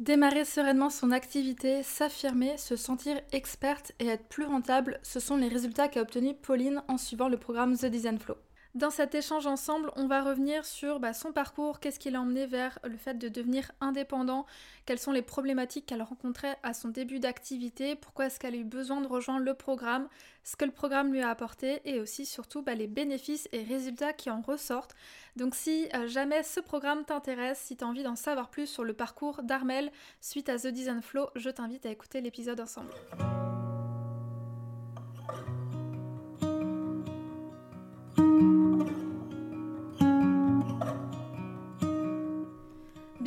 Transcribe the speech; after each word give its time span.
Démarrer 0.00 0.46
sereinement 0.46 0.88
son 0.88 1.10
activité, 1.10 1.82
s'affirmer, 1.82 2.56
se 2.56 2.74
sentir 2.74 3.20
experte 3.32 3.92
et 3.98 4.06
être 4.06 4.26
plus 4.28 4.46
rentable, 4.46 4.98
ce 5.02 5.20
sont 5.20 5.36
les 5.36 5.48
résultats 5.48 5.88
qu'a 5.88 6.00
obtenu 6.00 6.32
Pauline 6.32 6.82
en 6.88 6.96
suivant 6.96 7.28
le 7.28 7.36
programme 7.36 7.76
The 7.76 7.84
Design 7.84 8.18
Flow. 8.18 8.36
Dans 8.76 8.90
cet 8.90 9.16
échange 9.16 9.48
ensemble, 9.48 9.90
on 9.96 10.06
va 10.06 10.22
revenir 10.22 10.64
sur 10.64 11.00
bah, 11.00 11.12
son 11.12 11.32
parcours, 11.32 11.80
qu'est-ce 11.80 11.98
qui 11.98 12.08
l'a 12.08 12.20
emmené 12.20 12.46
vers 12.46 12.78
le 12.84 12.96
fait 12.96 13.14
de 13.14 13.28
devenir 13.28 13.72
indépendant, 13.80 14.46
quelles 14.86 15.00
sont 15.00 15.10
les 15.10 15.22
problématiques 15.22 15.86
qu'elle 15.86 16.02
rencontrait 16.02 16.56
à 16.62 16.72
son 16.72 16.88
début 16.88 17.18
d'activité, 17.18 17.96
pourquoi 17.96 18.26
est-ce 18.26 18.38
qu'elle 18.38 18.54
a 18.54 18.58
eu 18.58 18.64
besoin 18.64 19.00
de 19.00 19.08
rejoindre 19.08 19.44
le 19.44 19.54
programme, 19.54 20.08
ce 20.44 20.54
que 20.54 20.64
le 20.64 20.70
programme 20.70 21.12
lui 21.12 21.20
a 21.20 21.30
apporté 21.30 21.80
et 21.84 21.98
aussi 21.98 22.24
surtout 22.24 22.62
bah, 22.62 22.76
les 22.76 22.86
bénéfices 22.86 23.48
et 23.50 23.64
résultats 23.64 24.12
qui 24.12 24.30
en 24.30 24.40
ressortent. 24.40 24.94
Donc 25.34 25.56
si 25.56 25.88
euh, 25.94 26.06
jamais 26.06 26.44
ce 26.44 26.60
programme 26.60 27.04
t'intéresse, 27.04 27.58
si 27.58 27.76
tu 27.76 27.82
as 27.82 27.88
envie 27.88 28.04
d'en 28.04 28.14
savoir 28.14 28.50
plus 28.50 28.68
sur 28.68 28.84
le 28.84 28.92
parcours 28.92 29.42
d'Armel 29.42 29.90
suite 30.20 30.48
à 30.48 30.58
The 30.58 30.68
Design 30.68 31.02
Flow, 31.02 31.28
je 31.34 31.50
t'invite 31.50 31.86
à 31.86 31.90
écouter 31.90 32.20
l'épisode 32.20 32.60
ensemble. 32.60 32.90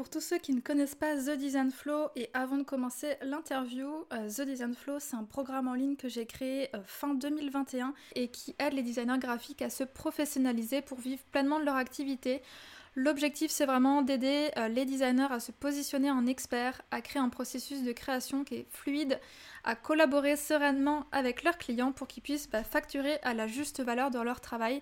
Pour 0.00 0.08
tous 0.08 0.22
ceux 0.22 0.38
qui 0.38 0.54
ne 0.54 0.62
connaissent 0.62 0.94
pas 0.94 1.14
The 1.14 1.36
Design 1.36 1.70
Flow 1.70 2.08
et 2.16 2.30
avant 2.32 2.56
de 2.56 2.62
commencer 2.62 3.16
l'interview, 3.20 4.06
euh, 4.14 4.30
The 4.30 4.46
Design 4.46 4.74
Flow 4.74 4.98
c'est 4.98 5.14
un 5.14 5.24
programme 5.24 5.68
en 5.68 5.74
ligne 5.74 5.96
que 5.96 6.08
j'ai 6.08 6.24
créé 6.24 6.74
euh, 6.74 6.78
fin 6.86 7.12
2021 7.12 7.92
et 8.14 8.28
qui 8.28 8.56
aide 8.58 8.72
les 8.72 8.82
designers 8.82 9.18
graphiques 9.18 9.60
à 9.60 9.68
se 9.68 9.84
professionnaliser 9.84 10.80
pour 10.80 10.98
vivre 10.98 11.20
pleinement 11.32 11.60
de 11.60 11.66
leur 11.66 11.76
activité. 11.76 12.40
L'objectif 12.94 13.50
c'est 13.50 13.66
vraiment 13.66 14.00
d'aider 14.00 14.48
euh, 14.56 14.68
les 14.68 14.86
designers 14.86 15.28
à 15.30 15.38
se 15.38 15.52
positionner 15.52 16.10
en 16.10 16.26
experts, 16.26 16.80
à 16.90 17.02
créer 17.02 17.20
un 17.20 17.28
processus 17.28 17.82
de 17.82 17.92
création 17.92 18.42
qui 18.42 18.54
est 18.54 18.66
fluide, 18.70 19.20
à 19.64 19.74
collaborer 19.76 20.36
sereinement 20.36 21.04
avec 21.12 21.42
leurs 21.42 21.58
clients 21.58 21.92
pour 21.92 22.08
qu'ils 22.08 22.22
puissent 22.22 22.48
bah, 22.48 22.64
facturer 22.64 23.18
à 23.22 23.34
la 23.34 23.46
juste 23.46 23.82
valeur 23.82 24.10
de 24.10 24.18
leur 24.18 24.40
travail. 24.40 24.80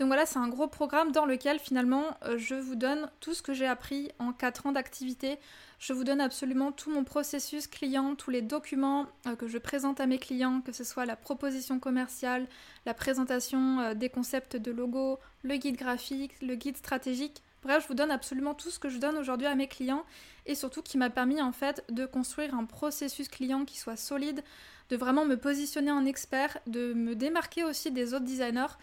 Donc 0.00 0.08
voilà, 0.08 0.26
c'est 0.26 0.38
un 0.38 0.48
gros 0.48 0.66
programme 0.66 1.12
dans 1.12 1.24
lequel 1.24 1.60
finalement 1.60 2.18
euh, 2.24 2.36
je 2.36 2.56
vous 2.56 2.74
donne 2.74 3.08
tout 3.20 3.32
ce 3.32 3.42
que 3.42 3.54
j'ai 3.54 3.66
appris 3.66 4.10
en 4.18 4.32
4 4.32 4.66
ans 4.66 4.72
d'activité. 4.72 5.38
Je 5.78 5.92
vous 5.92 6.02
donne 6.02 6.20
absolument 6.20 6.72
tout 6.72 6.90
mon 6.90 7.04
processus 7.04 7.68
client, 7.68 8.16
tous 8.16 8.30
les 8.30 8.42
documents 8.42 9.06
euh, 9.28 9.36
que 9.36 9.46
je 9.46 9.56
présente 9.56 10.00
à 10.00 10.06
mes 10.06 10.18
clients, 10.18 10.62
que 10.62 10.72
ce 10.72 10.82
soit 10.82 11.06
la 11.06 11.14
proposition 11.14 11.78
commerciale, 11.78 12.48
la 12.86 12.94
présentation 12.94 13.78
euh, 13.78 13.94
des 13.94 14.08
concepts 14.08 14.56
de 14.56 14.72
logo, 14.72 15.20
le 15.42 15.56
guide 15.56 15.76
graphique, 15.76 16.32
le 16.42 16.56
guide 16.56 16.76
stratégique. 16.76 17.42
Bref, 17.62 17.84
je 17.84 17.88
vous 17.88 17.94
donne 17.94 18.10
absolument 18.10 18.54
tout 18.54 18.70
ce 18.70 18.80
que 18.80 18.88
je 18.88 18.98
donne 18.98 19.16
aujourd'hui 19.16 19.46
à 19.46 19.54
mes 19.54 19.68
clients 19.68 20.04
et 20.44 20.56
surtout 20.56 20.82
qui 20.82 20.98
m'a 20.98 21.08
permis 21.08 21.40
en 21.40 21.52
fait 21.52 21.84
de 21.88 22.04
construire 22.04 22.54
un 22.54 22.64
processus 22.64 23.28
client 23.28 23.64
qui 23.64 23.78
soit 23.78 23.96
solide, 23.96 24.42
de 24.90 24.96
vraiment 24.96 25.24
me 25.24 25.36
positionner 25.36 25.92
en 25.92 26.04
expert, 26.04 26.58
de 26.66 26.92
me 26.92 27.14
démarquer 27.14 27.62
aussi 27.62 27.92
des 27.92 28.12
autres 28.12 28.24
designers. 28.24 28.74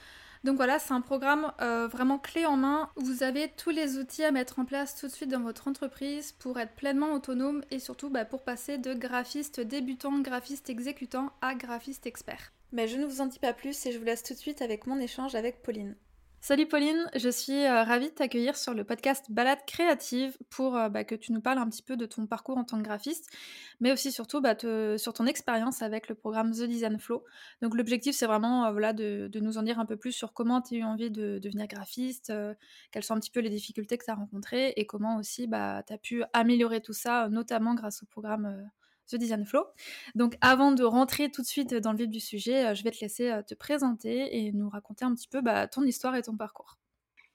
Donc 0.44 0.56
voilà, 0.56 0.80
c'est 0.80 0.94
un 0.94 1.02
programme 1.02 1.52
euh, 1.62 1.88
vraiment 1.88 2.18
clé 2.18 2.46
en 2.46 2.58
main. 2.58 2.90
Vous 2.96 3.22
avez 3.22 3.50
tous 3.50 3.70
les 3.70 3.98
outils 3.98 4.24
à 4.24 4.32
mettre 4.32 4.58
en 4.58 4.66
place 4.66 4.96
tout 4.96 5.08
de 5.08 5.12
suite 5.12 5.30
dans 5.30 5.42
votre 5.42 5.68
entreprise 5.68 6.32
pour 6.32 6.60
être 6.60 6.74
pleinement 6.74 7.14
autonome 7.14 7.64
et 7.70 7.78
surtout 7.78 8.10
bah, 8.10 8.26
pour 8.26 8.44
passer 8.44 8.80
de 8.80 8.94
graphiste 8.94 9.60
débutant, 9.60 10.20
graphiste 10.20 10.70
exécutant 10.70 11.32
à 11.42 11.54
graphiste 11.54 12.08
expert. 12.08 12.52
Mais 12.72 12.88
je 12.88 12.98
ne 12.98 13.06
vous 13.06 13.22
en 13.22 13.28
dis 13.28 13.40
pas 13.40 13.54
plus 13.54 13.86
et 13.86 13.92
je 13.92 14.00
vous 14.00 14.06
laisse 14.06 14.24
tout 14.24 14.34
de 14.34 14.40
suite 14.40 14.64
avec 14.64 14.88
mon 14.88 15.00
échange 15.00 15.36
avec 15.36 15.62
Pauline. 15.62 15.96
Salut 16.44 16.66
Pauline, 16.66 17.08
je 17.16 17.30
suis 17.30 17.66
euh, 17.68 17.84
ravie 17.84 18.10
de 18.10 18.16
t'accueillir 18.16 18.58
sur 18.58 18.74
le 18.74 18.84
podcast 18.84 19.28
Balade 19.30 19.60
créative 19.68 20.36
pour 20.50 20.76
euh, 20.76 20.90
bah, 20.90 21.04
que 21.04 21.14
tu 21.14 21.34
nous 21.34 21.40
parles 21.40 21.60
un 21.60 21.70
petit 21.70 21.84
peu 21.84 21.96
de 21.96 22.08
ton 22.08 22.26
parcours 22.26 22.58
en 22.58 22.64
tant 22.64 22.80
que 22.80 22.84
graphiste, 22.84 23.30
mais 23.80 23.92
aussi 23.92 24.12
surtout 24.12 24.42
bah, 24.42 24.56
sur 24.98 25.14
ton 25.14 25.28
expérience 25.28 25.84
avec 25.84 26.10
le 26.10 26.16
programme 26.16 26.52
The 26.52 26.64
Design 26.64 26.98
Flow. 26.98 27.24
Donc 27.62 27.76
l'objectif 27.76 28.16
c'est 28.16 28.26
vraiment 28.26 28.66
euh, 28.66 28.72
voilà, 28.72 28.92
de, 28.92 29.30
nous 29.36 29.60
en 29.60 29.62
dire 29.62 29.80
un 29.80 29.86
peu 29.86 29.98
plus 29.98 30.14
sur 30.14 30.34
comment 30.34 30.64
tu 30.64 30.74
as 30.74 30.78
eu 30.80 30.84
envie 30.84 31.12
de, 31.12 31.38
devenir 31.38 31.68
graphiste, 31.68 32.34
quelles 32.92 33.04
sont 33.04 33.14
un 33.14 33.20
petit 33.20 33.30
peu 33.30 33.42
les 33.42 33.52
difficultés 33.52 34.00
que 34.00 34.06
tu 34.06 34.10
as 34.10 34.16
rencontrées 34.16 34.74
et 34.78 34.88
comment 34.88 35.18
aussi 35.18 35.46
bah, 35.46 35.84
tu 35.86 35.94
as 35.94 36.00
pu 36.00 36.24
améliorer 36.34 36.82
tout 36.82 36.94
ça, 36.94 37.30
notamment 37.30 37.76
grâce 37.76 38.02
au 38.02 38.08
programme 38.08 38.68
The 39.10 39.16
Design 39.16 39.46
Flow. 39.46 39.66
Donc 40.16 40.36
avant 40.42 40.72
de 40.72 40.84
rentrer 40.84 41.30
tout 41.30 41.42
de 41.42 41.48
suite 41.48 41.74
dans 41.76 41.92
le 41.92 41.98
vif 41.98 42.10
du 42.10 42.20
sujet, 42.20 42.68
euh, 42.68 42.74
je 42.74 42.84
vais 42.84 42.92
te 42.92 43.02
laisser 43.02 43.30
euh, 43.30 43.42
te 43.42 43.54
présenter 43.54 44.38
et 44.38 44.52
nous 44.52 44.70
raconter 44.70 45.06
un 45.06 45.14
petit 45.14 45.28
peu 45.28 45.42
bah, 45.42 45.68
ton 45.68 45.84
histoire 45.84 46.16
et 46.16 46.22
ton 46.22 46.36
parcours. 46.36 46.78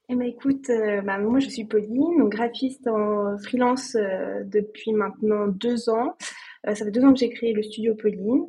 Eh 0.08 0.14
ben, 0.14 0.26
écoute, 0.26 0.70
euh, 0.70 1.02
bah, 1.02 1.18
moi 1.18 1.40
je 1.40 1.48
suis 1.48 1.64
Pauline, 1.64 2.28
graphiste 2.28 2.86
en 2.86 3.36
freelance 3.38 3.94
depuis 3.94 4.92
maintenant 4.92 5.48
deux 5.48 5.90
ans. 5.90 6.16
ça 6.64 6.74
fait 6.74 6.90
deux 6.90 7.04
ans 7.04 7.12
que 7.12 7.18
j'ai 7.18 7.30
créé 7.30 7.52
le 7.52 7.62
studio 7.62 7.94
Pauline. 7.96 8.46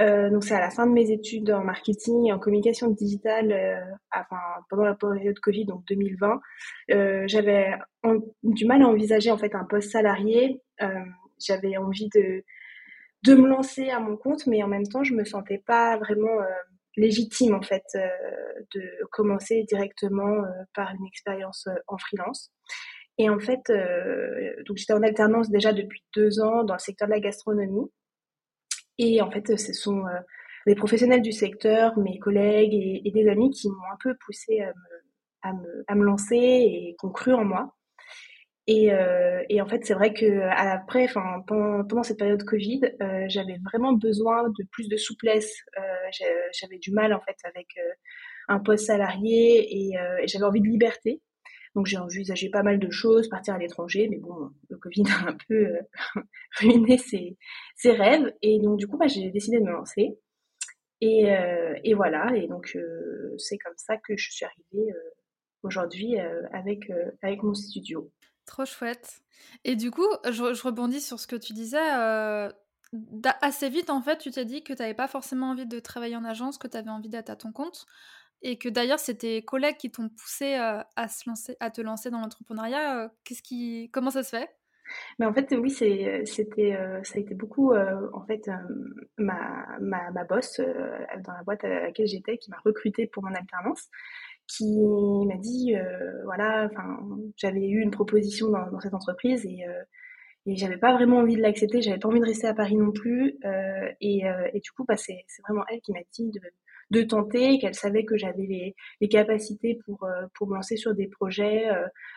donc 0.00 0.44
c'est 0.44 0.54
à 0.54 0.60
la 0.60 0.70
fin 0.70 0.86
de 0.86 0.92
mes 0.92 1.10
études 1.10 1.50
en 1.50 1.62
marketing 1.62 2.28
et 2.28 2.32
en 2.32 2.38
communication 2.38 2.88
digitale, 2.88 3.54
enfin 4.14 4.40
pendant 4.70 4.84
la 4.84 4.94
période 4.94 5.38
Covid, 5.40 5.66
donc 5.66 5.84
2020. 5.88 6.40
J'avais 7.26 7.72
du 8.42 8.64
mal 8.64 8.80
à 8.80 8.86
envisager 8.86 9.30
en 9.30 9.36
fait 9.36 9.54
un 9.54 9.64
poste 9.64 9.90
salarié. 9.90 10.62
J'avais 11.38 11.76
envie 11.76 12.08
de 12.14 12.44
de 13.24 13.34
me 13.34 13.48
lancer 13.48 13.88
à 13.88 14.00
mon 14.00 14.16
compte, 14.16 14.46
mais 14.46 14.62
en 14.62 14.68
même 14.68 14.86
temps, 14.86 15.02
je 15.02 15.14
me 15.14 15.24
sentais 15.24 15.62
pas 15.66 15.96
vraiment 15.96 16.40
euh, 16.40 16.46
légitime 16.96 17.54
en 17.54 17.62
fait 17.62 17.84
euh, 17.94 18.08
de 18.74 18.82
commencer 19.10 19.64
directement 19.66 20.44
euh, 20.44 20.48
par 20.74 20.94
une 20.94 21.06
expérience 21.06 21.66
en 21.88 21.96
freelance. 21.96 22.52
Et 23.16 23.30
en 23.30 23.38
fait, 23.38 23.62
donc 24.66 24.76
j'étais 24.76 24.92
en 24.92 25.04
alternance 25.04 25.48
déjà 25.48 25.72
depuis 25.72 26.02
deux 26.16 26.40
ans 26.40 26.64
dans 26.64 26.74
le 26.74 26.80
secteur 26.80 27.06
de 27.06 27.12
la 27.12 27.20
gastronomie. 27.20 27.88
Et 28.98 29.22
en 29.22 29.30
fait, 29.30 29.56
ce 29.56 29.72
sont 29.72 30.02
des 30.66 30.74
professionnels 30.74 31.22
du 31.22 31.30
secteur, 31.30 31.96
mes 31.96 32.18
collègues 32.18 32.74
et, 32.74 33.08
des 33.12 33.28
amis 33.28 33.50
qui 33.50 33.68
m'ont 33.68 33.92
un 33.92 33.96
peu 34.02 34.16
poussé 34.26 34.62
à 34.62 34.72
me, 34.72 34.82
à 35.42 35.52
me, 35.52 35.84
à 35.86 35.94
me 35.94 36.02
lancer 36.02 36.34
et 36.34 36.96
qui 36.98 37.06
ont 37.06 37.12
cru 37.12 37.32
en 37.32 37.44
moi. 37.44 37.76
Et, 38.66 38.92
euh, 38.92 39.42
et, 39.50 39.60
en 39.60 39.66
fait, 39.66 39.84
c'est 39.84 39.92
vrai 39.92 40.14
que 40.14 40.40
après, 40.50 41.04
enfin 41.04 41.42
pendant, 41.46 41.84
pendant, 41.84 42.02
cette 42.02 42.18
période 42.18 42.42
Covid, 42.44 42.80
euh, 43.02 43.26
j'avais 43.28 43.58
vraiment 43.62 43.92
besoin 43.92 44.48
de 44.48 44.64
plus 44.70 44.88
de 44.88 44.96
souplesse. 44.96 45.54
Euh, 45.78 45.82
j'avais 46.52 46.78
du 46.78 46.90
mal 46.92 47.12
en 47.12 47.20
fait 47.20 47.36
avec 47.44 47.66
euh, 47.78 47.92
un 48.48 48.60
poste 48.60 48.86
salarié 48.86 49.88
et, 49.90 49.98
euh, 49.98 50.22
j'avais 50.26 50.44
envie 50.44 50.62
de 50.62 50.68
liberté. 50.68 51.20
Donc 51.74 51.86
j'ai 51.86 51.98
envisagé 51.98 52.48
pas 52.50 52.62
mal 52.62 52.78
de 52.78 52.90
choses, 52.90 53.28
partir 53.28 53.54
à 53.54 53.58
l'étranger, 53.58 54.08
mais 54.08 54.18
bon, 54.18 54.50
le 54.70 54.78
Covid 54.78 55.04
a 55.10 55.28
un 55.30 55.36
peu 55.48 55.76
ruiné 56.60 56.96
ses, 56.96 57.36
ses, 57.76 57.92
rêves. 57.92 58.32
Et 58.42 58.60
donc 58.60 58.78
du 58.78 58.86
coup, 58.86 58.96
bah, 58.96 59.08
j'ai 59.08 59.30
décidé 59.30 59.58
de 59.58 59.64
me 59.64 59.72
lancer. 59.72 60.16
Et, 61.00 61.26
et 61.84 61.94
voilà. 61.94 62.34
Et 62.36 62.46
donc 62.46 62.78
c'est 63.38 63.58
comme 63.58 63.74
ça 63.76 63.96
que 63.98 64.16
je 64.16 64.30
suis 64.30 64.46
arrivée 64.46 64.92
aujourd'hui 65.62 66.16
avec, 66.52 66.90
avec 67.22 67.42
mon 67.42 67.52
studio. 67.54 68.10
Trop 68.46 68.64
chouette. 68.64 69.22
Et 69.64 69.76
du 69.76 69.90
coup, 69.90 70.06
je, 70.24 70.62
rebondis 70.62 71.00
sur 71.00 71.18
ce 71.18 71.26
que 71.26 71.36
tu 71.36 71.52
disais. 71.52 71.78
assez 73.40 73.68
vite, 73.68 73.90
en 73.90 74.02
fait, 74.02 74.18
tu 74.18 74.30
t'es 74.30 74.44
dit 74.44 74.62
que 74.62 74.72
tu 74.72 74.82
n'avais 74.82 74.94
pas 74.94 75.08
forcément 75.08 75.50
envie 75.50 75.66
de 75.66 75.78
travailler 75.78 76.16
en 76.16 76.24
agence, 76.24 76.58
que 76.58 76.68
tu 76.68 76.76
avais 76.76 76.90
envie 76.90 77.08
d'être 77.08 77.30
à 77.30 77.36
ton 77.36 77.52
compte. 77.52 77.86
Et 78.42 78.58
que 78.58 78.68
d'ailleurs, 78.68 78.98
c'est 78.98 79.14
tes 79.14 79.42
collègues 79.42 79.78
qui 79.78 79.90
t'ont 79.90 80.10
poussé 80.10 80.54
à, 80.54 81.08
se 81.08 81.28
lancer, 81.28 81.56
à 81.60 81.70
te 81.70 81.80
lancer 81.80 82.10
dans 82.10 82.20
l'entrepreneuriat. 82.20 83.10
Qu'est-ce 83.24 83.42
qui, 83.42 83.90
comment 83.92 84.10
ça 84.10 84.22
se 84.22 84.30
fait? 84.30 84.50
Mais 85.18 85.24
en 85.24 85.32
fait, 85.32 85.54
oui, 85.58 85.70
c'était, 85.70 86.78
ça 87.04 87.14
a 87.16 87.20
été 87.20 87.34
beaucoup, 87.34 87.74
en 87.74 88.24
fait, 88.26 88.50
ma, 89.16 89.66
ma, 89.80 90.10
ma 90.10 90.24
boss 90.24 90.60
dans 90.60 91.32
la 91.32 91.42
boîte 91.42 91.64
à 91.64 91.68
laquelle 91.68 92.06
j'étais, 92.06 92.36
qui 92.36 92.50
m'a 92.50 92.58
recrutée 92.62 93.06
pour 93.06 93.22
mon 93.22 93.34
alternance, 93.34 93.88
qui 94.46 94.78
m'a 95.26 95.36
dit, 95.36 95.74
voilà, 96.24 96.68
enfin, 96.70 96.98
j'avais 97.36 97.66
eu 97.66 97.80
une 97.80 97.90
proposition 97.90 98.48
dans, 98.48 98.80
cette 98.80 98.94
entreprise 98.94 99.44
et, 99.46 99.64
et 100.46 100.56
j'avais 100.56 100.76
pas 100.76 100.92
vraiment 100.92 101.18
envie 101.18 101.36
de 101.36 101.42
l'accepter, 101.42 101.82
j'avais 101.82 101.98
pas 101.98 102.08
envie 102.08 102.20
de 102.20 102.26
rester 102.26 102.46
à 102.46 102.54
Paris 102.54 102.76
non 102.76 102.92
plus, 102.92 103.38
et, 104.00 104.22
et 104.52 104.60
du 104.60 104.70
coup, 104.72 104.84
bah, 104.84 104.96
c'est, 104.96 105.24
vraiment 105.46 105.64
elle 105.70 105.80
qui 105.80 105.92
m'a 105.92 106.00
dit 106.12 106.30
de, 106.30 106.40
de 106.90 107.02
tenter, 107.02 107.58
qu'elle 107.58 107.74
savait 107.74 108.04
que 108.04 108.16
j'avais 108.16 108.46
les, 108.46 108.76
les, 109.00 109.08
capacités 109.08 109.78
pour, 109.86 110.06
pour 110.34 110.48
me 110.48 110.54
lancer 110.54 110.76
sur 110.76 110.94
des 110.94 111.08
projets. 111.08 111.66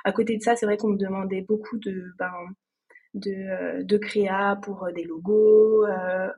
À 0.04 0.12
côté 0.12 0.38
de 0.38 0.42
ça, 0.42 0.56
c'est 0.56 0.66
vrai 0.66 0.78
qu'on 0.78 0.90
me 0.90 0.98
demandait 0.98 1.42
beaucoup 1.42 1.78
de, 1.78 2.12
ben, 2.20 2.32
de, 3.18 3.32
euh, 3.32 3.84
de 3.84 3.98
créa 3.98 4.58
pour 4.62 4.86
euh, 4.86 4.92
des 4.92 5.04
logos, 5.04 5.86
euh, 5.86 6.30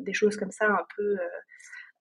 des 0.00 0.12
choses 0.12 0.36
comme 0.36 0.50
ça 0.50 0.66
un 0.66 0.84
peu 0.96 1.16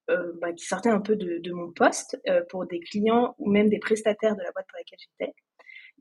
bah, 0.07 0.53
qui 0.53 0.65
sortaient 0.65 0.89
un 0.89 1.01
peu 1.01 1.15
de, 1.15 1.51
mon 1.51 1.71
poste 1.71 2.19
pour 2.49 2.65
des 2.65 2.79
clients 2.79 3.35
ou 3.39 3.49
même 3.49 3.69
des 3.69 3.79
prestataires 3.79 4.35
de 4.35 4.41
la 4.41 4.51
boîte 4.51 4.67
pour 4.67 4.77
laquelle 4.77 4.99
j'étais. 4.99 5.33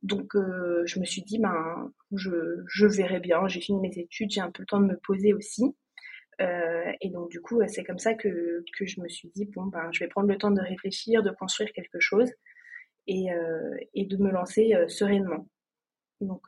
Donc 0.03 0.33
je 0.35 1.01
me 1.01 1.05
suis 1.05 1.23
dit, 1.23 1.39
ben, 1.39 1.93
je, 2.13 2.63
je 2.67 2.87
verrai 2.87 3.21
bien, 3.21 3.49
j'ai 3.49 3.61
fini 3.61 3.81
mes 3.81 3.99
études, 3.99 4.31
j'ai 4.31 4.41
un 4.41 4.51
peu 4.51 4.63
le 4.63 4.67
temps 4.67 4.81
de 4.81 4.87
me 4.87 4.99
poser 4.99 5.33
aussi. 5.33 5.75
et 6.39 7.11
donc 7.11 7.31
du 7.31 7.41
coup, 7.41 7.61
c'est 7.67 7.85
comme 7.85 7.99
ça 7.99 8.15
que, 8.15 8.63
que, 8.77 8.87
je 8.87 9.01
me 9.01 9.09
suis 9.09 9.31
dit, 9.35 9.47
bon, 9.47 9.65
ben, 9.67 9.89
je 9.93 10.01
vais 10.01 10.09
prendre 10.09 10.29
le 10.29 10.37
temps 10.37 10.51
de 10.51 10.61
réfléchir, 10.61 11.23
de 11.23 11.31
construire 11.31 11.73
quelque 11.73 12.01
chose 12.01 12.31
et, 13.07 13.29
et 13.95 14.05
de 14.05 14.17
me 14.19 14.31
lancer 14.31 14.75
sereinement. 14.89 15.49
Donc 16.21 16.43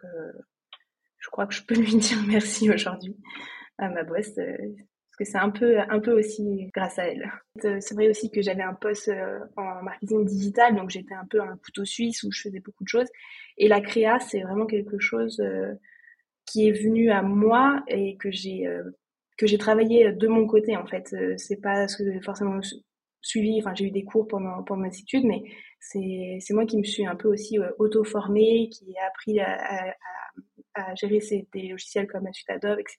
je 1.27 1.31
crois 1.31 1.47
que 1.47 1.55
je 1.55 1.63
peux 1.63 1.75
lui 1.81 1.97
dire 1.97 2.19
merci 2.27 2.71
aujourd'hui 2.71 3.17
à 3.79 3.89
ma 3.89 4.05
boss 4.05 4.39
euh, 4.39 4.57
parce 5.17 5.31
que 5.31 5.33
c'est 5.33 5.39
un 5.39 5.51
peu 5.51 5.79
un 5.79 6.01
peu 6.01 6.13
aussi 6.13 6.71
grâce 6.75 6.99
à 6.99 7.07
elle. 7.07 7.33
Euh, 7.65 7.79
c'est 7.81 7.95
vrai 7.95 8.09
aussi 8.09 8.31
que 8.31 8.43
j'avais 8.43 8.63
un 8.63 8.75
poste 8.75 9.09
euh, 9.09 9.39
en 9.57 9.83
marketing 9.83 10.25
digital 10.27 10.77
donc 10.77 10.91
j'étais 10.91 11.15
un 11.15 11.27
peu 11.29 11.41
un 11.41 11.57
couteau 11.57 11.85
suisse 11.85 12.23
où 12.23 12.31
je 12.31 12.43
faisais 12.43 12.61
beaucoup 12.61 12.85
de 12.85 12.89
choses 12.89 13.09
et 13.57 13.69
la 13.69 13.81
créa 13.81 14.19
c'est 14.21 14.41
vraiment 14.41 14.67
quelque 14.67 14.99
chose 14.99 15.43
qui 16.45 16.69
est 16.69 16.73
venu 16.73 17.11
à 17.11 17.23
moi 17.23 17.83
et 17.89 18.17
que 18.17 18.31
j'ai 18.31 18.67
que 19.39 19.47
j'ai 19.47 19.59
travaillé 19.59 20.13
de 20.13 20.29
mon 20.29 20.47
côté 20.47 20.77
en 20.77 20.87
fait 20.87 21.15
c'est 21.37 21.61
pas 21.61 21.89
ce 21.89 22.03
que 22.03 22.21
forcément 22.21 22.61
suivi 23.23 23.59
enfin 23.61 23.75
j'ai 23.75 23.87
eu 23.87 23.91
des 23.91 24.05
cours 24.05 24.29
pendant 24.29 24.63
pendant 24.65 24.83
mes 24.83 24.99
études 24.99 25.25
mais 25.25 25.43
c'est 25.81 26.53
moi 26.53 26.67
qui 26.67 26.79
me 26.79 26.85
suis 26.85 27.07
un 27.07 27.17
peu 27.17 27.29
aussi 27.29 27.59
auto 27.79 28.05
formée 28.05 28.69
qui 28.71 28.91
ai 28.91 29.07
appris 29.07 29.41
à, 29.41 29.95
gérer 30.95 31.21
ces, 31.21 31.49
des 31.53 31.69
logiciels 31.69 32.07
comme 32.07 32.25
la 32.25 32.55
Adobe, 32.55 32.79
etc. 32.79 32.99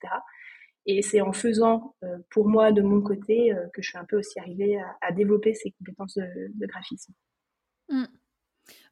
Et 0.87 1.01
c'est 1.01 1.19
en 1.21 1.33
faisant 1.33 1.95
euh, 2.03 2.17
pour 2.29 2.47
moi 2.47 2.71
de 2.71 2.81
mon 2.81 3.01
côté 3.01 3.53
euh, 3.53 3.67
que 3.73 3.81
je 3.81 3.89
suis 3.89 3.97
un 3.97 4.05
peu 4.05 4.17
aussi 4.17 4.39
arrivée 4.39 4.79
à, 5.01 5.11
développer 5.11 5.53
ces 5.53 5.71
compétences 5.71 6.17
de, 6.17 6.65
graphisme. 6.65 7.13
Mmh. 7.89 8.05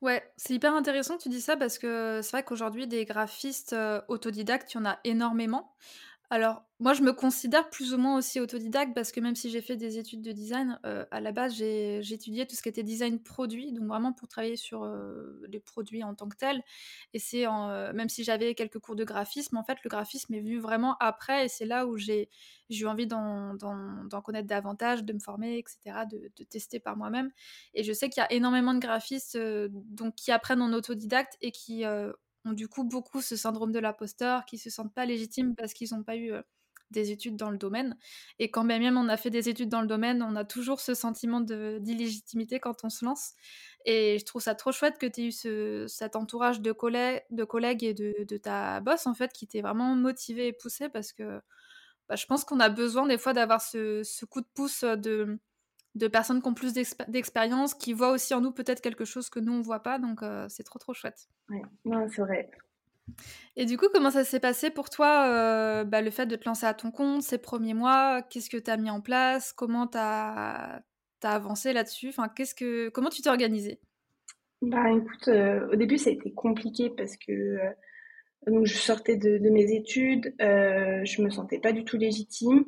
Ouais, 0.02 0.24
c'est 0.38 0.54
hyper 0.54 0.74
intéressant 0.74 1.18
que 1.18 1.24
tu 1.24 1.30
dis 1.30 1.42
ça 1.42 1.58
parce 1.58 1.80
que 1.80 2.22
c'est 2.22 2.32
vrai 2.32 2.44
qu'aujourd'hui, 2.44 2.88
des 2.88 3.06
graphistes 3.06 3.74
euh, 3.74 4.02
autodidactes, 4.10 4.74
il 4.74 4.78
y 4.78 4.82
en 4.82 4.86
a 4.86 5.00
énormément. 5.06 5.74
Alors, 6.30 6.64
moi, 6.80 6.94
je 6.94 7.04
me 7.04 7.14
considère 7.14 7.70
plus 7.70 7.94
ou 7.94 7.98
moins 7.98 8.18
aussi 8.18 8.40
autodidacte 8.40 8.94
parce 8.96 9.12
que 9.12 9.20
même 9.20 9.36
si 9.36 9.50
j'ai 9.50 9.62
fait 9.62 9.78
des 9.78 9.98
études 10.00 10.22
de 10.22 10.32
design, 10.32 10.80
euh, 10.86 11.06
à 11.12 11.22
la 11.22 11.32
base, 11.32 11.56
j'ai 11.56 12.00
étudié 12.12 12.48
tout 12.48 12.56
ce 12.56 12.62
qui 12.62 12.70
était 12.70 12.84
design 12.84 13.22
produit, 13.22 13.72
donc 13.72 13.88
vraiment 13.88 14.12
pour 14.12 14.28
travailler 14.28 14.56
sur 14.58 14.84
euh, 14.84 15.40
les 15.48 15.60
produits 15.60 16.04
en 16.04 16.16
tant 16.16 16.28
que 16.28 16.36
tels. 16.36 16.64
Et 17.14 17.20
c'est 17.20 17.48
euh, 17.48 17.94
même 17.94 18.10
si 18.10 18.24
j'avais 18.24 18.56
quelques 18.56 18.80
cours 18.80 18.96
de 18.96 19.04
graphisme, 19.04 19.56
en 19.58 19.64
fait, 19.64 19.78
le 19.84 19.90
graphisme 19.90 20.34
est 20.34 20.40
venu 20.42 20.58
vraiment 20.58 20.98
après 21.00 21.46
et 21.46 21.48
c'est 21.48 21.66
là 21.66 21.86
où 21.86 21.98
j'ai 21.98 22.30
eu 22.72 22.86
envie 22.86 23.08
d'en 23.08 23.56
connaître 24.24 24.48
davantage, 24.48 25.04
de 25.04 25.14
me 25.14 25.20
former, 25.20 25.60
etc., 25.60 26.06
de, 26.12 26.32
de 26.36 26.44
tester 26.44 26.80
par 26.80 26.98
moi-même. 26.98 27.32
Et 27.76 27.84
je 27.84 27.94
sais 27.94 28.10
qu'il 28.10 28.22
y 28.22 28.24
a 28.24 28.34
énormément 28.34 28.74
de 28.74 28.80
graphistes 28.80 29.38
donc, 29.38 30.16
qui 30.16 30.32
apprennent 30.32 30.62
en 30.62 30.74
autodidacte 30.74 31.38
et 31.42 31.52
qui 31.52 31.86
ont 32.46 32.54
du 32.54 32.68
coup 32.68 32.84
beaucoup 32.84 33.22
ce 33.22 33.36
syndrome 33.36 33.72
de 33.72 33.80
l'imposteur, 33.80 34.46
qui 34.46 34.58
se 34.58 34.70
sentent 34.70 34.94
pas 34.94 35.06
légitimes 35.06 35.56
parce 35.56 35.74
qu'ils 35.74 35.90
n'ont 35.94 36.04
pas 36.04 36.18
eu 36.18 36.34
des 36.92 37.12
études 37.12 37.36
dans 37.36 37.50
le 37.50 37.58
domaine. 37.58 37.98
Et 38.40 38.52
quand 38.52 38.64
même 38.64 38.98
on 38.98 39.10
a 39.10 39.18
fait 39.18 39.30
des 39.30 39.50
études 39.50 39.70
dans 39.70 39.82
le 39.82 39.88
domaine, 39.88 40.24
on 40.24 40.36
a 40.36 40.46
toujours 40.46 40.80
ce 40.80 40.94
sentiment 40.94 41.42
d'illégitimité 41.42 42.60
quand 42.60 42.84
on 42.84 42.90
se 42.90 43.06
lance. 43.06 43.34
Et 43.86 44.18
je 44.20 44.26
trouve 44.26 44.42
ça 44.42 44.56
trop 44.56 44.72
chouette 44.72 44.98
que 44.98 45.06
tu 45.06 45.22
aies 45.22 45.28
eu 45.28 45.32
ce, 45.32 45.86
cet 45.88 46.16
entourage 46.16 46.62
de, 46.62 46.72
collègues, 46.72 47.84
et 47.84 47.94
de, 47.94 48.38
ta 48.38 48.80
boss, 48.82 49.08
en 49.08 49.14
fait, 49.14 49.32
qui 49.34 49.48
t'ait 49.48 49.62
vraiment 49.62 49.96
motivé 49.96 50.48
et 50.48 50.54
poussé 50.54 50.90
parce 50.90 51.12
que 51.14 51.42
bah, 52.08 52.16
je 52.16 52.26
pense 52.26 52.44
qu'on 52.44 52.60
a 52.60 52.70
besoin 52.70 53.08
des 53.08 53.18
fois 53.18 53.34
d'avoir 53.34 53.62
ce, 53.62 54.04
ce, 54.04 54.26
coup 54.26 54.42
de 54.42 54.48
pouce 54.54 54.84
de, 54.84 55.40
de 55.96 56.08
personnes 56.10 56.42
qui 56.42 56.48
ont 56.48 56.54
plus 56.54 56.74
d'expérience, 56.74 57.74
qui 57.74 57.94
voient 57.94 58.12
aussi 58.12 58.34
en 58.34 58.42
nous 58.42 58.52
peut-être 58.52 58.82
quelque 58.82 59.06
chose 59.06 59.30
que 59.30 59.40
nous 59.40 59.54
on 59.54 59.62
voit 59.62 59.82
pas, 59.82 59.98
donc 59.98 60.22
euh, 60.22 60.46
c'est 60.50 60.64
trop 60.64 60.78
trop 60.78 60.94
chouette. 60.94 61.30
Oui, 61.50 61.62
c'est 62.14 62.22
vrai. 62.22 62.52
Et 63.56 63.66
du 63.66 63.78
coup, 63.78 63.86
comment 63.94 64.12
ça 64.12 64.24
s'est 64.24 64.40
passé 64.40 64.70
pour 64.70 64.90
toi, 64.90 65.28
euh, 65.28 65.84
bah, 65.86 66.02
le 66.02 66.12
fait 66.12 66.26
de 66.26 66.36
te 66.36 66.46
lancer 66.46 66.66
à 66.66 66.74
ton 66.74 66.92
compte, 66.92 67.22
ces 67.22 67.38
premiers 67.38 67.74
mois? 67.74 68.22
Qu'est-ce 68.24 68.50
que 68.50 68.58
tu 68.58 68.70
as 68.70 68.78
mis 68.78 68.90
en 68.90 69.00
place? 69.00 69.54
Comment 69.54 69.88
tu 69.88 69.98
as, 69.98 70.84
avancé 71.24 71.72
là-dessus? 71.72 72.10
Enfin, 72.10 72.28
qu'est-ce 72.28 72.54
que, 72.54 72.90
Comment 72.90 73.10
tu 73.10 73.22
t'es 73.22 73.30
organisé 73.30 73.80
Bah 74.62 74.92
écoute, 74.92 75.28
euh, 75.30 75.68
au 75.72 75.76
début 75.76 75.98
ça 75.98 76.10
a 76.10 76.14
été 76.14 76.32
compliqué 76.34 76.92
parce 76.96 77.16
que 77.16 77.58
donc, 78.48 78.66
je 78.66 78.78
sortais 78.78 79.16
de, 79.16 79.40
de 79.40 79.50
mes 79.50 79.72
études, 79.74 80.36
je 80.40 81.22
me 81.22 81.30
sentais 81.30 81.58
pas 81.58 81.72
du 81.72 81.84
tout 81.84 81.98
légitime. 81.98 82.66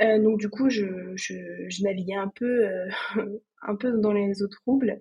Euh, 0.00 0.18
donc 0.18 0.38
du 0.38 0.48
coup, 0.48 0.70
je, 0.70 1.12
je, 1.14 1.34
je 1.68 1.82
naviguais 1.84 2.16
un 2.16 2.30
peu, 2.34 2.66
euh, 2.66 2.88
un 3.62 3.76
peu 3.76 3.92
dans 3.92 4.12
les 4.12 4.42
eaux 4.42 4.48
troubles. 4.48 4.98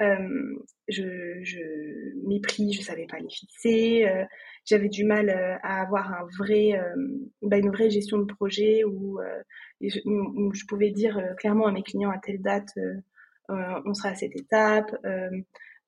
Euh, 0.00 0.56
je, 0.88 1.42
je 1.42 1.60
m'y 2.26 2.40
pris, 2.40 2.72
je 2.72 2.82
savais 2.82 3.06
pas 3.06 3.18
les 3.18 3.28
fixer. 3.30 4.06
Euh, 4.06 4.24
j'avais 4.64 4.88
du 4.88 5.04
mal 5.04 5.28
euh, 5.28 5.56
à 5.62 5.82
avoir 5.82 6.12
un 6.12 6.26
vrai, 6.38 6.72
bah, 7.42 7.58
une 7.58 7.70
vraie 7.70 7.90
gestion 7.90 8.18
de 8.18 8.32
projet 8.32 8.84
où, 8.84 9.20
où 9.80 10.54
je 10.54 10.64
pouvais 10.66 10.90
dire 10.90 11.20
clairement 11.38 11.66
à 11.66 11.72
mes 11.72 11.82
clients 11.82 12.10
à 12.10 12.18
telle 12.18 12.40
date, 12.40 12.70
on 13.48 13.94
sera 13.94 14.10
à 14.10 14.14
cette 14.14 14.36
étape. 14.36 14.94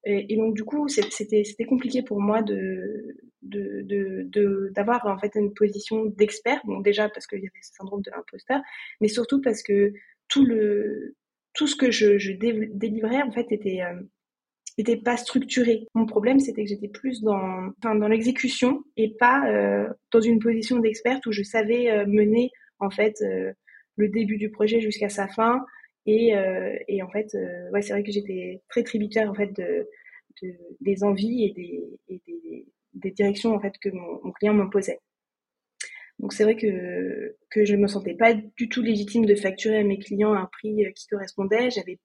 Et, 0.06 0.34
et, 0.34 0.36
donc 0.36 0.54
du 0.54 0.64
coup, 0.64 0.88
c'était 0.88 1.64
compliqué 1.66 2.02
pour 2.02 2.20
moi 2.20 2.42
de 2.42 3.16
de 3.44 4.70
d'avoir 4.74 5.06
en 5.06 5.18
fait 5.18 5.32
une 5.34 5.52
position 5.54 6.06
d'expert. 6.06 6.60
Bon 6.64 6.80
déjà 6.80 7.08
parce 7.08 7.26
qu'il 7.26 7.38
y 7.38 7.46
avait 7.46 7.62
ce 7.62 7.74
syndrome 7.74 8.02
de 8.02 8.10
l'imposteur, 8.10 8.60
mais 9.00 9.08
surtout 9.08 9.40
parce 9.40 9.62
que 9.62 9.92
tout 10.28 10.44
le 10.44 11.14
tout 11.54 11.66
ce 11.66 11.76
que 11.76 11.90
je, 11.90 12.18
je 12.18 12.32
délivrais 12.32 13.22
en 13.22 13.30
fait 13.30 13.46
était 13.50 13.82
euh, 13.82 14.00
était 14.78 14.96
pas 14.96 15.16
structuré. 15.16 15.86
Mon 15.94 16.06
problème 16.06 16.40
c'était 16.40 16.64
que 16.64 16.70
j'étais 16.70 16.88
plus 16.88 17.22
dans 17.22 17.70
enfin, 17.78 17.94
dans 17.94 18.08
l'exécution 18.08 18.82
et 18.96 19.14
pas 19.14 19.48
euh, 19.50 19.88
dans 20.10 20.20
une 20.20 20.40
position 20.40 20.78
d'experte 20.80 21.26
où 21.26 21.32
je 21.32 21.42
savais 21.42 21.90
euh, 21.90 22.06
mener 22.06 22.50
en 22.80 22.90
fait 22.90 23.14
euh, 23.22 23.52
le 23.96 24.08
début 24.08 24.36
du 24.38 24.50
projet 24.50 24.80
jusqu'à 24.80 25.08
sa 25.08 25.28
fin 25.28 25.64
et, 26.06 26.36
euh, 26.36 26.76
et 26.88 27.02
en 27.02 27.08
fait, 27.08 27.34
ouais, 27.72 27.80
c'est 27.82 27.92
vrai 27.92 28.02
que 28.02 28.12
j'étais 28.12 28.60
très 28.68 28.82
tributaire 28.82 29.30
en 29.30 29.34
fait 29.34 29.52
de, 29.56 29.88
de 30.42 30.54
des 30.80 31.02
envies 31.02 31.44
et 31.44 31.52
des, 31.52 31.80
et 32.08 32.20
des, 32.26 32.66
des, 32.94 33.10
directions 33.10 33.54
en 33.54 33.60
fait 33.60 33.74
que 33.80 33.88
mon, 33.90 34.32
client 34.32 34.54
m'imposait. 34.54 35.00
Donc 36.18 36.32
c'est 36.32 36.44
vrai 36.44 36.56
que 36.56 37.36
que 37.50 37.64
je 37.64 37.76
me 37.76 37.88
sentais 37.88 38.14
pas 38.14 38.34
du 38.34 38.68
tout 38.68 38.82
légitime 38.82 39.26
de 39.26 39.34
facturer 39.34 39.78
à 39.78 39.84
mes 39.84 39.98
clients 39.98 40.34
un 40.34 40.46
prix 40.46 40.84
euh, 40.84 40.90
qui 40.92 41.06
correspondait. 41.08 41.70
J'avais, 41.70 41.98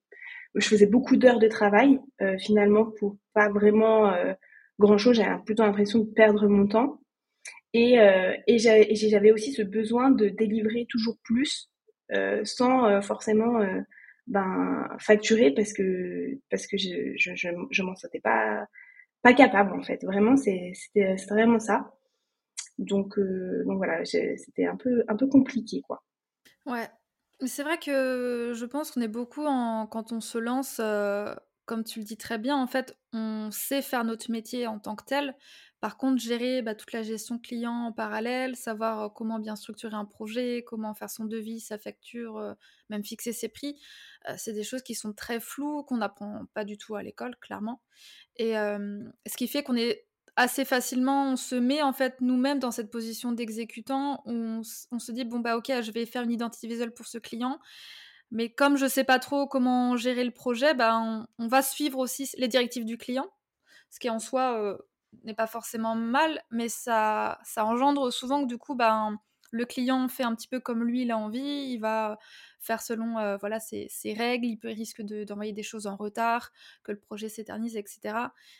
je 0.55 0.67
faisais 0.67 0.87
beaucoup 0.87 1.15
d'heures 1.15 1.39
de 1.39 1.47
travail 1.47 1.99
euh, 2.21 2.37
finalement 2.39 2.85
pour 2.99 3.17
pas 3.33 3.49
vraiment 3.49 4.11
euh, 4.11 4.33
grand 4.79 4.97
chose. 4.97 5.17
J'avais 5.17 5.41
plutôt 5.43 5.63
l'impression 5.63 5.99
de 5.99 6.11
perdre 6.11 6.47
mon 6.47 6.67
temps. 6.67 7.01
Et, 7.73 7.97
et 8.47 8.57
j'avais 8.57 9.31
aussi 9.31 9.53
ce 9.53 9.61
besoin 9.61 10.09
de 10.09 10.29
délivrer 10.29 10.87
toujours 10.89 11.19
plus 11.23 11.69
sans 12.43 12.99
forcément 13.03 13.59
ben 14.25 14.87
facturer 14.99 15.51
parce 15.51 15.73
que 15.73 16.39
parce 16.49 16.65
que 16.65 16.77
je 16.77 17.13
je 17.15 17.35
je, 17.35 17.49
je 17.69 17.83
m'en 17.83 17.95
sentais 17.95 18.21
pas 18.21 18.65
pas 19.21 19.33
capable 19.33 19.73
en 19.73 19.81
fait. 19.81 20.03
Vraiment 20.03 20.35
c'était 20.37 21.15
vraiment 21.29 21.59
ça. 21.59 21.93
Donc 22.77 23.19
donc 23.19 23.77
voilà 23.77 24.05
c'était 24.05 24.65
un 24.65 24.77
peu 24.77 25.03
un 25.07 25.15
peu 25.15 25.27
compliqué 25.27 25.81
quoi. 25.81 26.03
Ouais. 26.65 26.87
C'est 27.45 27.63
vrai 27.63 27.77
que 27.77 28.53
je 28.53 28.65
pense 28.65 28.91
qu'on 28.91 29.01
est 29.01 29.07
beaucoup 29.07 29.45
en 29.45 29.87
quand 29.87 30.11
on 30.11 30.19
se 30.19 30.37
lance 30.37 30.81
comme 31.69 31.83
tu 31.83 31.99
le 31.99 32.05
dis 32.05 32.17
très 32.17 32.39
bien, 32.39 32.57
en 32.57 32.65
fait, 32.65 32.97
on 33.13 33.51
sait 33.51 33.83
faire 33.83 34.03
notre 34.03 34.31
métier 34.31 34.65
en 34.65 34.79
tant 34.79 34.95
que 34.95 35.03
tel. 35.05 35.35
Par 35.81 35.97
contre, 35.97 36.21
gérer 36.21 36.61
bah, 36.61 36.75
toute 36.75 36.91
la 36.91 37.03
gestion 37.03 37.39
client 37.39 37.85
en 37.85 37.91
parallèle, 37.91 38.55
savoir 38.55 39.13
comment 39.13 39.39
bien 39.39 39.55
structurer 39.55 39.95
un 39.95 40.05
projet, 40.05 40.63
comment 40.67 40.93
faire 40.93 41.09
son 41.09 41.25
devis, 41.25 41.59
sa 41.61 41.77
facture, 41.77 42.55
même 42.89 43.03
fixer 43.03 43.31
ses 43.31 43.49
prix, 43.49 43.79
c'est 44.37 44.53
des 44.53 44.63
choses 44.63 44.81
qui 44.81 44.93
sont 44.93 45.13
très 45.13 45.39
floues, 45.39 45.83
qu'on 45.83 45.97
n'apprend 45.97 46.45
pas 46.53 46.65
du 46.65 46.77
tout 46.77 46.95
à 46.95 47.03
l'école, 47.03 47.37
clairement. 47.37 47.81
Et 48.35 48.53
ce 48.53 49.37
qui 49.37 49.47
fait 49.47 49.63
qu'on 49.63 49.77
est 49.77 50.05
assez 50.35 50.65
facilement, 50.65 51.31
on 51.31 51.35
se 51.35 51.55
met 51.55 51.81
en 51.81 51.93
fait 51.93 52.19
nous-mêmes 52.21 52.59
dans 52.59 52.71
cette 52.71 52.91
position 52.91 53.31
d'exécutant. 53.31 54.21
On, 54.25 54.61
on, 54.91 54.99
se 54.99 55.11
dit 55.11 55.23
bon 55.23 55.39
bah 55.39 55.57
ok, 55.57 55.71
je 55.81 55.91
vais 55.91 56.05
faire 56.05 56.23
une 56.23 56.31
identité 56.31 56.67
visuelle 56.67 56.93
pour 56.93 57.07
ce 57.07 57.17
client, 57.17 57.59
mais 58.31 58.49
comme 58.49 58.77
je 58.77 58.85
sais 58.85 59.03
pas 59.03 59.19
trop 59.19 59.47
comment 59.47 59.97
gérer 59.97 60.23
le 60.23 60.31
projet, 60.31 60.73
bah, 60.73 61.25
on, 61.37 61.47
va 61.47 61.61
suivre 61.61 61.99
aussi 61.99 62.29
les 62.37 62.47
directives 62.47 62.85
du 62.85 62.97
client, 62.97 63.27
ce 63.89 63.99
qui 63.99 64.09
en 64.09 64.19
soi 64.19 64.77
n'est 65.23 65.33
pas 65.33 65.47
forcément 65.47 65.95
mal, 65.95 66.41
mais 66.51 66.69
ça, 66.69 67.39
ça 67.43 67.65
engendre 67.65 68.11
souvent 68.11 68.41
que 68.41 68.47
du 68.47 68.57
coup, 68.57 68.75
ben, 68.75 69.19
le 69.51 69.65
client 69.65 70.07
fait 70.07 70.23
un 70.23 70.35
petit 70.35 70.47
peu 70.47 70.59
comme 70.59 70.83
lui 70.83 71.03
il 71.03 71.11
a 71.11 71.17
envie, 71.17 71.71
il 71.71 71.79
va 71.79 72.19
faire 72.59 72.81
selon 72.81 73.17
euh, 73.17 73.37
voilà 73.37 73.59
ses, 73.59 73.89
règles, 74.13 74.45
il 74.45 74.57
peut 74.57 74.67
risque 74.67 75.01
d'envoyer 75.01 75.53
des 75.53 75.63
choses 75.63 75.87
en 75.87 75.95
retard, 75.95 76.51
que 76.83 76.91
le 76.91 76.99
projet 76.99 77.29
s'éternise, 77.29 77.77
etc. 77.77 78.15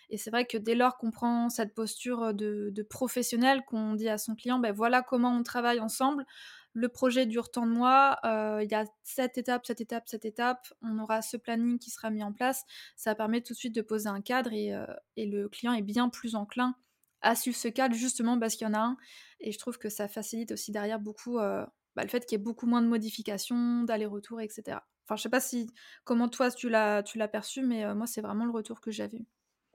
Et 0.10 0.18
c'est 0.18 0.32
vrai 0.32 0.46
que 0.46 0.58
dès 0.58 0.76
lors 0.76 0.98
qu'on 0.98 1.12
prend 1.12 1.50
cette 1.50 1.74
posture 1.74 2.34
de, 2.34 2.88
professionnel, 2.90 3.64
qu'on 3.66 3.94
dit 3.94 4.10
à 4.10 4.18
son 4.18 4.36
client, 4.36 4.60
ben 4.60 4.72
voilà 4.72 5.02
comment 5.02 5.36
on 5.36 5.44
travaille 5.44 5.80
ensemble, 5.80 6.26
le 6.74 6.90
projet 6.90 7.26
dure 7.26 7.52
tant 7.52 7.66
de 7.66 7.72
mois, 7.72 8.20
euh, 8.26 8.64
il 8.64 8.72
y 8.72 8.76
a 8.76 8.86
cette 9.04 9.38
étape, 9.38 9.66
cette 9.66 9.82
étape, 9.82 10.04
cette 10.08 10.26
étape, 10.26 10.68
on 10.82 11.00
aura 11.00 11.22
ce 11.22 11.38
planning 11.38 11.80
qui 11.80 11.90
sera 11.90 12.10
mis 12.10 12.24
en 12.24 12.32
place. 12.32 12.64
Ça 12.96 13.16
permet 13.16 13.42
tout 13.42 13.54
de 13.54 13.58
suite 13.58 13.76
de 13.76 13.82
poser 13.82 14.10
un 14.10 14.22
cadre 14.22 14.54
et, 14.54 14.74
euh, 14.74 14.86
le 15.18 15.48
client 15.48 15.74
est 15.74 15.82
bien 15.82 16.10
plus 16.10 16.36
enclin 16.36 16.76
à 17.22 17.36
suivre 17.36 17.58
ce 17.58 17.68
cadre 17.68 17.96
justement 17.96 18.40
parce 18.40 18.56
qu'il 18.56 18.66
y 18.68 18.70
en 18.70 18.74
a 18.74 18.80
un. 18.80 18.98
Et 19.40 19.52
je 19.52 19.58
trouve 19.58 19.78
que 19.78 19.90
ça 19.90 20.08
facilite 20.08 20.52
aussi 20.52 20.72
derrière 20.72 21.00
beaucoup 21.00 21.40
euh, 21.40 21.66
bah, 21.96 22.04
le 22.04 22.10
fait 22.10 22.26
qu'il 22.26 22.38
y 22.38 22.42
ait 22.42 22.44
beaucoup 22.44 22.68
moins 22.68 22.82
de 22.82 22.88
modifications, 22.88 23.84
d'allers-retours, 23.84 24.42
etc. 24.42 24.78
Enfin, 25.06 25.16
je 25.16 25.24
sais 25.24 25.30
pas 25.30 25.42
si 25.42 25.68
comment 26.04 26.30
toi 26.30 26.52
tu 26.52 26.70
l'as 26.70 27.04
perçu, 27.32 27.64
mais 27.64 27.94
moi 27.96 28.06
c'est 28.08 28.22
vraiment 28.22 28.46
le 28.46 28.52
retour 28.52 28.80
que 28.80 28.92
j'avais. 28.92 29.26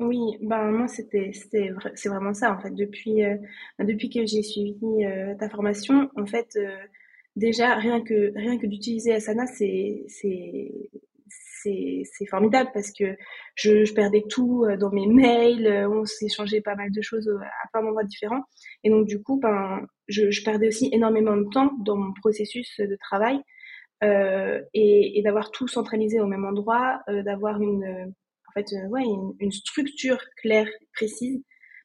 Oui, 0.00 0.18
ben 0.40 0.72
moi 0.72 0.88
c'était 0.88 1.30
c'est 1.32 2.08
vraiment 2.08 2.34
ça 2.34 2.52
en 2.52 2.60
fait. 2.60 2.70
Depuis 2.74 3.22
euh, 3.24 3.36
depuis 3.78 4.10
que 4.10 4.26
j'ai 4.26 4.42
suivi 4.42 5.04
euh, 5.04 5.34
ta 5.36 5.48
formation 5.48 6.10
en 6.16 6.26
fait 6.26 6.48
euh, 6.56 6.76
déjà 7.36 7.74
rien 7.76 8.02
que 8.02 8.32
rien 8.36 8.58
que 8.58 8.66
d'utiliser 8.66 9.12
Asana 9.14 9.46
c'est 9.46 10.04
c'est 10.08 10.72
c'est 11.62 12.26
formidable 12.26 12.70
parce 12.74 12.90
que 12.92 13.16
je, 13.54 13.84
je 13.84 13.94
perdais 13.94 14.22
tout 14.28 14.66
dans 14.78 14.90
mes 14.90 15.06
mails, 15.06 15.86
on 15.90 16.04
s'échangeait 16.04 16.60
pas 16.60 16.74
mal 16.74 16.90
de 16.90 17.00
choses 17.00 17.28
à 17.28 17.68
plein 17.72 17.82
d'endroits 17.82 18.04
différents. 18.04 18.42
Et 18.82 18.90
donc 18.90 19.06
du 19.06 19.22
coup 19.22 19.38
ben 19.40 19.86
je, 20.08 20.30
je 20.30 20.44
perdais 20.44 20.68
aussi 20.68 20.90
énormément 20.92 21.36
de 21.36 21.48
temps 21.50 21.70
dans 21.84 21.96
mon 21.96 22.12
processus 22.20 22.78
de 22.80 22.96
travail 23.00 23.38
et, 24.02 25.18
et 25.18 25.22
d'avoir 25.22 25.50
tout 25.50 25.66
centralisé 25.68 26.20
au 26.20 26.26
même 26.26 26.44
endroit, 26.44 27.00
d'avoir 27.08 27.60
une 27.62 28.12
fait, 28.54 28.72
euh, 28.72 29.32
une, 29.40 29.52
structure 29.52 30.18
claire, 30.36 30.68
précise, 30.92 31.42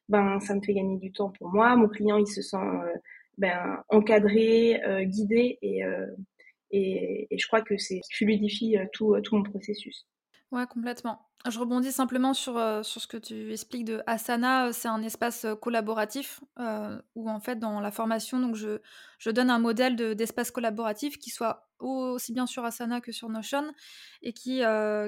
ben, 0.08 0.40
ça 0.40 0.54
me 0.54 0.60
fait 0.62 0.74
gagner 0.74 0.98
du 0.98 1.12
temps 1.12 1.30
pour 1.38 1.48
moi. 1.48 1.76
Mon 1.76 1.88
client, 1.88 2.18
il 2.18 2.26
se 2.26 2.42
sent 2.42 2.56
euh, 2.56 2.94
ben, 3.38 3.82
encadré, 3.88 4.82
euh, 4.84 5.04
guidé, 5.04 5.58
et, 5.62 5.82
je 7.30 7.46
crois 7.46 7.62
que 7.62 7.76
c'est 7.76 8.00
fluidifie 8.12 8.76
tout, 8.92 9.16
tout 9.22 9.36
mon 9.36 9.42
processus. 9.42 10.06
Ouais, 10.52 10.66
complètement. 10.68 11.29
Je 11.48 11.58
rebondis 11.58 11.90
simplement 11.90 12.34
sur, 12.34 12.54
sur 12.84 13.00
ce 13.00 13.06
que 13.06 13.16
tu 13.16 13.50
expliques 13.52 13.86
de 13.86 14.02
Asana. 14.06 14.74
C'est 14.74 14.88
un 14.88 15.02
espace 15.02 15.46
collaboratif 15.62 16.40
où, 17.14 17.30
en 17.30 17.40
fait, 17.40 17.58
dans 17.58 17.80
la 17.80 17.90
formation, 17.90 18.40
donc 18.40 18.56
je, 18.56 18.80
je 19.18 19.30
donne 19.30 19.48
un 19.48 19.58
modèle 19.58 19.96
d'espace 20.14 20.50
collaboratif 20.50 21.18
qui 21.18 21.30
soit 21.30 21.70
aussi 21.78 22.34
bien 22.34 22.46
sur 22.46 22.64
Asana 22.64 23.00
que 23.00 23.10
sur 23.10 23.30
Notion 23.30 23.72
et 24.20 24.34
qui, 24.34 24.62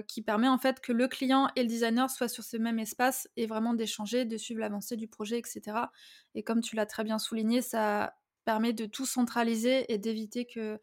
qui 0.09 0.23
permet 0.23 0.49
en 0.49 0.59
fait 0.59 0.81
que 0.81 0.93
le 0.93 1.07
client 1.07 1.49
et 1.55 1.63
le 1.63 1.69
designer 1.69 2.09
soient 2.09 2.29
sur 2.29 2.45
ce 2.45 2.57
même 2.57 2.79
espace 2.79 3.29
et 3.37 3.47
vraiment 3.47 3.75
d'échanger, 3.75 4.25
de 4.25 4.39
suivre 4.39 4.61
l'avancée 4.61 4.97
du 4.97 5.09
projet, 5.09 5.39
etc. 5.39 5.63
Et 6.35 6.43
comme 6.43 6.63
tu 6.63 6.77
l'as 6.77 6.87
très 6.87 7.05
bien 7.05 7.19
souligné, 7.19 7.61
ça 7.61 8.15
permet 8.45 8.73
de 8.73 8.87
tout 8.87 9.07
centraliser 9.07 9.93
et 9.93 9.99
d'éviter 9.99 10.47
que 10.47 10.81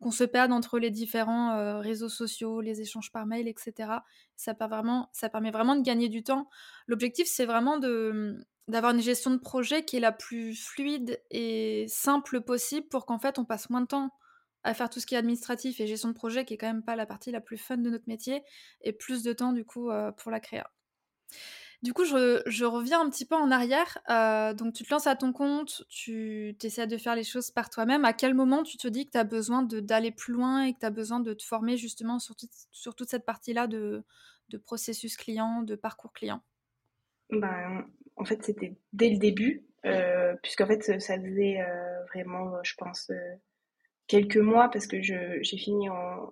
qu'on 0.00 0.10
se 0.10 0.24
perde 0.24 0.52
entre 0.52 0.78
les 0.78 0.90
différents 0.90 1.56
euh, 1.56 1.78
réseaux 1.80 2.08
sociaux, 2.08 2.60
les 2.60 2.80
échanges 2.80 3.10
par 3.10 3.26
mail, 3.26 3.48
etc. 3.48 3.90
Ça, 4.36 4.54
permet 4.54 5.50
vraiment 5.50 5.76
de 5.76 5.82
gagner 5.82 6.08
du 6.08 6.22
temps. 6.22 6.48
L'objectif, 6.86 7.26
c'est 7.28 7.46
vraiment 7.46 7.78
d'avoir 8.68 8.94
une 8.94 9.02
gestion 9.02 9.30
de 9.30 9.38
projet 9.38 9.84
qui 9.84 9.96
est 9.96 10.00
la 10.00 10.12
plus 10.12 10.54
fluide 10.54 11.20
et 11.30 11.86
simple 11.88 12.40
possible 12.40 12.86
pour 12.88 13.06
qu'en 13.06 13.18
fait 13.18 13.38
on 13.38 13.44
passe 13.44 13.70
moins 13.70 13.80
de 13.80 13.86
temps 13.86 14.10
à 14.64 14.74
faire 14.74 14.90
tout 14.90 15.00
ce 15.00 15.06
qui 15.06 15.14
est 15.14 15.18
administratif 15.18 15.80
et 15.80 15.86
gestion 15.86 16.08
de 16.10 16.14
projet 16.14 16.44
qui 16.44 16.54
est 16.54 16.58
quand 16.58 16.66
même 16.66 16.82
pas 16.82 16.96
la 16.96 17.06
partie 17.06 17.30
la 17.30 17.40
plus 17.40 17.56
fun 17.56 17.78
de 17.78 17.90
notre 17.90 18.08
métier 18.08 18.42
et 18.82 18.92
plus 18.92 19.22
de 19.22 19.32
temps 19.32 19.52
du 19.52 19.64
coup 19.64 19.90
euh, 19.90 20.12
pour 20.12 20.30
la 20.30 20.40
créa. 20.40 20.70
Du 21.82 21.92
coup, 21.92 22.04
je, 22.04 22.64
reviens 22.64 23.00
un 23.00 23.08
petit 23.08 23.24
peu 23.24 23.36
en 23.36 23.52
arrière. 23.52 23.98
Euh, 24.10 24.52
donc, 24.52 24.74
tu 24.74 24.82
te 24.82 24.90
lances 24.90 25.06
à 25.06 25.14
ton 25.14 25.32
compte, 25.32 25.84
tu 25.88 26.56
essaies 26.62 26.88
de 26.88 26.96
faire 26.96 27.14
les 27.14 27.22
choses 27.22 27.52
par 27.52 27.70
toi-même. 27.70 28.04
À 28.04 28.12
quel 28.12 28.34
moment 28.34 28.64
tu 28.64 28.76
te 28.76 28.88
dis 28.88 29.06
que 29.06 29.12
tu 29.12 29.18
as 29.18 29.24
besoin 29.24 29.62
d'aller 29.62 30.10
plus 30.10 30.32
loin 30.32 30.64
et 30.64 30.74
que 30.74 30.80
tu 30.80 30.86
as 30.86 30.90
besoin 30.90 31.20
de 31.20 31.32
te 31.34 31.44
former 31.44 31.76
justement 31.76 32.18
sur, 32.18 32.34
toute 32.34 33.08
cette 33.08 33.24
partie-là 33.24 33.68
de, 33.68 34.04
processus 34.64 35.16
client, 35.16 35.62
de 35.62 35.76
parcours 35.76 36.12
client? 36.12 36.40
Ben, 37.30 37.86
En 38.16 38.24
fait, 38.24 38.42
c'était 38.42 38.74
dès 38.92 39.10
le 39.10 39.18
début, 39.18 39.64
euh, 39.84 40.34
puisqu'en 40.42 40.66
fait, 40.66 40.82
ça 40.82 41.16
faisait 41.16 41.60
euh, 41.60 42.04
vraiment, 42.06 42.54
je 42.64 42.74
pense, 42.76 43.12
quelques 44.08 44.36
mois, 44.36 44.68
parce 44.68 44.88
que 44.88 45.00
j'ai 45.00 45.58
fini 45.58 45.86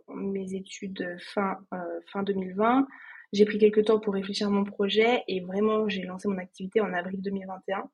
mes 0.08 0.54
études 0.54 1.16
fin, 1.20 1.60
fin 2.08 2.24
2020. 2.24 2.88
J'ai 3.32 3.44
pris 3.44 3.58
quelques 3.58 3.84
temps 3.84 4.00
pour 4.00 4.14
réfléchir 4.14 4.46
à 4.46 4.50
mon 4.50 4.64
projet 4.64 5.22
et 5.28 5.40
vraiment 5.40 5.88
j'ai 5.88 6.02
lancé 6.02 6.28
mon 6.28 6.38
activité 6.38 6.80
en 6.80 6.92
avril 6.92 7.20
2021. 7.20 7.88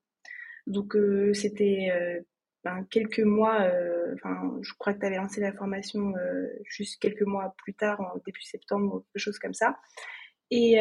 Donc 0.66 0.94
euh, 0.94 1.32
c'était 1.34 1.90
euh, 1.92 2.20
ben, 2.64 2.86
quelques 2.90 3.20
mois, 3.20 3.62
euh, 3.62 4.14
enfin 4.14 4.58
je 4.62 4.72
crois 4.78 4.94
que 4.94 5.00
tu 5.00 5.06
avais 5.06 5.16
lancé 5.16 5.40
la 5.40 5.52
formation 5.52 6.14
juste 6.64 7.00
quelques 7.00 7.22
mois 7.22 7.54
plus 7.58 7.74
tard, 7.74 8.00
en 8.00 8.20
début 8.24 8.42
septembre 8.42 9.04
quelque 9.12 9.22
chose 9.22 9.38
comme 9.38 9.54
ça. 9.54 9.76
Et, 10.50 10.74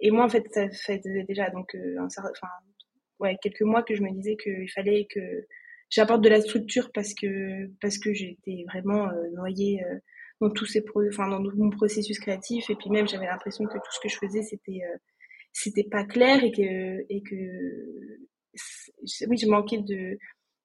et 0.00 0.10
moi 0.12 0.24
en 0.24 0.28
fait 0.28 0.46
ça 0.52 0.68
faisait 0.70 1.24
déjà 1.24 1.50
donc 1.50 1.76
enfin 1.98 2.22
ouais 3.18 3.36
quelques 3.42 3.62
mois 3.62 3.82
que 3.82 3.96
je 3.96 4.02
me 4.02 4.10
disais 4.12 4.36
qu'il 4.36 4.70
fallait 4.70 5.08
que 5.10 5.46
j'apporte 5.90 6.22
de 6.22 6.28
la 6.28 6.40
structure 6.40 6.92
parce 6.94 7.12
que 7.14 7.66
parce 7.80 7.98
que 7.98 8.14
j'étais 8.14 8.64
vraiment 8.68 9.10
noyée 9.32 9.82
dans 10.40 10.50
tous 10.50 10.66
ces 10.66 10.84
enfin 11.08 11.28
dans 11.28 11.40
mon 11.40 11.70
processus 11.70 12.18
créatif. 12.18 12.68
Et 12.70 12.74
puis 12.74 12.90
même 12.90 13.08
j'avais 13.08 13.26
l'impression 13.26 13.64
que 13.66 13.74
tout 13.74 13.92
ce 13.92 14.00
que 14.00 14.08
je 14.08 14.16
faisais 14.16 14.42
c'était 14.42 14.80
euh, 14.84 14.96
c'était 15.52 15.84
pas 15.84 16.04
clair 16.04 16.42
et 16.42 16.52
que 16.52 17.06
et 17.08 17.22
que 17.22 17.36
oui 19.28 19.36
je 19.36 19.46
manquais 19.48 19.78
de 19.78 20.18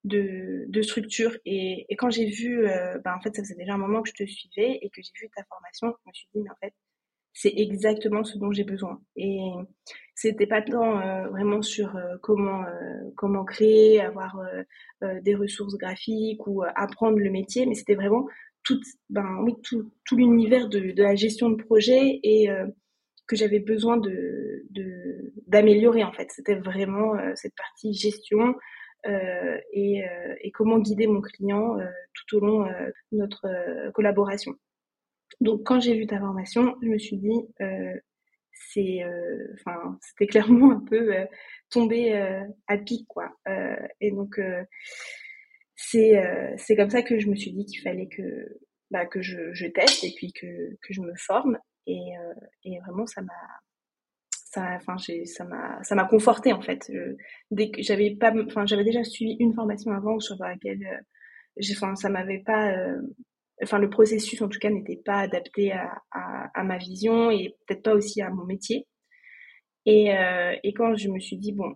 de, 0.06 0.66
de 0.68 0.82
structure. 0.84 1.36
Et, 1.46 1.88
quand 1.98 2.12
j'ai 2.12 2.28
vu 2.28 2.68
euh, 2.68 3.00
ben 3.04 3.16
en 3.16 3.22
fait 3.22 3.36
ça 3.36 3.42
faisait 3.44 3.56
déjà 3.56 3.74
un 3.74 3.78
moment 3.78 4.02
que 4.02 4.10
je 4.10 4.24
te 4.24 4.30
suivais 4.30 4.80
et 4.82 4.90
que 4.90 5.02
j'ai 5.02 5.12
vu 5.20 5.30
ta 5.36 5.44
formation 5.50 5.94
je 6.04 6.10
me 6.10 6.14
suis 6.14 6.28
dit 6.34 6.42
mais 6.42 6.52
en 6.52 6.56
fait 6.62 6.74
c'est 7.38 7.54
exactement 7.58 8.24
ce 8.24 8.38
dont 8.38 8.54
j'ai 8.54 8.64
besoin. 8.64 9.02
Et 9.18 9.40
c'était 10.16 10.48
pas 10.48 10.62
tant 10.62 11.02
euh, 11.02 11.28
vraiment 11.30 11.62
sur 11.62 12.00
comment 12.22 12.64
comment 13.18 13.44
créer 13.44 14.00
avoir 14.00 14.40
des 15.02 15.36
ressources 15.36 15.76
graphiques 15.76 16.48
ou 16.48 16.64
apprendre 16.64 17.18
le 17.18 17.30
métier 17.30 17.66
mais 17.66 17.76
c'était 17.76 17.96
vraiment 17.96 18.26
tout, 18.66 18.82
ben, 19.10 19.38
oui, 19.44 19.54
tout, 19.64 19.92
tout 20.04 20.18
l'univers 20.18 20.68
de, 20.68 20.92
de, 20.92 21.04
la 21.04 21.16
gestion 21.16 21.50
de 21.50 21.64
projet 21.64 22.20
et 22.24 22.50
euh, 22.50 22.66
que 23.28 23.36
j'avais 23.36 23.60
besoin 23.60 23.98
de, 23.98 24.66
d'améliorer 25.48 26.04
en 26.04 26.12
fait. 26.12 26.30
C'était 26.32 26.56
vraiment 26.56 27.16
euh, 27.16 27.32
cette 27.36 27.56
partie 27.56 27.94
gestion 27.94 28.56
euh, 29.08 29.58
et, 29.72 30.04
et, 30.42 30.52
comment 30.52 30.80
guider 30.80 31.06
mon 31.06 31.22
client 31.22 31.78
tout 32.14 32.38
au 32.38 32.40
long 32.40 32.66
de 32.66 33.18
notre 33.18 33.48
collaboration. 33.92 34.56
Donc 35.42 35.62
quand 35.64 35.80
j'ai 35.80 35.96
vu 35.96 36.08
ta 36.08 36.20
formation, 36.20 36.76
je 36.82 36.88
me 36.88 36.98
suis 36.98 37.18
dit 37.18 37.40
c'est 38.52 39.04
enfin 39.54 40.00
c'était 40.02 40.26
clairement 40.32 40.72
un 40.72 40.80
peu 40.80 41.14
tombé 41.70 42.14
à 42.68 42.78
pic 42.80 43.08
quoi. 43.08 43.30
et 44.02 44.10
donc 44.10 44.40
c'est 45.76 46.18
euh, 46.18 46.54
c'est 46.58 46.76
comme 46.76 46.90
ça 46.90 47.02
que 47.04 47.20
je 47.20 47.28
me 47.28 47.36
suis 47.36 47.52
dit 47.52 47.66
qu'il 47.66 47.82
fallait 47.82 48.08
que 48.08 48.60
bah, 48.92 49.06
que 49.06 49.22
je, 49.22 49.54
je 49.54 49.68
teste 49.68 50.04
et 50.04 50.14
puis 50.16 50.32
que, 50.32 50.76
que 50.82 50.94
je 50.94 51.02
me 51.02 51.14
forme 51.18 51.58
et, 51.88 52.18
euh, 52.18 52.34
et 52.64 52.80
vraiment 52.86 53.06
ça 53.06 53.22
m'a 53.22 53.34
ça 54.32 54.76
enfin 54.76 54.96
j'ai 54.98 55.26
ça 55.26 55.44
m'a 55.44 55.84
ça 55.84 55.96
m'a 55.96 56.06
conforté 56.06 56.54
en 56.54 56.62
fait 56.62 56.90
dès 57.52 57.72
que 57.72 57.82
j'avais 57.82 58.16
pas 58.16 58.34
enfin 58.46 58.66
j'avais 58.66 58.84
déjà 58.86 59.04
suivi 59.04 59.36
une 59.40 59.54
formation 59.54 59.92
avant 59.92 60.20
sur 60.20 60.38
laquelle 60.40 60.84
euh, 60.84 61.02
j'ai 61.58 61.74
enfin 61.76 61.96
ça 61.96 62.10
m'avait 62.10 62.44
pas 62.46 62.74
enfin 63.62 63.80
le 63.80 63.90
processus 63.90 64.42
en 64.42 64.48
tout 64.48 64.60
cas 64.60 64.70
n'était 64.70 65.02
pas 65.04 65.20
adapté 65.20 65.72
à, 65.72 66.02
à, 66.12 66.64
ma 66.64 66.78
vision 66.78 67.32
et 67.32 67.56
peut-être 67.68 67.84
pas 67.84 67.94
aussi 67.94 68.22
à 68.22 68.30
mon 68.30 68.46
métier. 68.46 68.86
Et, 69.86 70.18
euh, 70.18 70.56
et 70.64 70.74
quand 70.74 70.96
je 70.96 71.10
me 71.10 71.20
suis 71.20 71.38
dit 71.38 71.52
bon, 71.54 71.74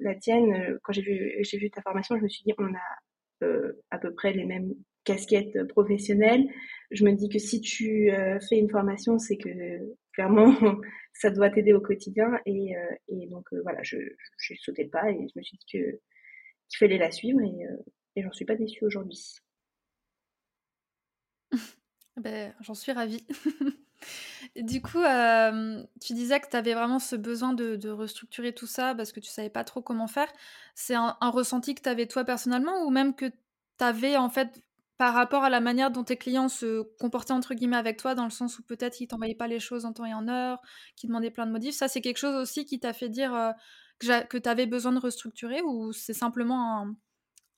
la 0.00 0.14
tienne, 0.14 0.78
quand 0.82 0.92
j'ai 0.92 1.02
vu 1.02 1.36
j'ai 1.40 1.58
vu 1.58 1.70
ta 1.70 1.82
formation, 1.82 2.16
je 2.16 2.22
me 2.22 2.28
suis 2.28 2.42
dit 2.44 2.52
on 2.58 2.74
a 2.74 3.44
euh, 3.44 3.72
à 3.90 3.98
peu 3.98 4.12
près 4.14 4.32
les 4.32 4.44
mêmes 4.44 4.74
casquettes 5.04 5.66
professionnelles. 5.68 6.44
Je 6.90 7.04
me 7.04 7.12
dis 7.12 7.28
que 7.28 7.38
si 7.38 7.60
tu 7.60 8.10
euh, 8.10 8.38
fais 8.48 8.58
une 8.58 8.70
formation, 8.70 9.18
c'est 9.18 9.38
que 9.38 9.48
clairement 10.12 10.54
ça 11.14 11.30
doit 11.30 11.50
t'aider 11.50 11.72
au 11.72 11.80
quotidien 11.80 12.38
et, 12.44 12.72
et 13.08 13.26
donc 13.28 13.46
voilà, 13.62 13.82
je 13.82 13.96
sauté 14.60 14.84
le 14.84 14.90
pas 14.90 15.10
et 15.10 15.14
je 15.14 15.38
me 15.38 15.42
suis 15.42 15.56
dit 15.58 15.66
que 15.72 16.00
qu'il 16.68 16.78
fallait 16.78 16.98
la 16.98 17.12
suivre 17.12 17.40
et, 17.40 17.66
et 18.16 18.22
j'en 18.22 18.32
suis 18.32 18.44
pas 18.44 18.56
déçue 18.56 18.84
aujourd'hui. 18.84 19.38
Ben, 22.16 22.54
j'en 22.60 22.74
suis 22.74 22.92
ravie. 22.92 23.24
du 24.56 24.80
coup, 24.80 25.00
euh, 25.00 25.82
tu 26.00 26.14
disais 26.14 26.40
que 26.40 26.48
tu 26.48 26.56
avais 26.56 26.74
vraiment 26.74 26.98
ce 26.98 27.16
besoin 27.16 27.52
de, 27.52 27.88
restructurer 27.90 28.54
tout 28.54 28.66
ça 28.66 28.94
parce 28.94 29.12
que 29.12 29.20
tu 29.20 29.30
savais 29.30 29.50
pas 29.50 29.64
trop 29.64 29.82
comment 29.82 30.06
faire. 30.06 30.28
C'est 30.74 30.94
un, 30.94 31.16
ressenti 31.20 31.74
que 31.74 31.82
tu 31.82 31.88
avais 31.88 32.06
toi 32.06 32.24
personnellement 32.24 32.84
ou 32.84 32.90
même 32.90 33.14
que 33.14 33.26
tu 33.26 33.84
avais 33.84 34.16
en 34.16 34.30
fait 34.30 34.62
par 34.98 35.12
rapport 35.12 35.44
à 35.44 35.50
la 35.50 35.60
manière 35.60 35.90
dont 35.90 36.04
tes 36.04 36.16
clients 36.16 36.48
se 36.48 36.82
comportaient 36.98 37.34
entre 37.34 37.52
guillemets 37.54 37.76
avec 37.76 37.98
toi, 37.98 38.14
dans 38.14 38.24
le 38.24 38.30
sens 38.30 38.58
où 38.58 38.62
peut-être 38.62 39.00
ils 39.02 39.08
t'envoyaient 39.08 39.34
pas 39.34 39.48
les 39.48 39.60
choses 39.60 39.84
en 39.84 39.92
temps 39.92 40.06
et 40.06 40.14
en 40.14 40.26
heure, 40.26 40.62
qu'ils 40.96 41.08
demandaient 41.08 41.30
plein 41.30 41.46
de 41.46 41.52
modifs. 41.52 41.74
Ça, 41.74 41.88
c'est 41.88 42.00
quelque 42.00 42.16
chose 42.16 42.34
aussi 42.34 42.64
qui 42.64 42.80
t'a 42.80 42.94
fait 42.94 43.10
dire 43.10 43.34
euh, 43.34 43.52
que 43.98 44.38
tu 44.38 44.48
avais 44.48 44.64
besoin 44.64 44.92
de 44.92 44.98
restructurer 44.98 45.60
ou 45.60 45.92
c'est 45.92 46.14
simplement 46.14 46.86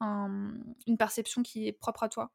une 0.01 0.97
perception 0.99 1.43
qui 1.43 1.69
est 1.69 1.73
propre 1.73 2.03
à 2.03 2.09
toi? 2.09 2.33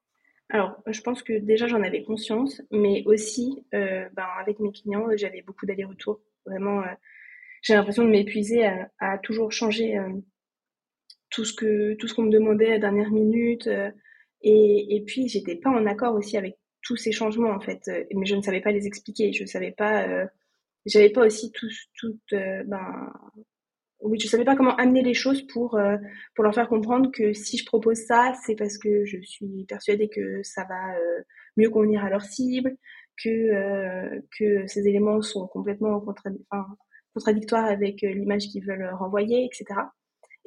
Alors, 0.54 0.80
je 0.86 1.02
pense 1.02 1.24
que 1.24 1.34
déjà 1.34 1.66
j'en 1.66 1.82
avais 1.82 2.04
conscience, 2.04 2.62
mais 2.70 3.02
aussi, 3.08 3.66
euh, 3.74 4.08
ben, 4.14 4.28
avec 4.40 4.60
mes 4.60 4.72
clients, 4.72 5.08
j'avais 5.16 5.42
beaucoup 5.42 5.66
d'allers-retours. 5.66 6.22
Vraiment, 6.46 6.82
euh, 6.82 6.94
j'ai 7.64 7.74
l'impression 7.74 8.04
de 8.06 8.12
m'épuiser 8.12 8.64
à, 9.00 9.18
toujours 9.18 9.52
changer 9.52 9.98
euh, 9.98 10.10
tout 11.32 11.44
ce 11.44 11.54
que 11.54 11.96
tout 11.96 12.08
ce 12.08 12.14
qu'on 12.14 12.24
me 12.24 12.32
demandait 12.32 12.74
à 12.74 12.78
dernière 12.78 13.10
minute. 13.10 13.68
et, 14.42 14.96
et 14.96 15.02
puis, 15.04 15.28
j'étais 15.28 15.56
pas 15.56 15.72
en 15.72 15.88
accord 15.88 16.14
aussi 16.14 16.38
avec 16.38 16.58
tous 16.84 16.98
ces 16.98 17.12
changements 17.12 17.52
en 17.52 17.60
fait, 17.60 17.90
mais 18.14 18.26
je 18.28 18.36
ne 18.36 18.42
savais 18.42 18.62
pas 18.62 18.72
les 18.72 18.86
expliquer. 18.86 19.34
Je 19.34 19.46
savais 19.46 19.72
pas, 19.72 20.28
j'avais 20.86 21.10
pas 21.10 21.26
aussi 21.26 21.52
tout, 21.52 21.70
tout 21.96 22.20
ben, 22.32 23.12
oui, 24.04 24.20
je 24.20 24.28
savais 24.28 24.44
pas 24.46 24.56
comment 24.56 24.76
amener 24.76 25.02
les 25.02 25.14
choses 25.14 25.42
pour 25.48 25.76
euh, 25.76 25.98
pour 26.36 26.44
leur 26.44 26.54
faire 26.54 26.68
comprendre 26.68 27.12
que 27.12 27.34
si 27.34 27.58
je 27.58 27.66
propose 27.66 28.00
ça, 28.06 28.34
c'est 28.46 28.56
parce 28.56 28.78
que 28.78 29.06
je 29.06 29.22
suis 29.22 29.66
persuadée 29.68 30.10
que 30.10 30.44
ça 30.44 30.66
va 30.66 30.96
euh, 30.96 31.22
mieux 31.58 31.70
convenir 31.70 32.04
à 32.04 32.10
leur 32.10 32.22
cible, 32.22 32.76
que 33.24 33.30
euh, 33.30 34.20
que 34.38 34.68
ces 34.68 34.88
éléments 34.88 35.22
sont 35.22 35.48
complètement 35.48 36.04
contradictoires 37.14 37.66
avec 37.66 38.02
l'image 38.02 38.48
qu'ils 38.48 38.66
veulent 38.66 38.90
renvoyer, 38.94 39.46
etc. 39.46 39.80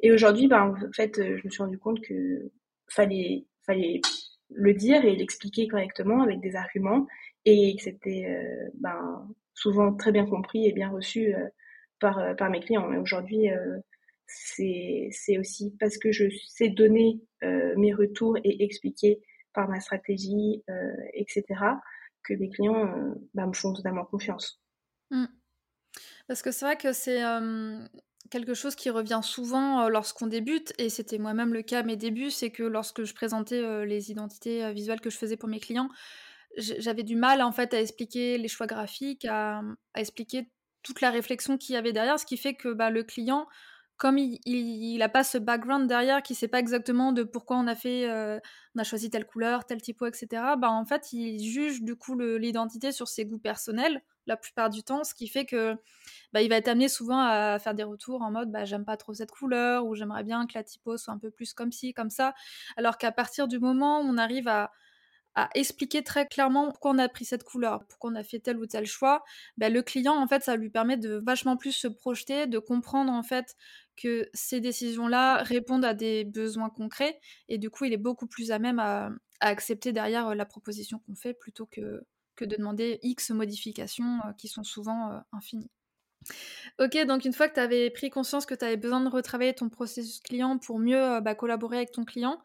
Et 0.01 0.11
aujourd'hui, 0.11 0.47
ben 0.47 0.75
en 0.87 0.91
fait, 0.93 1.15
je 1.15 1.43
me 1.43 1.49
suis 1.49 1.63
rendu 1.63 1.79
compte 1.79 2.01
que 2.01 2.51
fallait 2.89 3.45
fallait 3.65 4.01
le 4.51 4.73
dire 4.73 5.03
et 5.03 5.15
l'expliquer 5.15 5.67
correctement 5.67 6.21
avec 6.21 6.39
des 6.41 6.55
arguments 6.55 7.07
et 7.45 7.75
que 7.75 7.81
c'était 7.81 8.27
ben 8.75 9.27
souvent 9.53 9.93
très 9.95 10.11
bien 10.11 10.25
compris 10.25 10.67
et 10.67 10.73
bien 10.73 10.89
reçu 10.89 11.33
par, 11.99 12.19
euh, 12.19 12.33
par 12.33 12.49
mes 12.49 12.59
clients. 12.59 12.87
Mais 12.87 12.97
aujourd'hui, 12.97 13.49
euh, 13.49 13.79
c'est 14.25 15.37
aussi 15.39 15.75
parce 15.79 15.97
que 15.97 16.11
je 16.11 16.25
sais 16.47 16.69
donner 16.69 17.21
euh, 17.43 17.73
mes 17.77 17.93
retours 17.93 18.37
et 18.43 18.63
expliquer 18.63 19.21
par 19.53 19.69
ma 19.69 19.79
stratégie, 19.79 20.63
etc., 21.13 21.43
que 22.23 22.35
mes 22.35 22.49
clients 22.49 23.15
bah, 23.33 23.47
me 23.47 23.53
font 23.53 23.73
totalement 23.73 24.05
confiance. 24.05 24.61
Mmh. 25.09 25.25
Parce 26.27 26.43
que 26.43 26.51
c'est 26.51 26.65
vrai 26.65 26.75
que 26.75 26.93
c'est 26.93 27.23
quelque 28.29 28.53
chose 28.53 28.75
qui 28.75 28.91
revient 28.91 29.21
souvent 29.23 29.89
lorsqu'on 29.89 30.27
débute, 30.27 30.73
et 30.77 30.89
c'était 30.89 31.17
moi-même 31.17 31.55
le 31.55 31.63
cas 31.63 31.79
à 31.79 31.83
mes 31.83 31.95
débuts, 31.95 32.29
c'est 32.29 32.51
que 32.51 32.61
lorsque 32.61 33.03
je 33.03 33.15
présentais 33.15 33.85
les 33.87 34.11
identités 34.11 34.71
visuelles 34.73 35.01
que 35.01 35.09
je 35.09 35.17
faisais 35.17 35.37
pour 35.37 35.49
mes 35.49 35.59
clients, 35.59 35.89
j'avais 36.57 37.03
du 37.03 37.15
mal 37.15 37.41
en 37.41 37.51
fait 37.51 37.73
à 37.73 37.81
expliquer 37.81 38.37
les 38.37 38.49
choix 38.49 38.67
graphiques, 38.67 39.25
à 39.25 39.63
expliquer 39.95 40.51
toute 40.87 41.01
la 41.01 41.11
réflexion 41.11 41.57
qu'il 41.57 41.75
y 41.75 41.77
avait 41.77 41.91
derrière, 41.91 42.17
ce 42.17 42.25
qui 42.25 42.37
fait 42.37 42.55
que 42.55 42.69
bah, 42.69 42.89
le 42.89 43.03
client, 43.03 43.45
comme 43.97 44.17
il 44.17 44.97
n'a 44.99 45.09
pas 45.09 45.23
ce 45.23 45.37
background 45.37 45.87
derrière, 45.87 46.23
qui 46.23 46.33
sait 46.33 46.47
pas 46.47 46.59
exactement 46.59 47.11
de 47.11 47.23
pourquoi 47.23 47.57
on 47.57 47.67
a 47.67 47.75
fait, 47.75 48.09
euh, 48.09 48.39
on 48.75 48.79
a 48.79 48.83
choisi 48.83 49.09
telle 49.09 49.25
couleur, 49.25 49.65
tel 49.65 49.81
typo, 49.81 50.05
etc. 50.05 50.55
Bah 50.57 50.69
en 50.69 50.85
fait, 50.85 51.11
il 51.11 51.43
juge 51.43 51.81
du 51.81 51.95
coup 51.95 52.17
l'identité 52.17 52.91
sur 52.91 53.07
ses 53.07 53.25
goûts 53.25 53.39
personnels 53.39 54.01
la 54.27 54.37
plupart 54.37 54.69
du 54.69 54.83
temps, 54.83 55.03
ce 55.03 55.13
qui 55.13 55.27
fait 55.27 55.45
que 55.45 55.75
bah, 56.31 56.41
il 56.41 56.49
va 56.49 56.57
être 56.57 56.67
amené 56.67 56.89
souvent 56.89 57.19
à 57.19 57.57
faire 57.59 57.73
des 57.73 57.83
retours 57.83 58.21
en 58.21 58.31
mode 58.31 58.51
bah, 58.51 58.65
j'aime 58.65 58.85
pas 58.85 58.97
trop 58.97 59.13
cette 59.13 59.31
couleur 59.31 59.85
ou 59.85 59.95
j'aimerais 59.95 60.23
bien 60.23 60.45
que 60.47 60.53
la 60.55 60.63
typo 60.63 60.97
soit 60.97 61.13
un 61.13 61.17
peu 61.17 61.31
plus 61.31 61.53
comme 61.53 61.71
ci, 61.71 61.93
comme 61.93 62.09
ça. 62.09 62.33
Alors 62.77 62.97
qu'à 62.97 63.11
partir 63.11 63.47
du 63.47 63.59
moment 63.59 64.01
où 64.01 64.03
on 64.03 64.17
arrive 64.17 64.47
à 64.47 64.71
à 65.37 65.49
expliquer 65.53 66.03
très 66.03 66.27
clairement 66.27 66.65
pourquoi 66.65 66.91
on 66.91 66.97
a 66.97 67.07
pris 67.07 67.23
cette 67.23 67.43
couleur, 67.43 67.85
pourquoi 67.87 68.09
on 68.09 68.15
a 68.15 68.23
fait 68.23 68.39
tel 68.39 68.57
ou 68.57 68.65
tel 68.65 68.87
choix, 68.87 69.23
ben, 69.57 69.71
le 69.71 69.83
client, 69.83 70.15
en 70.15 70.27
fait, 70.27 70.41
ça 70.41 70.55
lui 70.55 70.71
permet 70.71 70.97
de 70.97 71.21
vachement 71.23 71.57
plus 71.57 71.73
se 71.73 71.87
projeter, 71.87 72.47
de 72.47 72.57
comprendre, 72.57 73.13
en 73.13 73.21
fait, 73.21 73.55
que 73.95 74.27
ces 74.33 74.59
décisions-là 74.59 75.43
répondent 75.43 75.85
à 75.85 75.93
des 75.93 76.25
besoins 76.25 76.71
concrets, 76.71 77.19
et 77.49 77.59
du 77.59 77.69
coup, 77.69 77.85
il 77.85 77.93
est 77.93 77.97
beaucoup 77.97 78.25
plus 78.25 78.49
à 78.49 78.57
même 78.57 78.79
à, 78.79 79.11
accepter 79.39 79.93
derrière 79.93 80.29
euh, 80.29 80.35
la 80.35 80.45
proposition 80.47 80.97
qu'on 81.05 81.13
fait 81.13 81.35
plutôt 81.35 81.67
que, 81.67 82.01
que 82.35 82.43
de 82.43 82.55
demander 82.55 82.97
X 83.03 83.29
modifications 83.29 84.19
euh, 84.25 84.33
qui 84.39 84.47
sont 84.47 84.63
souvent 84.63 85.11
euh, 85.11 85.19
infinies. 85.33 85.69
Ok, 86.79 86.97
donc 87.05 87.25
une 87.25 87.33
fois 87.33 87.47
que 87.47 87.55
tu 87.55 87.59
avais 87.59 87.89
pris 87.89 88.09
conscience 88.09 88.45
que 88.45 88.53
tu 88.53 88.63
avais 88.63 88.77
besoin 88.77 89.01
de 89.01 89.09
retravailler 89.09 89.53
ton 89.53 89.69
processus 89.69 90.19
client 90.19 90.57
pour 90.57 90.79
mieux 90.79 91.19
bah, 91.21 91.35
collaborer 91.35 91.77
avec 91.77 91.91
ton 91.91 92.05
client, 92.05 92.41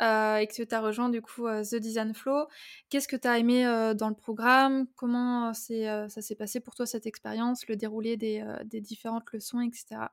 et 0.00 0.46
que 0.46 0.62
tu 0.62 0.74
as 0.74 0.80
rejoint 0.80 1.08
du 1.08 1.20
coup 1.20 1.46
The 1.46 1.76
Design 1.76 2.14
Flow. 2.14 2.46
Qu'est-ce 2.88 3.08
que 3.08 3.16
tu 3.16 3.28
as 3.28 3.38
aimé 3.38 3.64
dans 3.96 4.08
le 4.08 4.14
programme? 4.14 4.86
Comment 4.96 5.52
ça 5.52 6.08
s'est 6.08 6.34
passé 6.36 6.60
pour 6.60 6.74
toi 6.74 6.86
cette 6.86 7.06
expérience, 7.06 7.66
le 7.68 7.76
déroulé 7.76 8.16
des, 8.16 8.44
des 8.64 8.80
différentes 8.80 9.30
leçons, 9.32 9.60
etc. 9.60 10.08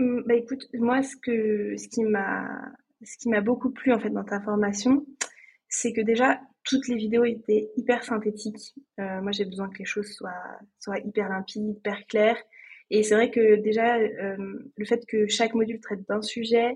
Mmh, 0.00 0.22
bah 0.26 0.34
écoute, 0.34 0.66
moi 0.72 1.02
ce 1.02 1.14
que 1.14 1.74
qui 1.90 2.04
m'a 2.04 2.48
ce 3.02 3.18
qui 3.18 3.28
m'a 3.28 3.42
beaucoup 3.42 3.70
plu 3.70 3.92
en 3.92 4.00
fait 4.00 4.08
dans 4.08 4.24
ta 4.24 4.40
formation, 4.40 5.04
c'est 5.68 5.92
que 5.92 6.00
déjà 6.00 6.40
toutes 6.64 6.88
les 6.88 6.96
vidéos 6.96 7.24
étaient 7.24 7.70
hyper 7.76 8.04
synthétiques. 8.04 8.74
moi 8.98 9.32
j'ai 9.32 9.44
besoin 9.44 9.68
que 9.70 9.78
les 9.78 9.84
choses 9.84 10.12
soient 10.12 10.58
soient 10.78 10.98
hyper 10.98 11.28
limpides, 11.28 11.76
hyper 11.78 12.06
claires. 12.06 12.42
Et 12.90 13.02
c'est 13.02 13.14
vrai 13.14 13.30
que 13.30 13.56
déjà 13.56 13.98
le 13.98 14.84
fait 14.84 15.04
que 15.06 15.26
chaque 15.28 15.54
module 15.54 15.80
traite 15.80 16.06
d'un 16.08 16.22
sujet, 16.22 16.74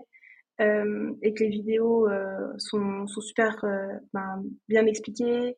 euh, 0.60 1.12
et 1.22 1.34
que 1.34 1.42
les 1.42 1.50
vidéos 1.50 2.08
euh, 2.08 2.52
sont, 2.58 3.08
sont, 3.08 3.20
super 3.20 3.64
euh, 3.64 3.88
ben, 4.12 4.44
bien 4.68 4.86
expliquées, 4.86 5.56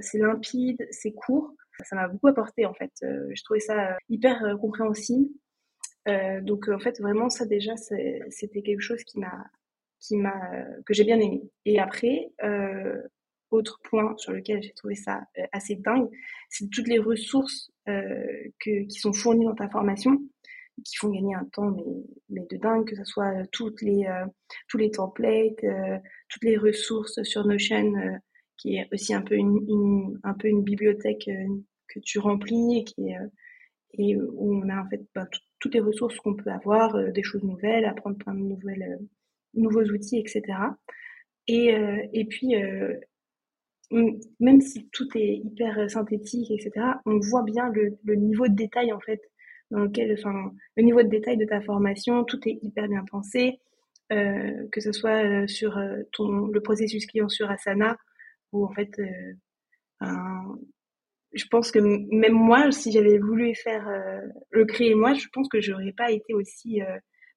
c'est 0.00 0.18
limpide, 0.18 0.86
c'est 0.90 1.12
court. 1.12 1.54
Ça 1.84 1.96
m'a 1.96 2.08
beaucoup 2.08 2.26
apporté 2.28 2.66
en 2.66 2.74
fait. 2.74 2.90
je 3.00 3.42
trouvais 3.44 3.60
ça 3.60 3.96
hyper 4.08 4.56
compréhensible. 4.60 5.28
donc 6.42 6.68
en 6.68 6.80
fait 6.80 7.00
vraiment 7.00 7.28
ça 7.28 7.46
déjà 7.46 7.76
c'était 7.76 8.62
quelque 8.62 8.80
chose 8.80 9.04
qui 9.04 9.20
m'a 9.20 9.46
qui 10.00 10.16
m'a 10.16 10.34
que 10.84 10.94
j'ai 10.94 11.04
bien 11.04 11.20
aimé. 11.20 11.42
Et 11.64 11.78
après 11.78 12.32
autre 13.52 13.80
point 13.84 14.14
sur 14.18 14.32
lequel 14.32 14.62
j'ai 14.62 14.72
trouvé 14.72 14.94
ça 14.94 15.20
assez 15.52 15.76
dingue, 15.76 16.08
c'est 16.48 16.68
toutes 16.70 16.88
les 16.88 16.98
ressources 16.98 17.70
que, 17.86 18.84
qui 18.86 18.98
sont 18.98 19.12
fournies 19.12 19.44
dans 19.44 19.54
ta 19.54 19.68
formation 19.68 20.20
qui 20.84 20.96
font 20.96 21.10
gagner 21.10 21.34
un 21.34 21.44
temps 21.44 21.70
mais, 21.70 21.82
mais 22.28 22.46
de 22.50 22.56
dingue, 22.56 22.86
que 22.86 22.96
ce 22.96 23.04
soit 23.04 23.32
euh, 23.34 23.44
toutes 23.52 23.82
les, 23.82 24.04
euh, 24.06 24.26
tous 24.68 24.78
les 24.78 24.90
templates, 24.90 25.62
euh, 25.64 25.98
toutes 26.28 26.44
les 26.44 26.56
ressources 26.56 27.22
sur 27.22 27.46
Notion, 27.46 27.92
qui 28.56 28.76
est 28.76 28.88
aussi 28.92 29.14
un 29.14 29.22
peu 29.22 29.34
une, 29.34 30.18
un 30.22 30.34
peu 30.34 30.48
une 30.48 30.62
bibliothèque 30.62 31.28
que 31.88 31.98
tu 32.00 32.18
remplis 32.18 32.78
et, 32.78 32.84
qui 32.84 33.10
et 33.94 34.16
où 34.16 34.54
on 34.54 34.68
a 34.70 34.82
en 34.82 34.88
fait 34.88 35.02
ben, 35.14 35.26
toutes 35.58 35.74
les 35.74 35.80
ressources 35.80 36.16
qu'on 36.16 36.34
peut 36.34 36.50
avoir, 36.50 37.12
des 37.12 37.22
choses 37.22 37.42
nouvelles, 37.42 37.84
apprendre 37.84 38.16
plein 38.16 38.34
de 38.34 38.40
nouvelles, 38.40 38.98
nouveaux 39.54 39.84
outils, 39.84 40.18
etc. 40.18 40.42
Et, 41.48 41.74
et 42.12 42.24
puis, 42.24 42.54
même 44.40 44.60
si 44.60 44.88
tout 44.92 45.08
est 45.14 45.36
hyper 45.36 45.90
synthétique, 45.90 46.50
etc., 46.50 46.86
on 47.06 47.18
voit 47.18 47.42
bien 47.42 47.70
le, 47.70 48.14
niveau 48.14 48.48
de 48.48 48.54
détail 48.54 48.92
en 48.92 49.00
fait 49.00 49.20
dans 49.70 49.80
lequel, 49.80 50.14
enfin, 50.18 50.52
le 50.76 50.82
niveau 50.82 51.02
de 51.02 51.08
détail 51.08 51.38
de 51.38 51.46
ta 51.46 51.60
formation, 51.60 52.24
tout 52.24 52.40
est 52.46 52.58
hyper 52.62 52.88
bien 52.88 53.04
pensé, 53.10 53.58
euh, 54.12 54.68
que 54.70 54.80
ce 54.80 54.92
soit 54.92 55.24
euh, 55.24 55.46
sur 55.46 55.78
euh, 55.78 56.02
ton, 56.12 56.46
le 56.48 56.60
processus 56.60 57.06
client 57.06 57.30
sur 57.30 57.50
Asana, 57.50 57.96
où 58.52 58.66
en 58.66 58.72
fait, 58.72 58.90
je 61.32 61.46
pense 61.50 61.70
que 61.70 61.78
même 61.78 62.34
moi, 62.34 62.70
si 62.70 62.92
j'avais 62.92 63.18
voulu 63.18 63.54
faire 63.54 63.88
le 64.50 64.64
créer 64.66 64.94
moi, 64.94 65.14
je 65.14 65.26
pense 65.32 65.48
que 65.48 65.62
j'aurais 65.62 65.92
pas 65.92 66.10
été 66.10 66.34
aussi 66.34 66.82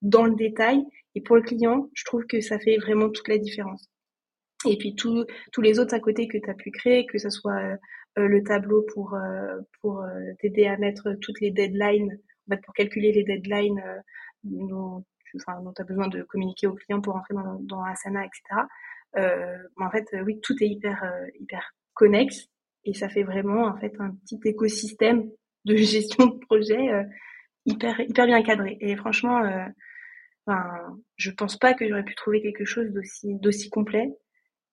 dans 0.02 0.26
le 0.26 0.36
détail. 0.36 0.84
Et 1.13 1.22
pour 1.22 1.38
le 1.38 1.41
client, 1.41 1.89
je 1.94 2.04
trouve 2.04 2.26
que 2.26 2.41
ça 2.41 2.60
fait 2.60 2.76
vraiment 2.78 3.10
toute 3.10 3.30
la 3.30 3.38
différence. 3.38 3.89
Et 4.68 4.78
puis 4.78 4.96
tous 4.96 5.26
les 5.62 5.80
autres 5.80 5.94
à 5.94 6.00
côté 6.00 6.28
que 6.28 6.38
tu 6.38 6.50
as 6.50 6.54
pu 6.54 6.72
créer, 6.72 7.06
que 7.06 7.18
ce 7.18 7.30
soit 7.30 7.78
le 8.15 8.44
tableau 8.44 8.86
pour, 8.94 9.15
pour 9.82 10.04
t'aider 10.39 10.65
à 10.65 10.78
mettre 10.78 11.13
toutes 11.22 11.39
les 11.41 11.52
deadlines, 11.52 12.18
en 12.48 12.56
fait, 12.56 12.62
pour 12.62 12.74
calculer 12.74 13.12
les 13.12 13.24
deadlines 13.24 13.84
dont 14.44 15.04
tu 15.26 15.38
enfin, 15.46 15.62
as 15.78 15.84
besoin 15.84 16.08
de 16.08 16.24
communiquer 16.24 16.68
au 16.68 16.74
client 16.74 17.02
pour 17.02 17.15
entrer 17.15 17.34
dans, 17.36 17.60
dans 17.60 17.84
Asana, 17.84 18.26
etc. 18.26 18.62
en 19.78 19.89
fait, 19.91 20.08
oui, 20.26 20.39
tout 20.41 20.56
est 20.63 20.68
hyper, 20.68 21.04
hyper 21.39 21.76
connexe 21.94 22.48
et 22.86 22.94
ça 22.94 23.10
fait 23.10 23.24
vraiment 23.24 23.65
en 23.65 23.78
fait 23.78 23.94
un 24.00 24.12
petit 24.12 24.39
écosystème 24.46 25.30
de 25.65 25.76
gestion 25.76 26.28
de 26.28 26.38
projet 26.46 26.89
euh, 26.89 27.04
hyper 27.65 28.00
hyper 28.00 28.28
bien 28.28 28.44
cadré. 28.44 28.78
Et 28.80 28.96
franchement, 28.96 29.44
euh, 29.44 29.65
enfin, 30.46 30.63
je 31.18 31.32
pense 31.32 31.58
pas 31.58 31.74
que 31.74 31.88
j'aurais 31.88 32.04
pu 32.04 32.15
trouver 32.15 32.41
quelque 32.41 32.65
chose 32.65 32.91
d'aussi 32.91 33.36
d'aussi 33.39 33.70
complet. 33.70 34.10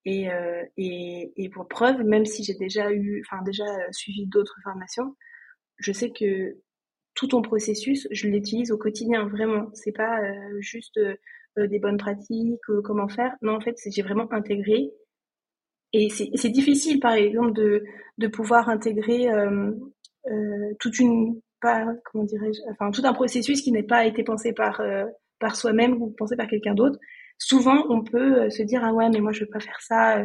Et, 0.04 0.30
euh, 0.30 0.64
et, 0.76 1.32
et 1.36 1.48
pour 1.48 1.68
preuve, 1.68 2.02
même 2.02 2.26
si 2.26 2.44
j'ai 2.44 2.54
déjà 2.54 2.92
eu, 2.92 3.22
enfin 3.26 3.42
déjà 3.42 3.64
suivi 3.92 4.26
d'autres 4.26 4.56
formations, 4.64 5.16
je 5.78 5.92
sais 5.92 6.10
que 6.10 6.56
tout 7.14 7.28
ton 7.28 7.42
processus, 7.42 8.08
je 8.10 8.28
l'utilise 8.28 8.72
au 8.72 8.78
quotidien 8.78 9.26
vraiment. 9.28 9.70
C'est 9.74 9.92
pas 9.92 10.20
juste 10.60 10.98
des 11.56 11.78
bonnes 11.78 11.98
pratiques, 11.98 12.60
comment 12.84 13.08
faire. 13.08 13.34
Non, 13.42 13.56
en 13.56 13.60
fait, 13.60 13.76
j'ai 13.86 14.02
vraiment 14.02 14.32
intégré 14.32 14.90
et 15.92 16.08
c'est 16.08 16.48
difficile, 16.48 17.00
par 17.00 17.12
exemple, 17.12 17.52
de, 17.52 17.84
de 18.18 18.26
pouvoir 18.26 18.68
intégrer 18.70 19.28
euh, 19.28 19.72
euh, 20.26 20.90
une, 20.98 21.40
pas, 21.60 21.86
comment 22.04 22.24
dirais-je, 22.24 22.60
enfin 22.70 22.90
tout 22.90 23.02
un 23.04 23.12
processus 23.12 23.60
qui 23.60 23.72
n'est 23.72 23.82
pas 23.82 24.06
été 24.06 24.24
pensé 24.24 24.52
par 24.52 24.80
euh, 24.80 25.04
par 25.38 25.54
soi-même 25.56 26.00
ou 26.00 26.10
pensé 26.10 26.34
par 26.36 26.48
quelqu'un 26.48 26.74
d'autre. 26.74 26.98
Souvent, 27.38 27.86
on 27.88 28.02
peut 28.02 28.44
euh, 28.44 28.50
se 28.50 28.62
dire 28.62 28.82
ah 28.84 28.92
ouais, 28.92 29.08
mais 29.10 29.20
moi 29.20 29.32
je 29.32 29.40
veux 29.40 29.50
pas 29.50 29.60
faire 29.60 29.80
ça, 29.80 30.20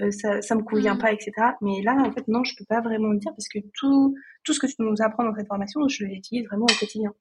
euh, 0.00 0.10
ça, 0.10 0.42
ça 0.42 0.54
me 0.54 0.62
convient 0.62 0.94
mmh. 0.94 0.98
pas, 0.98 1.12
etc. 1.12 1.32
Mais 1.60 1.82
là, 1.82 1.94
en 1.94 2.12
fait, 2.12 2.26
non, 2.28 2.44
je 2.44 2.56
peux 2.56 2.64
pas 2.64 2.80
vraiment 2.80 3.08
le 3.08 3.18
dire 3.18 3.32
parce 3.32 3.48
que 3.48 3.58
tout 3.74 4.14
tout 4.44 4.52
ce 4.52 4.60
que 4.60 4.66
tu 4.66 4.74
nous 4.78 4.94
apprends 5.00 5.24
dans 5.24 5.34
cette 5.34 5.46
formation, 5.46 5.86
je 5.88 6.04
l'utilise 6.04 6.46
vraiment 6.46 6.66
au 6.66 6.78
quotidien. 6.78 7.12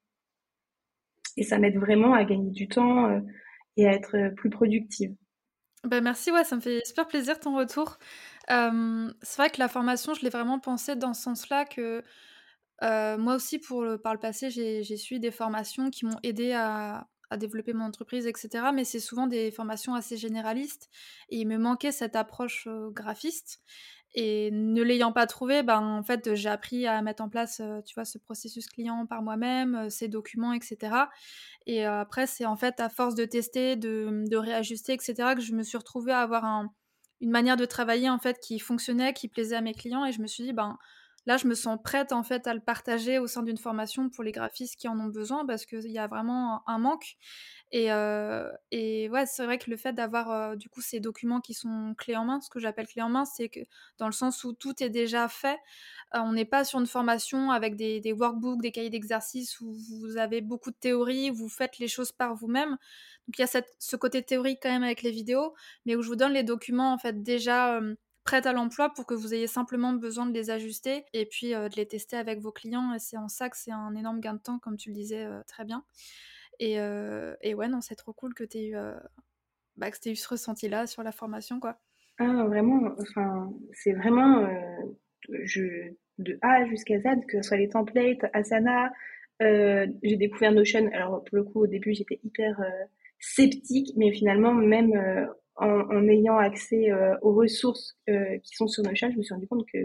Et 1.36 1.44
ça 1.44 1.60
m'aide 1.60 1.78
vraiment 1.78 2.14
à 2.14 2.24
gagner 2.24 2.52
du 2.52 2.68
temps 2.68 3.22
et 3.76 3.88
à 3.88 3.94
être 3.94 4.34
plus 4.36 4.50
productive. 4.50 5.14
Bah, 5.84 6.02
merci, 6.02 6.32
ouais, 6.32 6.44
ça 6.44 6.56
me 6.56 6.62
fait 6.62 6.82
super 6.84 7.08
plaisir 7.08 7.40
ton 7.40 7.56
retour. 7.56 8.00
c'est 8.48 9.38
vrai 9.38 9.50
que 9.52 9.60
la 9.60 9.68
formation, 9.68 10.14
je 10.16 10.22
l'ai 10.22 10.30
vraiment 10.30 10.60
pensée 10.60 10.96
dans 10.96 11.14
ce 11.14 11.22
sens-là 11.22 11.66
que, 11.66 12.02
moi 12.82 13.36
aussi 13.36 13.60
pour 13.60 13.84
le 13.84 13.98
par 13.98 14.14
le 14.14 14.20
passé, 14.20 14.50
j'ai 14.50 14.84
j'ai 14.84 14.98
suivi 14.98 15.20
des 15.20 15.32
formations 15.32 15.92
qui 15.92 16.06
m'ont 16.06 16.20
aidé 16.24 16.54
à 16.54 17.08
à 17.30 17.38
développer 17.38 17.74
mon 17.74 17.86
entreprise 17.86 18.28
etc. 18.28 18.66
mais 18.74 18.84
c'est 18.84 19.00
souvent 19.00 19.28
des 19.28 19.52
formations 19.52 19.94
assez 19.94 20.18
généralistes 20.18 20.90
et 21.30 21.38
il 21.38 21.48
me 21.48 21.58
manquait 21.58 21.92
cette 21.92 22.16
approche, 22.16 22.68
graphiste 22.92 23.62
et 24.20 24.50
ne 24.52 24.82
l'ayant 24.82 25.12
pas 25.12 25.28
trouvé, 25.28 25.64
ben, 25.64 25.80
en 25.80 26.02
fait, 26.02 26.34
j'ai 26.34 26.50
appris 26.50 26.88
à 26.88 27.02
mettre 27.02 27.22
en 27.22 27.30
place, 27.30 27.62
tu 27.86 27.94
vois, 27.94 28.06
ce 28.06 28.18
processus 28.18 28.68
client 28.68 29.06
par 29.06 29.22
moi-même, 29.22 29.90
ces 29.90 30.08
documents 30.08 30.54
etc. 30.54 30.96
Et 31.66 31.86
après, 31.86 32.26
c'est 32.26 32.46
en 32.46 32.56
fait 32.56 32.80
à 32.80 32.90
force 32.90 33.16
de 33.16 33.26
tester, 33.26 33.76
de, 33.76 34.36
réajuster, 34.36 34.94
etc., 34.94 35.36
que 35.36 35.42
je 35.42 35.54
me 35.54 35.62
suis 35.62 35.78
retrouvée 35.78 36.14
à 36.14 36.22
avoir 36.22 36.46
un, 36.46 36.74
une 37.22 37.32
manière 37.32 37.58
de 37.58 37.66
travailler 37.66 38.10
en 38.10 38.20
fait 38.20 38.40
qui 38.40 38.60
fonctionnait, 38.60 39.14
qui 39.14 39.28
plaisait 39.28 39.56
à 39.56 39.62
mes 39.62 39.74
clients. 39.74 40.06
Et 40.06 40.12
je 40.12 40.22
me 40.22 40.28
suis 40.28 40.44
dit, 40.44 40.54
ben 40.54 40.78
là, 41.28 41.36
je 41.36 41.46
me 41.46 41.54
sens 41.56 41.78
prête 41.84 42.14
en 42.14 42.24
fait 42.24 42.48
à 42.48 42.54
le 42.54 42.62
partager 42.62 43.20
au 43.20 43.28
sein 43.28 43.44
d'une 43.44 43.58
formation 43.58 44.10
pour 44.10 44.24
les 44.24 44.32
graphistes 44.32 44.78
qui 44.78 44.88
en 44.88 44.98
ont 44.98 45.08
besoin 45.08 45.46
parce 45.46 45.66
qu'il 45.66 45.92
y 45.92 46.00
a 46.00 46.08
vraiment 46.08 46.68
un 46.68 46.80
manque. 46.80 47.18
Et, 47.74 47.92
euh, 47.92 48.50
et 48.72 49.10
ouais, 49.10 49.26
c'est 49.26 49.44
vrai 49.44 49.58
que 49.58 49.70
le 49.70 49.76
fait 49.76 49.92
d'avoir 49.92 50.32
euh, 50.32 50.56
du 50.56 50.70
coup 50.70 50.80
ces 50.80 51.02
documents 51.02 51.42
qui 51.42 51.54
sont 51.54 51.94
clés 51.98 52.16
en 52.16 52.24
main, 52.24 52.40
ce 52.40 52.50
que 52.50 52.60
j'appelle 52.60 52.88
clés 52.88 53.02
en 53.02 53.10
main, 53.10 53.26
c'est 53.26 53.50
que 53.50 53.60
dans 53.98 54.06
le 54.06 54.14
sens 54.14 54.46
où 54.46 54.54
tout 54.54 54.82
est 54.82 54.90
déjà 54.90 55.28
fait, 55.28 55.60
euh, 56.16 56.20
on 56.20 56.32
n'est 56.32 56.46
pas 56.46 56.64
sur 56.64 56.80
une 56.80 56.88
formation 56.88 57.52
avec 57.52 57.76
des, 57.76 58.14
workbooks, 58.14 58.62
des 58.62 58.72
cahiers 58.72 58.90
d'exercice 58.90 59.60
où 59.60 59.74
vous 59.74 60.16
avez 60.16 60.40
beaucoup 60.40 60.72
de 60.72 60.78
théorie, 60.80 61.30
vous 61.30 61.50
faites 61.50 61.78
les 61.78 61.90
choses 61.90 62.14
par 62.14 62.36
vous-même. 62.36 62.70
Donc 63.28 63.38
il 63.38 63.42
y 63.42 63.44
a 63.44 63.62
ce 63.80 63.96
côté 63.98 64.24
théorique 64.24 64.60
quand 64.64 64.70
même 64.70 64.84
avec 64.84 65.02
les 65.02 65.12
vidéos, 65.12 65.54
mais 65.86 65.98
où 65.98 66.02
je 66.02 66.08
vous 66.08 66.16
donne 66.16 66.32
les 66.32 66.44
documents 66.44 66.94
en 66.94 66.98
fait 66.98 67.22
déjà 67.22 67.82
prêtes 68.28 68.46
à 68.46 68.54
l'emploi 68.54 68.94
pour 68.94 69.06
que 69.06 69.14
vous 69.14 69.34
ayez 69.34 69.48
simplement 69.48 69.94
besoin 69.94 70.26
de 70.26 70.34
les 70.34 70.50
ajuster 70.50 71.06
et 71.14 71.26
puis 71.26 71.52
de 71.52 71.76
les 71.76 71.88
tester 71.88 72.18
avec 72.18 72.40
vos 72.40 72.52
clients. 72.52 72.94
Et 72.94 73.00
c'est 73.00 73.18
en 73.18 73.30
ça 73.30 73.50
que 73.50 73.58
c'est 73.58 73.72
un 73.72 73.96
énorme 73.96 74.20
gain 74.20 74.34
de 74.34 74.42
temps, 74.42 74.60
comme 74.60 74.76
tu 74.76 74.90
le 74.90 74.96
disais 74.96 75.26
très 75.48 75.64
bien. 75.64 75.84
Et, 76.60 76.80
euh, 76.80 77.36
et 77.42 77.54
ouais, 77.54 77.68
non, 77.68 77.82
c'est 77.82 77.96
trop 77.96 78.14
cool 78.14 78.34
que 78.34 78.44
tu 78.44 78.58
aies, 78.58 78.68
eu, 78.70 78.76
euh, 78.76 78.96
bah, 79.76 79.90
eu 79.90 80.16
ce 80.16 80.28
ressenti-là 80.28 80.88
sur 80.88 81.04
la 81.04 81.12
formation, 81.12 81.60
quoi. 81.60 81.80
Ah, 82.20 82.46
vraiment, 82.48 82.96
enfin, 83.00 83.52
c'est 83.74 83.94
vraiment 83.94 84.40
euh, 84.40 85.36
je, 85.44 85.92
de 86.18 86.40
A 86.42 86.66
jusqu'à 86.66 87.00
Z, 87.00 87.26
que 87.28 87.42
ce 87.42 87.48
soit 87.48 87.58
les 87.58 87.70
templates, 87.70 88.26
Asana, 88.34 88.92
j'ai 89.40 90.18
découvert 90.18 90.52
Notion. 90.52 90.90
Alors, 90.94 91.24
pour 91.24 91.38
le 91.38 91.44
coup, 91.44 91.62
au 91.62 91.68
début, 91.68 91.94
j'étais 91.94 92.20
hyper 92.24 92.60
sceptique, 93.20 93.94
mais 93.96 94.12
finalement, 94.12 94.52
même 94.52 95.30
en, 95.58 95.82
en, 95.82 96.08
ayant 96.08 96.38
accès 96.38 96.92
aux 97.22 97.34
ressources 97.34 97.98
qui 98.08 98.56
sont 98.56 98.68
sur 98.68 98.84
Notion, 98.84 99.10
je 99.12 99.18
me 99.18 99.24
suis 99.24 99.34
rendu 99.34 99.48
compte 99.48 99.66
que 99.72 99.80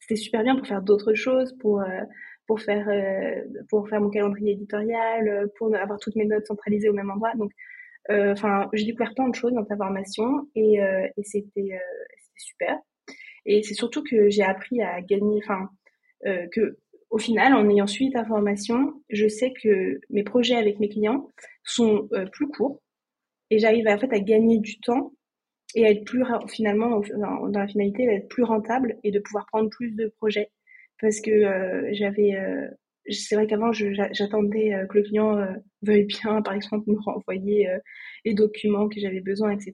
c'était 0.00 0.16
super 0.16 0.42
bien 0.42 0.56
pour 0.56 0.66
faire 0.66 0.82
d'autres 0.82 1.14
choses, 1.14 1.56
pour 1.58 1.82
pour 2.48 2.60
faire 2.62 2.88
euh, 2.88 3.44
pour 3.68 3.88
faire 3.88 4.00
mon 4.00 4.10
calendrier 4.10 4.52
éditorial, 4.52 5.28
euh, 5.28 5.46
pour 5.56 5.72
avoir 5.76 6.00
toutes 6.00 6.16
mes 6.16 6.24
notes 6.24 6.46
centralisées 6.46 6.88
au 6.88 6.94
même 6.94 7.10
endroit. 7.10 7.34
Donc, 7.36 7.52
euh, 8.10 8.32
enfin, 8.32 8.68
j'ai 8.72 8.86
découvert 8.86 9.14
plein 9.14 9.28
de 9.28 9.34
choses 9.34 9.52
dans 9.52 9.64
ta 9.64 9.76
formation 9.76 10.48
et, 10.56 10.78
et 10.78 11.22
c'était 11.22 11.78
super. 12.36 12.78
Et 13.44 13.62
c'est 13.62 13.74
surtout 13.74 14.02
que 14.02 14.30
j'ai 14.30 14.42
appris 14.42 14.82
à 14.82 15.02
gagner, 15.02 15.40
enfin, 15.44 15.68
que 16.24 16.78
au 17.10 17.18
final, 17.18 17.54
en 17.54 17.68
ayant 17.68 17.86
suivi 17.86 18.10
ta 18.10 18.24
formation, 18.24 18.94
je 19.10 19.28
sais 19.28 19.52
que 19.52 20.00
mes 20.08 20.22
projets 20.22 20.56
avec 20.56 20.80
mes 20.80 20.88
clients 20.88 21.28
sont 21.64 22.08
plus 22.32 22.48
courts 22.48 22.80
et 23.50 23.58
j'arrive 23.58 23.86
en 23.88 23.98
fait 23.98 24.12
à 24.12 24.20
gagner 24.20 24.58
du 24.58 24.78
temps 24.80 25.12
et 25.74 25.86
à 25.86 25.90
être 25.90 26.04
plus 26.04 26.24
finalement 26.48 27.00
dans 27.16 27.48
la 27.48 27.68
finalité 27.68 28.06
d'être 28.06 28.28
plus 28.28 28.42
rentable 28.42 28.96
et 29.04 29.10
de 29.10 29.18
pouvoir 29.18 29.46
prendre 29.46 29.68
plus 29.70 29.92
de 29.92 30.08
projets. 30.18 30.50
Parce 31.00 31.20
que 31.20 31.30
euh, 31.30 31.88
j'avais 31.92 32.34
euh, 32.36 32.68
c'est 33.10 33.36
vrai 33.36 33.46
qu'avant 33.46 33.72
j'attendais 33.72 34.74
euh, 34.74 34.86
que 34.86 34.98
le 34.98 35.04
client 35.04 35.46
veuille 35.82 36.04
bien 36.04 36.42
par 36.42 36.54
exemple 36.54 36.90
me 36.90 36.98
renvoyer 37.04 37.68
les 38.24 38.34
documents 38.34 38.88
que 38.88 39.00
j'avais 39.00 39.20
besoin 39.20 39.52
etc 39.52 39.72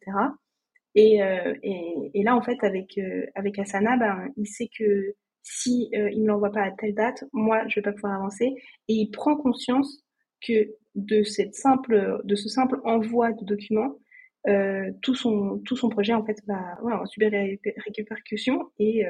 et, 0.95 1.19
et, 1.63 2.11
et, 2.15 2.23
là 2.23 2.37
en 2.37 2.43
fait 2.43 2.63
avec 2.63 3.01
avec 3.35 3.59
Asana 3.59 3.97
ben 3.97 4.29
il 4.37 4.47
sait 4.47 4.69
que 4.79 5.15
si 5.43 5.89
il 5.93 6.23
me 6.23 6.29
l'envoie 6.29 6.53
pas 6.53 6.63
à 6.63 6.71
telle 6.71 6.95
date 6.95 7.25
moi 7.33 7.67
je 7.69 7.77
vais 7.77 7.83
pas 7.83 7.93
pouvoir 7.93 8.15
avancer. 8.15 8.55
Et 8.89 8.95
il 8.95 9.11
prend 9.11 9.37
conscience 9.37 10.04
que 10.47 10.75
de 10.95 11.23
cette 11.23 11.55
simple 11.55 12.21
de 12.25 12.35
ce 12.35 12.49
simple 12.49 12.79
envoi 12.85 13.33
de 13.33 13.45
documents 13.45 13.99
euh, 14.47 14.91
tout 15.03 15.15
son 15.15 15.59
tout 15.65 15.77
son 15.77 15.89
projet 15.89 16.13
en 16.13 16.25
fait 16.25 16.39
va, 16.47 16.79
ouais, 16.83 16.93
subir 17.07 17.31
des 17.31 17.61
répercussions 17.97 18.71
et 18.79 19.05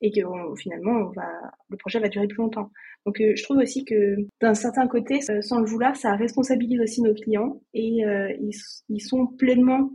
et 0.00 0.12
que 0.12 0.20
finalement 0.56 0.92
on 0.92 1.10
va, 1.10 1.28
le 1.70 1.76
projet 1.76 1.98
va 1.98 2.08
durer 2.08 2.26
plus 2.26 2.38
longtemps. 2.38 2.70
Donc 3.06 3.20
euh, 3.20 3.32
je 3.34 3.42
trouve 3.42 3.58
aussi 3.58 3.84
que 3.84 4.16
d'un 4.40 4.54
certain 4.54 4.86
côté, 4.86 5.20
euh, 5.30 5.40
sans 5.40 5.60
le 5.60 5.66
vouloir, 5.66 5.96
ça 5.96 6.14
responsabilise 6.14 6.80
aussi 6.80 7.02
nos 7.02 7.14
clients 7.14 7.60
et 7.74 8.04
euh, 8.04 8.32
ils, 8.40 8.54
ils, 8.88 9.00
sont 9.00 9.26
pleinement 9.26 9.90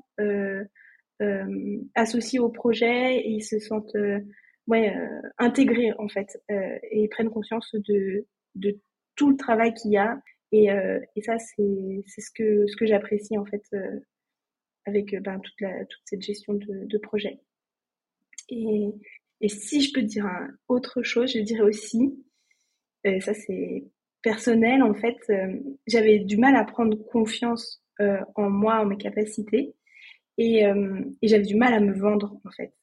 associés 1.96 2.40
au 2.40 2.50
projet 2.50 3.18
et 3.18 3.30
ils 3.30 3.44
se 3.44 3.60
sentent 3.60 3.96
ouais, 4.68 4.94
intégrés 5.38 5.94
en 5.98 6.10
fait 6.10 6.38
et 6.92 7.08
prennent 7.08 7.30
conscience 7.30 7.74
de, 7.74 8.26
de 8.56 8.78
tout 9.16 9.30
le 9.30 9.38
travail 9.38 9.74
qu'il 9.74 9.92
y 9.92 9.98
a 9.98 10.20
et, 10.54 10.68
et 11.16 11.22
ça 11.22 11.38
c'est 11.40 12.04
ce 12.22 12.32
que, 12.32 12.66
ce 12.68 12.76
que 12.78 12.86
j'apprécie 12.86 13.38
en 13.38 13.46
fait 13.46 13.64
avec 14.86 15.16
ben, 15.22 15.40
toute, 15.40 15.60
la, 15.60 15.86
toute 15.86 16.02
cette 16.06 16.22
gestion 16.22 16.54
de, 16.54 16.86
de 16.86 16.98
projet. 16.98 17.40
Et, 18.50 18.90
et 19.44 19.50
si 19.50 19.82
je 19.82 19.94
peux 19.94 20.02
dire 20.02 20.26
autre 20.70 21.04
chose, 21.04 21.34
je 21.34 21.40
dirais 21.40 21.64
aussi, 21.64 22.18
euh, 23.06 23.20
ça 23.20 23.34
c'est 23.34 23.84
personnel 24.22 24.82
en 24.82 24.94
fait, 24.94 25.18
euh, 25.30 25.60
j'avais 25.86 26.20
du 26.20 26.38
mal 26.38 26.56
à 26.56 26.64
prendre 26.64 26.98
confiance 27.08 27.84
euh, 28.00 28.22
en 28.36 28.50
moi, 28.50 28.80
en 28.80 28.86
mes 28.86 28.96
capacités, 28.96 29.76
et, 30.38 30.64
et 30.64 31.28
j'avais 31.28 31.44
du 31.44 31.56
mal 31.56 31.76
à 31.76 31.80
me 31.80 31.94
vendre 31.94 32.40
en 32.44 32.50
fait. 32.52 32.74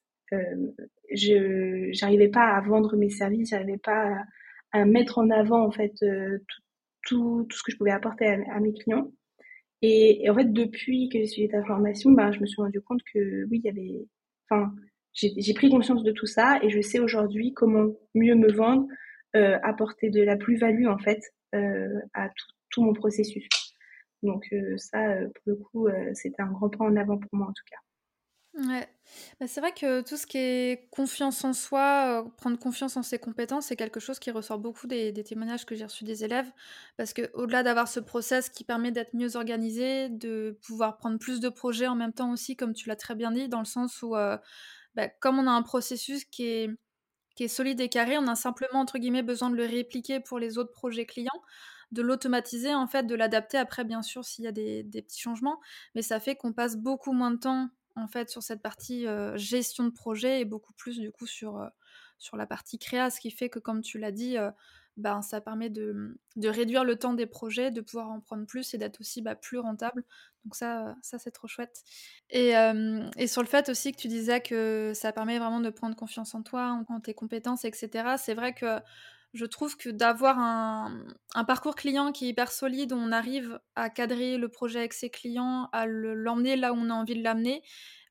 je 1.11 2.29
pas 2.31 2.55
à 2.55 2.61
vendre 2.61 2.95
mes 2.97 3.11
services, 3.11 3.51
j'arrivais 3.51 3.79
pas 3.79 4.23
à, 4.71 4.85
mettre 4.85 5.19
en 5.19 5.31
avant 5.31 5.65
en 5.65 5.73
fait 5.73 5.95
tout, 7.07 7.47
tout, 7.49 7.57
ce 7.57 7.63
que 7.63 7.73
je 7.73 7.77
pouvais 7.77 7.91
apporter 7.91 8.27
à, 8.27 8.61
mes 8.61 8.73
clients. 8.73 9.13
Et, 9.83 10.25
et, 10.25 10.31
en 10.31 10.35
fait, 10.35 10.53
depuis 10.53 11.09
que 11.09 11.19
j'ai 11.19 11.27
suivi 11.27 11.49
ta 11.49 11.65
formation, 11.65 12.13
ben, 12.13 12.33
je 12.33 12.41
me 12.41 12.47
suis 12.47 12.61
rendu 12.61 12.81
compte 12.81 13.01
que 13.13 13.45
oui, 13.45 13.61
il 13.63 13.67
y 13.67 13.71
avait, 13.71 14.07
enfin, 14.49 14.73
j'ai 15.13 15.55
pris 15.55 15.71
conscience 15.71 16.03
de 16.03 16.13
tout 16.13 16.27
ça 16.27 16.59
et 16.63 16.71
je 16.71 16.81
sais 16.81 16.99
aujourd'hui 16.99 17.53
comment 17.53 17.89
mieux 18.15 18.35
me 18.35 18.51
vendre, 18.53 18.87
euh, 19.37 19.59
apporter 19.63 20.11
de 20.11 20.23
la 20.23 20.37
plus-value 20.37 20.87
en 20.87 20.99
fait 20.99 21.21
euh, 21.55 22.01
à 22.15 22.29
tout, 22.29 22.47
tout, 22.71 22.83
mon 22.83 22.93
processus. 22.93 23.49
Donc 24.23 24.47
euh, 24.53 24.77
ça, 24.77 25.13
euh, 25.13 25.29
pour 25.29 25.43
le 25.47 25.57
coup, 25.57 25.89
euh, 25.89 26.11
c'était 26.15 26.43
un 26.43 26.51
grand 26.53 26.69
point 26.69 26.89
en 26.89 26.97
avant 26.97 27.19
pour 27.19 27.31
moi 27.33 27.49
en 27.49 27.53
tout 27.53 27.65
cas. 27.71 27.79
Ouais. 28.55 28.89
Bah, 29.39 29.47
c'est 29.47 29.61
vrai 29.61 29.73
que 29.73 30.01
tout 30.03 30.17
ce 30.17 30.27
qui 30.27 30.37
est 30.39 30.89
confiance 30.91 31.45
en 31.45 31.53
soi, 31.53 32.23
heu, 32.27 32.31
prendre 32.37 32.59
confiance 32.59 32.97
en 32.97 33.03
ses 33.03 33.19
compétences, 33.19 33.67
c'est 33.67 33.77
quelque 33.77 34.01
chose 34.01 34.19
qui 34.19 34.31
ressort 34.33 34.59
beaucoup 34.59 34.87
des 34.89 35.13
témoignages 35.25 35.65
que 35.65 35.75
j'ai 35.77 35.85
reçus 35.85 36.03
des 36.05 36.25
élèves. 36.25 36.51
Parce 36.97 37.15
qu'au-delà 37.15 37.63
d'avoir 37.63 37.87
ce 37.87 38.01
process 38.01 38.49
qui 38.49 38.65
permet 38.65 38.91
d'être 38.91 39.15
mieux 39.15 39.37
organisé, 39.37 40.09
de 40.09 40.59
pouvoir 40.67 40.97
prendre 40.97 41.19
plus 41.19 41.39
de 41.41 41.49
projets 41.49 41.87
en 41.87 41.95
même 41.95 42.13
temps 42.13 42.33
aussi, 42.33 42.57
comme 42.57 42.73
tu 42.75 42.89
l'as 42.89 42.97
très 42.97 43.15
bien 43.15 43.31
dit, 43.31 43.49
dans 43.49 43.61
le 43.61 43.65
sens 43.65 44.03
où, 44.03 44.17
heu, 44.17 44.39
bah, 44.95 45.09
comme 45.21 45.39
on 45.41 45.47
a 45.49 45.53
un 45.53 45.63
processus 45.63 46.25
qui 46.25 46.45
est 46.47 46.71
qui 47.37 47.45
est 47.45 47.49
solide 47.49 47.81
et 47.81 47.89
carré, 47.91 48.19
on 48.19 48.29
a 48.29 48.37
simplement 48.37 48.81
entre 48.81 48.99
guillemets 48.99 49.23
«besoin 49.25 49.51
de 49.51 49.57
le 49.57 49.65
répliquer 49.67 50.21
pour 50.21 50.39
les 50.41 50.59
autres 50.59 50.73
projets 50.73 51.07
clients», 51.07 51.31
de 51.93 52.03
l'automatiser 52.03 52.75
en 52.75 52.87
fait, 52.89 53.05
de 53.05 53.15
l'adapter 53.17 53.59
après 53.59 53.85
bien 53.85 54.03
sûr 54.03 54.25
s'il 54.25 54.45
y 54.45 54.49
a 54.49 54.53
des 54.53 54.83
des 54.85 55.03
petits 55.03 55.21
changements. 55.21 55.61
Mais 55.95 56.03
ça 56.03 56.21
fait 56.21 56.37
qu'on 56.37 56.53
passe 56.55 56.77
beaucoup 56.77 57.13
moins 57.13 57.31
de 57.33 57.39
temps 57.39 57.71
en 57.97 58.09
fait 58.09 58.31
sur 58.31 58.43
cette 58.43 58.63
partie, 58.63 59.07
gestion 59.35 59.85
de 59.85 59.91
projet 59.91 60.41
et 60.41 60.45
beaucoup 60.45 60.73
plus 60.73 60.99
du 60.99 61.11
coup 61.13 61.27
sur, 61.27 61.69
sur 62.19 62.37
la 62.37 62.47
partie 62.47 62.79
créa. 62.79 63.11
Ce 63.11 63.21
qui 63.21 63.31
fait 63.31 63.49
que 63.49 63.59
comme 63.59 63.83
tu 63.83 63.99
l'as 63.99 64.13
dit, 64.13 64.37
ben, 64.97 65.23
ça 65.23 65.41
permet 65.41 65.71
de, 65.71 66.19
de 66.37 66.49
réduire 66.49 66.85
le 66.85 66.97
temps 66.97 67.15
des 67.15 67.27
projets, 67.27 67.71
de 67.71 67.81
pouvoir 67.81 68.11
en 68.11 68.21
prendre 68.21 68.47
plus 68.47 68.75
et 68.75 68.79
d'être 68.79 69.01
aussi, 69.01 69.23
bah, 69.23 69.35
plus 69.35 69.59
rentable. 69.59 70.05
Donc 70.45 70.55
ça, 70.55 70.97
ça 71.03 71.19
c'est 71.19 71.31
trop 71.31 71.49
chouette. 71.49 71.83
Et 72.31 72.53
et 73.17 73.27
sur 73.27 73.43
le 73.43 73.49
fait 73.49 73.69
aussi 73.69 73.93
que 73.93 73.99
tu 73.99 74.09
disais 74.09 74.41
que 74.41 74.93
ça 74.95 75.13
permet 75.13 75.39
vraiment 75.39 75.61
de 75.61 75.71
prendre 75.71 75.97
confiance 75.97 76.35
en 76.35 76.43
toi, 76.43 76.85
en 76.89 76.95
en 76.95 77.01
tes 77.01 77.15
compétences 77.15 77.65
et 77.65 77.73
cetera. 77.73 78.19
C'est 78.19 78.35
vrai 78.35 78.55
que 78.55 78.81
je 79.33 79.45
trouve 79.47 79.77
que 79.77 79.89
d'avoir 79.91 80.39
un, 80.39 81.05
parcours 81.47 81.77
client 81.77 82.13
qui 82.13 82.27
est 82.27 82.29
hyper 82.31 82.51
solide, 82.51 82.93
où 82.93 82.97
on 82.97 83.13
arrive 83.13 83.61
à 83.77 83.91
cadrer 83.91 84.39
le 84.39 84.49
projet 84.49 84.81
avec 84.81 84.93
ses 84.93 85.11
clients, 85.11 85.69
à 85.73 85.87
le 85.87 86.15
l'emmener 86.15 86.57
là 86.57 86.73
où 86.73 86.77
on 86.77 86.91
a 86.91 86.95
envie 86.95 87.15
de 87.15 87.23
l'amener, 87.23 87.63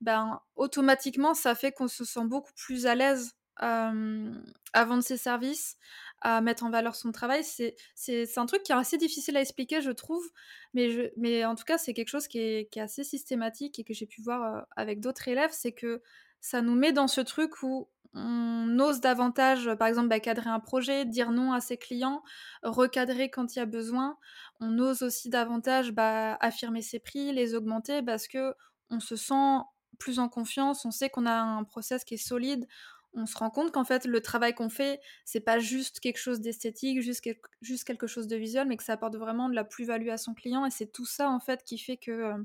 ben, 0.02 0.40
automatiquement, 0.56 1.34
ça 1.34 1.56
fait 1.56 1.72
qu'on 1.72 1.88
se 1.88 2.06
sent 2.06 2.26
beaucoup 2.26 2.54
plus 2.56 2.86
à 2.86 2.96
l'aise, 2.96 3.34
hem, 3.62 4.44
à 4.74 4.86
vendre 4.86 5.04
ses 5.04 5.18
services, 5.18 5.78
à 6.22 6.42
mettre 6.42 6.64
en 6.64 6.70
valeur 6.70 6.96
son 6.96 7.12
travail. 7.12 7.44
C'est 7.44 8.38
un 8.38 8.46
truc 8.46 8.64
qui 8.64 8.72
est 8.72 8.76
assez 8.76 8.98
difficile 8.98 9.36
à 9.38 9.42
expliquer, 9.42 9.82
je 9.82 9.92
trouve, 9.92 10.26
mais 10.74 11.12
mais 11.18 11.46
en 11.46 11.56
tout 11.56 11.66
cas, 11.66 11.78
c'est 11.78 11.94
quelque 11.94 12.10
chose 12.10 12.28
qui 12.28 12.40
est 12.40 12.70
qui 12.72 12.80
est 12.80 12.82
assez 12.82 13.04
systématique 13.04 13.80
et 13.80 13.84
que 13.84 13.94
j'ai 13.94 14.06
pu 14.08 14.22
voir, 14.22 14.58
heu, 14.58 14.62
avec 14.76 15.00
d'autres 15.02 15.28
élèves. 15.28 15.52
C'est 15.52 15.74
que 15.74 16.02
ça 16.42 16.62
nous 16.62 16.76
met 16.76 16.94
dans 16.94 17.08
ce 17.08 17.22
truc 17.22 17.62
où 17.64 17.90
on 18.14 18.80
ose 18.80 19.02
davantage, 19.02 19.70
par 19.76 19.88
exemple, 19.88 20.08
bah, 20.08 20.20
cadrer 20.20 20.50
un 20.50 20.60
projet, 20.60 21.06
dire 21.06 21.32
non 21.32 21.54
à 21.54 21.62
ses 21.62 21.78
clients, 21.78 22.24
recadrer 22.64 23.30
quand 23.30 23.56
il 23.56 23.60
y 23.60 23.62
a 23.62 23.66
besoin. 23.66 24.18
On 24.60 24.80
ose 24.80 25.04
aussi 25.04 25.30
davantage, 25.30 25.92
bah, 25.92 26.36
affirmer 26.42 26.82
ses 26.82 27.00
prix, 27.00 27.32
les 27.34 27.54
augmenter 27.54 28.02
parce 28.02 28.28
que 28.28 28.56
on 28.90 29.00
se 29.00 29.16
sent 29.16 29.60
plus 30.00 30.20
en 30.20 30.30
confiance, 30.30 30.86
on 30.86 30.92
sait 30.92 31.10
qu'on 31.10 31.26
a 31.26 31.34
un 31.34 31.64
process 31.64 32.04
qui 32.04 32.16
est 32.16 32.18
solide. 32.18 32.68
On 33.14 33.26
se 33.26 33.38
rend 33.38 33.50
compte 33.50 33.72
qu'en 33.72 33.84
fait, 33.86 34.06
le 34.06 34.22
travail 34.22 34.54
qu'on 34.54 34.70
fait, 34.70 35.02
c'est 35.26 35.40
pas 35.40 35.60
juste 35.60 36.00
quelque 36.00 36.20
chose 36.20 36.42
d'esthétique, 36.42 37.02
juste 37.02 37.84
quelque 37.84 38.08
chose 38.08 38.28
de 38.28 38.36
visuel, 38.36 38.68
mais 38.68 38.78
que 38.78 38.84
ça 38.84 38.94
apporte 38.94 39.16
vraiment 39.16 39.50
de 39.50 39.56
la 39.56 39.64
plus-value 39.64 40.10
à 40.10 40.18
son 40.18 40.34
client. 40.34 40.66
Et 40.66 40.72
c'est 40.72 40.92
tout 40.92 41.06
ça, 41.06 41.30
en 41.30 41.40
fait, 41.40 41.64
qui 41.64 41.80
fait 41.80 41.98
que 41.98 42.12
euh, 42.12 42.38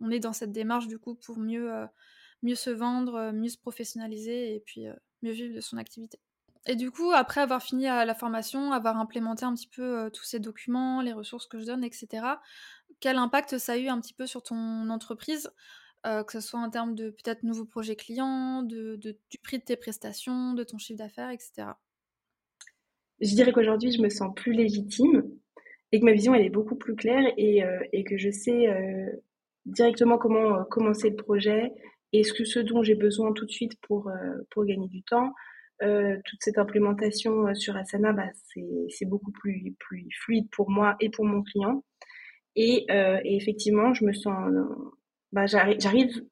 on 0.00 0.10
est 0.10 0.20
dans 0.20 0.34
cette 0.34 0.52
démarche, 0.52 0.86
du 0.86 0.98
coup, 0.98 1.14
pour 1.14 1.38
mieux, 1.38 1.72
euh, 1.72 1.86
mieux 2.42 2.54
se 2.54 2.70
vendre, 2.70 3.14
euh, 3.14 3.32
mieux 3.32 3.48
se 3.48 3.58
professionnaliser 3.58 4.54
et 4.54 4.60
puis 4.60 4.86
euh, 4.86 4.94
mieux 5.22 5.32
vivre 5.32 5.54
de 5.54 5.60
son 5.60 5.76
activité. 5.76 6.18
Et 6.66 6.76
du 6.76 6.90
coup, 6.90 7.10
après 7.10 7.40
avoir 7.40 7.62
fini 7.62 7.88
à 7.88 8.04
la 8.04 8.14
formation, 8.14 8.72
avoir 8.72 8.96
implémenté 8.96 9.44
un 9.44 9.54
petit 9.54 9.68
peu 9.68 9.82
euh, 9.82 10.10
tous 10.10 10.24
ces 10.24 10.38
documents, 10.38 11.02
les 11.02 11.12
ressources 11.12 11.46
que 11.46 11.58
je 11.58 11.66
donne, 11.66 11.82
etc., 11.82 12.24
quel 13.00 13.16
impact 13.16 13.58
ça 13.58 13.72
a 13.72 13.76
eu 13.76 13.88
un 13.88 14.00
petit 14.00 14.14
peu 14.14 14.26
sur 14.26 14.42
ton 14.42 14.88
entreprise 14.90 15.50
que 16.04 16.32
ce 16.32 16.40
soit 16.40 16.58
en 16.58 16.68
termes 16.68 16.96
de 16.96 17.10
peut-être 17.10 17.44
nouveaux 17.44 17.64
projets 17.64 17.94
clients, 17.94 18.64
de 18.64 18.96
du 18.96 19.38
prix 19.40 19.60
de 19.60 19.62
tes 19.62 19.76
prestations, 19.76 20.52
de 20.52 20.64
ton 20.64 20.76
chiffre 20.76 20.98
d'affaires 20.98 21.30
et 21.30 21.38
cetera? 21.38 21.78
Je 23.20 23.32
dirais 23.36 23.52
qu'aujourd'hui, 23.52 23.92
je 23.92 24.02
me 24.02 24.08
sens 24.08 24.34
plus 24.34 24.52
légitime 24.52 25.22
et 25.92 26.00
que 26.00 26.04
ma 26.04 26.12
vision, 26.12 26.34
elle 26.34 26.44
est 26.44 26.50
beaucoup 26.50 26.74
plus 26.74 26.96
claire 26.96 27.32
et, 27.36 27.62
euh, 27.62 27.78
que 28.04 28.16
je 28.16 28.30
sais 28.30 28.68
euh, 28.68 29.10
directement 29.66 30.18
comment 30.18 30.60
euh, 30.60 30.64
commencer 30.64 31.10
le 31.10 31.16
projet 31.16 31.72
et 32.12 32.24
ce, 32.24 32.32
que, 32.32 32.44
ce 32.44 32.58
dont 32.58 32.82
j'ai 32.82 32.94
besoin 32.94 33.32
tout 33.32 33.46
de 33.46 33.50
suite 33.50 33.80
pour, 33.82 34.08
euh, 34.08 34.14
pour 34.50 34.64
gagner 34.64 34.88
du 34.88 35.02
temps. 35.02 35.32
Euh, 35.82 36.16
toute 36.26 36.38
cette 36.42 36.58
implémentation 36.58 37.48
euh, 37.48 37.54
sur 37.54 37.76
Asana, 37.76 38.12
bah, 38.12 38.28
c'est 38.88 39.06
beaucoup 39.06 39.32
plus, 39.32 39.74
plus 39.78 40.06
fluide 40.20 40.48
pour 40.50 40.70
moi 40.70 40.96
et 41.00 41.10
pour 41.10 41.24
mon 41.24 41.42
client. 41.42 41.84
Et, 42.54 42.86
et 42.90 43.36
effectivement, 43.36 43.94
je 43.94 44.04
me 44.04 44.12
sens, 44.12 44.52
bah, 45.32 45.46
j'arrive 45.46 46.22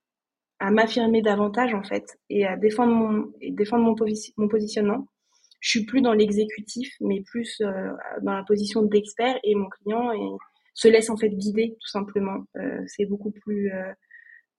à 0.59 0.71
m'affirmer 0.71 1.23
davantage 1.23 1.73
en 1.73 1.83
fait 1.83 2.19
et 2.29 2.45
à 2.45 2.59
défendre 2.59 2.93
mon, 2.93 3.33
défendre 3.41 3.85
mon, 3.85 3.95
posi 3.95 4.35
mon 4.37 4.47
positionnement 4.47 5.07
je 5.61 5.71
suis 5.71 5.87
plus 5.87 6.03
dans 6.03 6.13
l'exécutif, 6.13 6.95
mais 7.01 7.23
plus 7.23 7.63
dans 8.23 8.35
la 8.35 8.45
position 8.45 8.83
d'expert 8.83 9.39
et 9.45 9.55
mon 9.55 9.71
client 9.71 10.11
se 10.75 10.89
laisse 10.89 11.09
en 11.09 11.17
fait 11.17 11.31
guider 11.31 11.77
tout 11.81 11.89
simplement. 11.89 12.45
C'est 12.87 13.07
beaucoup 13.07 13.31
plus 13.31 13.71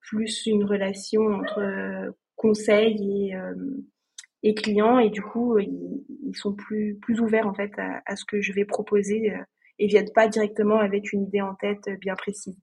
plus 0.01 0.45
une 0.45 0.63
relation 0.63 1.27
entre 1.27 1.59
euh, 1.59 2.11
conseil 2.35 3.29
et 3.29 3.35
euh, 3.35 3.53
et 4.43 4.55
client 4.55 4.97
et 4.97 5.09
du 5.09 5.21
coup 5.21 5.59
ils, 5.59 6.35
sont 6.35 6.53
plus 6.53 6.97
plus 7.01 7.19
ouverts 7.19 7.47
en 7.47 7.53
fait 7.53 7.71
à, 7.77 8.15
ce 8.15 8.25
que 8.25 8.41
je 8.41 8.53
vais 8.53 8.65
proposer 8.65 9.33
et 9.77 9.87
viennent 9.87 10.11
pas 10.15 10.27
directement 10.27 10.77
avec 10.77 11.11
une 11.13 11.23
idée 11.23 11.41
en 11.41 11.53
tête 11.55 11.89
bien 11.99 12.15
précise. 12.15 12.57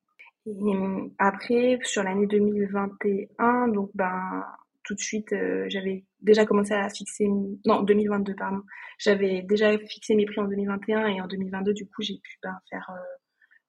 Et 0.46 0.74
après 1.18 1.78
sur 1.82 2.02
l'année 2.02 2.26
2021 2.26 3.68
donc 3.68 3.90
ben 3.94 4.42
tout 4.88 4.94
de 4.94 5.00
suite, 5.00 5.34
euh, 5.34 5.66
j'avais 5.68 6.04
déjà 6.22 6.46
commencé 6.46 6.72
à 6.72 6.88
fixer, 6.88 7.28
non, 7.66 7.82
2022, 7.82 8.34
pardon. 8.34 8.62
J'avais 8.98 9.42
déjà 9.42 9.76
fixé 9.76 10.14
mes 10.14 10.24
prix 10.24 10.40
en 10.40 10.48
2021 10.48 11.08
et 11.08 11.20
en 11.20 11.26
2022, 11.26 11.74
du 11.74 11.84
coup, 11.84 12.00
j'ai 12.00 12.14
pu 12.14 12.38
ben, 12.42 12.56
faire 12.70 12.88
euh, 12.90 13.16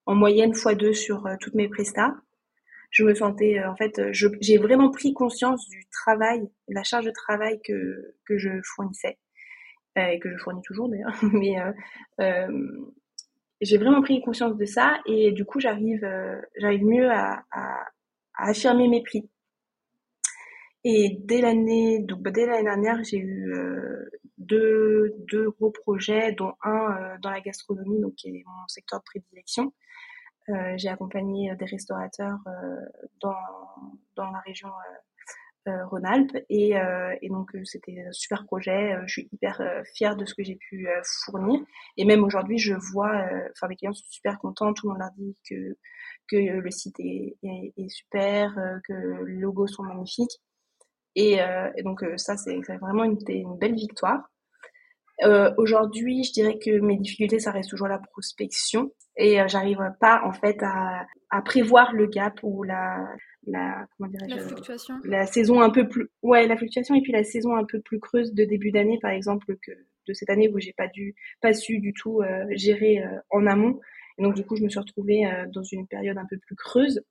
en 0.06 0.16
moyenne 0.16 0.54
x2 0.54 0.94
sur 0.94 1.28
euh, 1.28 1.36
toutes 1.42 1.56
mes 1.56 1.68
prestats. 1.68 2.16
Je 2.90 3.04
me 3.04 3.14
sentais, 3.14 3.64
en 3.64 3.76
fait, 3.76 4.02
j'ai 4.12 4.58
vraiment 4.58 4.90
pris 4.90 5.14
conscience 5.14 5.68
du 5.70 5.86
travail, 5.92 6.50
la 6.68 6.84
charge 6.84 7.06
de 7.06 7.12
travail 7.12 7.60
que, 7.64 8.16
que 8.26 8.38
je 8.38 8.50
fournissais, 8.64 9.18
et 9.96 10.20
que 10.20 10.32
je 10.32 10.38
fournis 10.38 10.62
toujours 10.64 10.90
d'ailleurs, 10.90 11.14
mais 11.34 11.56
j'ai 13.62 13.78
vraiment 13.78 14.02
pris 14.02 14.22
conscience 14.22 14.56
de 14.56 14.66
ça 14.66 15.00
et 15.06 15.32
du 15.32 15.46
coup, 15.46 15.60
j'arrive 15.60 16.08
j'arrive 16.58 16.84
mieux 16.84 17.12
à, 17.12 17.44
affirmer 18.34 18.88
mes 18.88 19.04
prix 19.04 19.30
et 20.84 21.18
dès 21.20 21.42
l'année, 21.42 22.00
donc 22.00 22.22
bah, 22.22 22.32
dès 22.32 22.46
l'année 22.46 22.64
dernière, 22.64 23.04
j'ai 23.04 23.18
eu 23.18 23.54
euh, 23.54 24.10
deux, 24.38 25.14
deux 25.30 25.50
gros 25.52 25.72
projets, 25.72 26.32
dont 26.32 26.54
un 26.64 26.96
euh, 26.96 27.18
dans 27.22 27.32
la 27.32 27.42
gastronomie, 27.42 28.00
donc 28.00 28.16
qui 28.16 28.30
est 28.30 28.44
mon 28.46 28.68
secteur 28.68 29.00
de 29.00 29.04
prédilection. 29.04 29.74
Euh, 30.50 30.74
j'ai 30.78 30.90
accompagné 30.90 31.56
des 31.56 31.66
restaurateurs 31.66 32.40
euh, 32.48 32.76
dans, 33.22 33.36
dans 34.16 34.32
la 34.32 34.40
région 34.40 34.70
euh, 35.68 35.86
Rhône-Alpes 35.86 36.36
et, 36.50 36.74
et, 37.22 37.30
donc 37.30 37.52
c'était 37.64 38.04
un 38.08 38.12
super 38.12 38.46
projet. 38.46 38.98
je 39.06 39.12
suis 39.12 39.30
hyper 39.32 39.62
fière 39.94 40.16
de 40.16 40.26
ce 40.26 40.34
que 40.34 40.44
j'ai 40.44 40.56
pu 40.56 40.88
fournir 41.26 41.60
et 41.98 42.06
même 42.06 42.24
aujourd'hui, 42.24 42.58
je 42.58 42.74
vois, 42.74 43.24
enfin 43.52 43.68
mes 43.68 43.76
clients 43.76 43.94
sont 43.94 44.06
super 44.10 44.40
contents. 44.40 44.74
Tout 44.74 44.88
le 44.88 44.94
monde 44.94 45.02
leur 45.02 45.12
dit 45.18 45.38
que 45.48 45.78
que 46.28 46.38
le 46.38 46.72
site 46.72 47.00
est, 47.00 47.38
est, 47.44 47.90
super, 47.90 48.56
que 48.88 49.26
les 49.26 49.36
logos 49.36 49.68
sont 49.68 49.84
magnifiques. 49.84 50.40
Et, 51.16 51.42
euh, 51.42 51.70
donc 51.84 52.04
euh, 52.04 52.18
ça, 52.18 52.38
c'est 52.38 52.58
vraiment 52.80 53.04
une, 53.04 53.18
belle 53.58 53.76
victoire. 53.76 54.30
Euh, 55.24 55.52
Aujourd'hui, 55.58 56.24
je 56.24 56.32
dirais 56.32 56.58
que 56.60 56.80
mes 56.80 56.98
difficultés, 56.98 57.40
ça 57.40 57.52
reste 57.52 57.70
toujours 57.70 57.88
la 57.88 58.00
prospection. 58.00 58.92
Et 59.18 59.42
euh, 59.42 59.48
j'arrive 59.48 59.80
pas 60.00 60.22
en 60.26 60.32
fait 60.32 60.58
à, 60.62 61.06
à, 61.30 61.42
prévoir 61.42 61.94
le 61.94 62.08
gap 62.08 62.40
ou 62.44 62.64
la 62.64 63.06
la 63.48 63.86
comment 63.98 64.10
dirais-je 64.10 64.36
la 64.36 64.42
fluctuation. 64.42 64.96
la 65.04 65.26
saison 65.26 65.62
un 65.62 65.70
peu 65.70 65.88
plus 65.88 66.10
ouais 66.22 66.46
la 66.46 66.58
fluctuation 66.58 66.94
et 66.96 67.02
puis 67.02 67.12
la 67.14 67.24
saison 67.24 67.56
un 67.56 67.64
peu 67.66 67.80
plus 67.82 68.00
creuse 68.00 68.34
de 68.34 68.44
début 68.44 68.72
d'année 68.72 69.00
par 69.02 69.12
exemple 69.12 69.56
que 69.62 69.72
de 70.08 70.14
cette 70.14 70.30
année 70.30 70.50
où 70.54 70.60
j'ai 70.60 70.74
pas 70.74 70.88
dû 70.88 71.16
pas 71.42 71.54
su 71.54 71.80
du 71.80 71.94
tout 71.94 72.22
euh, 72.22 72.46
gérer 72.52 73.00
euh, 73.04 73.08
en 73.30 73.46
amont. 73.48 73.80
Et 74.18 74.24
donc 74.24 74.36
du 74.36 74.46
coup 74.46 74.56
je 74.56 74.64
me 74.64 74.70
suis 74.70 74.80
retrouvée 74.80 75.26
euh, 75.26 75.46
dans 75.54 75.64
une 75.64 75.88
période 75.88 76.18
un 76.18 76.26
peu 76.30 76.38
plus 76.38 76.56
creuse. 76.56 77.02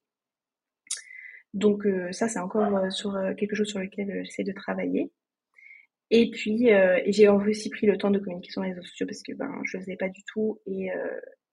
Donc 1.55 1.87
euh, 1.87 2.12
ça, 2.12 2.29
c'est 2.29 2.38
encore 2.38 2.77
euh, 2.77 2.90
sur 2.90 3.16
euh, 3.16 3.35
quelque 3.35 3.57
chose 3.57 3.68
sur 3.68 3.81
lequel 3.81 4.23
j'essaie 4.25 4.44
de 4.44 4.53
travailler. 4.53 5.11
Et 6.11 6.31
puis, 6.31 6.68
j'ai 7.07 7.29
aussi 7.29 7.71
pris 7.71 7.87
le 7.87 7.99
temps 7.99 8.11
de 8.11 8.18
communiquer 8.18 8.51
sur 8.51 8.62
les 8.62 8.71
réseaux 8.71 8.83
sociaux 8.83 9.07
parce 9.07 9.23
que 9.23 9.33
ben, 9.35 9.51
je 9.64 9.77
le 9.77 9.83
faisais 9.83 9.97
pas 9.97 10.09
du 10.09 10.23
tout 10.25 10.59
et, 10.66 10.88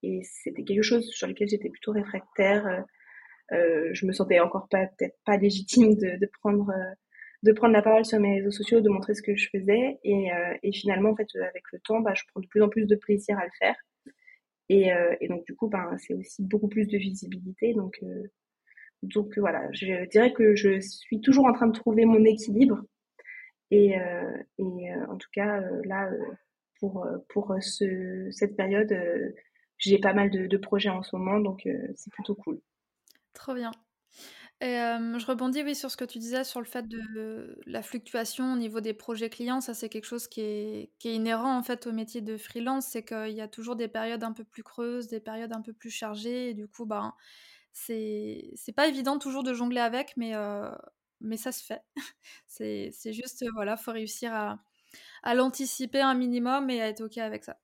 et 0.03 0.21
c'était 0.23 0.63
quelque 0.63 0.81
chose 0.81 1.09
sur 1.09 1.27
lequel 1.27 1.49
j'étais 1.49 1.69
plutôt 1.69 1.91
réfractaire. 1.91 2.85
Euh, 3.51 3.89
je 3.93 4.05
me 4.05 4.13
sentais 4.13 4.39
encore 4.39 4.67
peut-être 4.69 5.17
pas 5.25 5.37
légitime 5.37 5.95
de, 5.95 6.17
de 6.17 6.29
prendre 6.41 6.71
de 7.43 7.51
prendre 7.51 7.73
la 7.73 7.81
parole 7.83 8.05
sur 8.05 8.19
mes 8.19 8.39
réseaux 8.39 8.49
sociaux, 8.51 8.81
de 8.81 8.89
montrer 8.89 9.13
ce 9.13 9.21
que 9.21 9.35
je 9.35 9.49
faisais 9.51 9.99
et, 10.03 10.29
et 10.63 10.71
finalement 10.71 11.11
en 11.11 11.15
fait 11.15 11.27
avec 11.35 11.63
le 11.73 11.79
temps, 11.79 11.99
bah, 11.99 12.13
je 12.15 12.23
prends 12.31 12.41
de 12.41 12.47
plus 12.47 12.61
en 12.63 12.69
plus 12.69 12.87
de 12.87 12.95
plaisir 12.95 13.37
à 13.37 13.45
le 13.45 13.51
faire 13.59 13.75
et, 14.69 14.89
et 15.21 15.27
donc 15.27 15.45
du 15.45 15.55
coup, 15.55 15.67
ben, 15.67 15.95
c'est 15.99 16.15
aussi 16.15 16.41
beaucoup 16.43 16.67
plus 16.69 16.87
de 16.87 16.97
visibilité 16.97 17.73
donc 17.73 17.99
donc 19.03 19.37
voilà, 19.37 19.69
je 19.71 20.07
dirais 20.07 20.33
que 20.33 20.55
je 20.55 20.79
suis 20.79 21.21
toujours 21.21 21.45
en 21.45 21.53
train 21.53 21.67
de 21.67 21.77
trouver 21.77 22.05
mon 22.05 22.23
équilibre. 22.23 22.81
Et, 23.71 23.95
et 24.57 24.95
en 25.09 25.17
tout 25.17 25.29
cas, 25.33 25.61
là, 25.85 26.09
pour, 26.79 27.07
pour 27.29 27.55
ce, 27.61 28.29
cette 28.31 28.55
période, 28.55 28.95
j'ai 29.77 29.99
pas 29.99 30.13
mal 30.13 30.29
de, 30.29 30.47
de, 30.47 30.57
projets 30.57 30.89
en 30.89 31.03
ce 31.03 31.15
moment, 31.15 31.39
donc 31.39 31.67
c'est 31.95 32.11
plutôt 32.11 32.35
cool. 32.35 32.61
Trop 33.33 33.53
bien. 33.53 33.71
Et 34.61 34.67
je 34.67 35.25
rebondis 35.25 35.63
oui 35.63 35.75
sur 35.75 35.91
ce 35.91 35.97
que 35.97 36.05
tu 36.05 36.17
disais 36.17 36.45
sur 36.45 36.61
le 36.61 36.65
fait 36.65 36.87
de 36.87 37.59
la 37.65 37.81
fluctuation 37.81 38.53
au 38.53 38.55
niveau 38.55 38.79
des 38.79 38.93
projets 38.93 39.29
clients. 39.29 39.59
Ça, 39.59 39.73
c'est 39.73 39.89
quelque 39.89 40.05
chose 40.05 40.27
qui 40.27 40.41
est, 40.41 40.91
qui 40.97 41.09
est, 41.09 41.15
inhérent 41.15 41.57
en 41.57 41.63
fait 41.63 41.87
au 41.87 41.91
métier 41.91 42.21
de 42.21 42.37
freelance. 42.37 42.87
C'est 42.87 43.03
qu'il 43.03 43.33
y 43.33 43.41
a 43.41 43.49
toujours 43.49 43.75
des 43.75 43.89
périodes 43.89 44.23
un 44.23 44.31
peu 44.31 44.45
plus 44.45 44.63
creuses, 44.63 45.07
des 45.07 45.19
périodes 45.19 45.53
un 45.53 45.61
peu 45.61 45.73
plus 45.73 45.89
chargées. 45.89 46.51
Et 46.51 46.53
du 46.53 46.67
coup, 46.69 46.85
ben, 46.85 47.13
c'est 47.73 48.53
pas 48.75 48.87
évident 48.87 49.19
toujours 49.19 49.43
de 49.43 49.53
jongler 49.53 49.81
avec, 49.81 50.15
mais, 50.15 50.33
mais 51.21 51.37
ça 51.37 51.51
se 51.51 51.63
fait. 51.63 51.81
c'est 52.47 53.13
juste, 53.13 53.45
voilà, 53.53 53.77
faut 53.77 53.91
réussir 53.91 54.33
à, 54.33 54.59
à 55.23 55.35
l'anticiper 55.35 56.01
un 56.01 56.13
minimum 56.13 56.69
et 56.69 56.81
à 56.81 56.87
être 56.87 57.01
OK 57.01 57.17
avec 57.17 57.43
ça. 57.43 57.57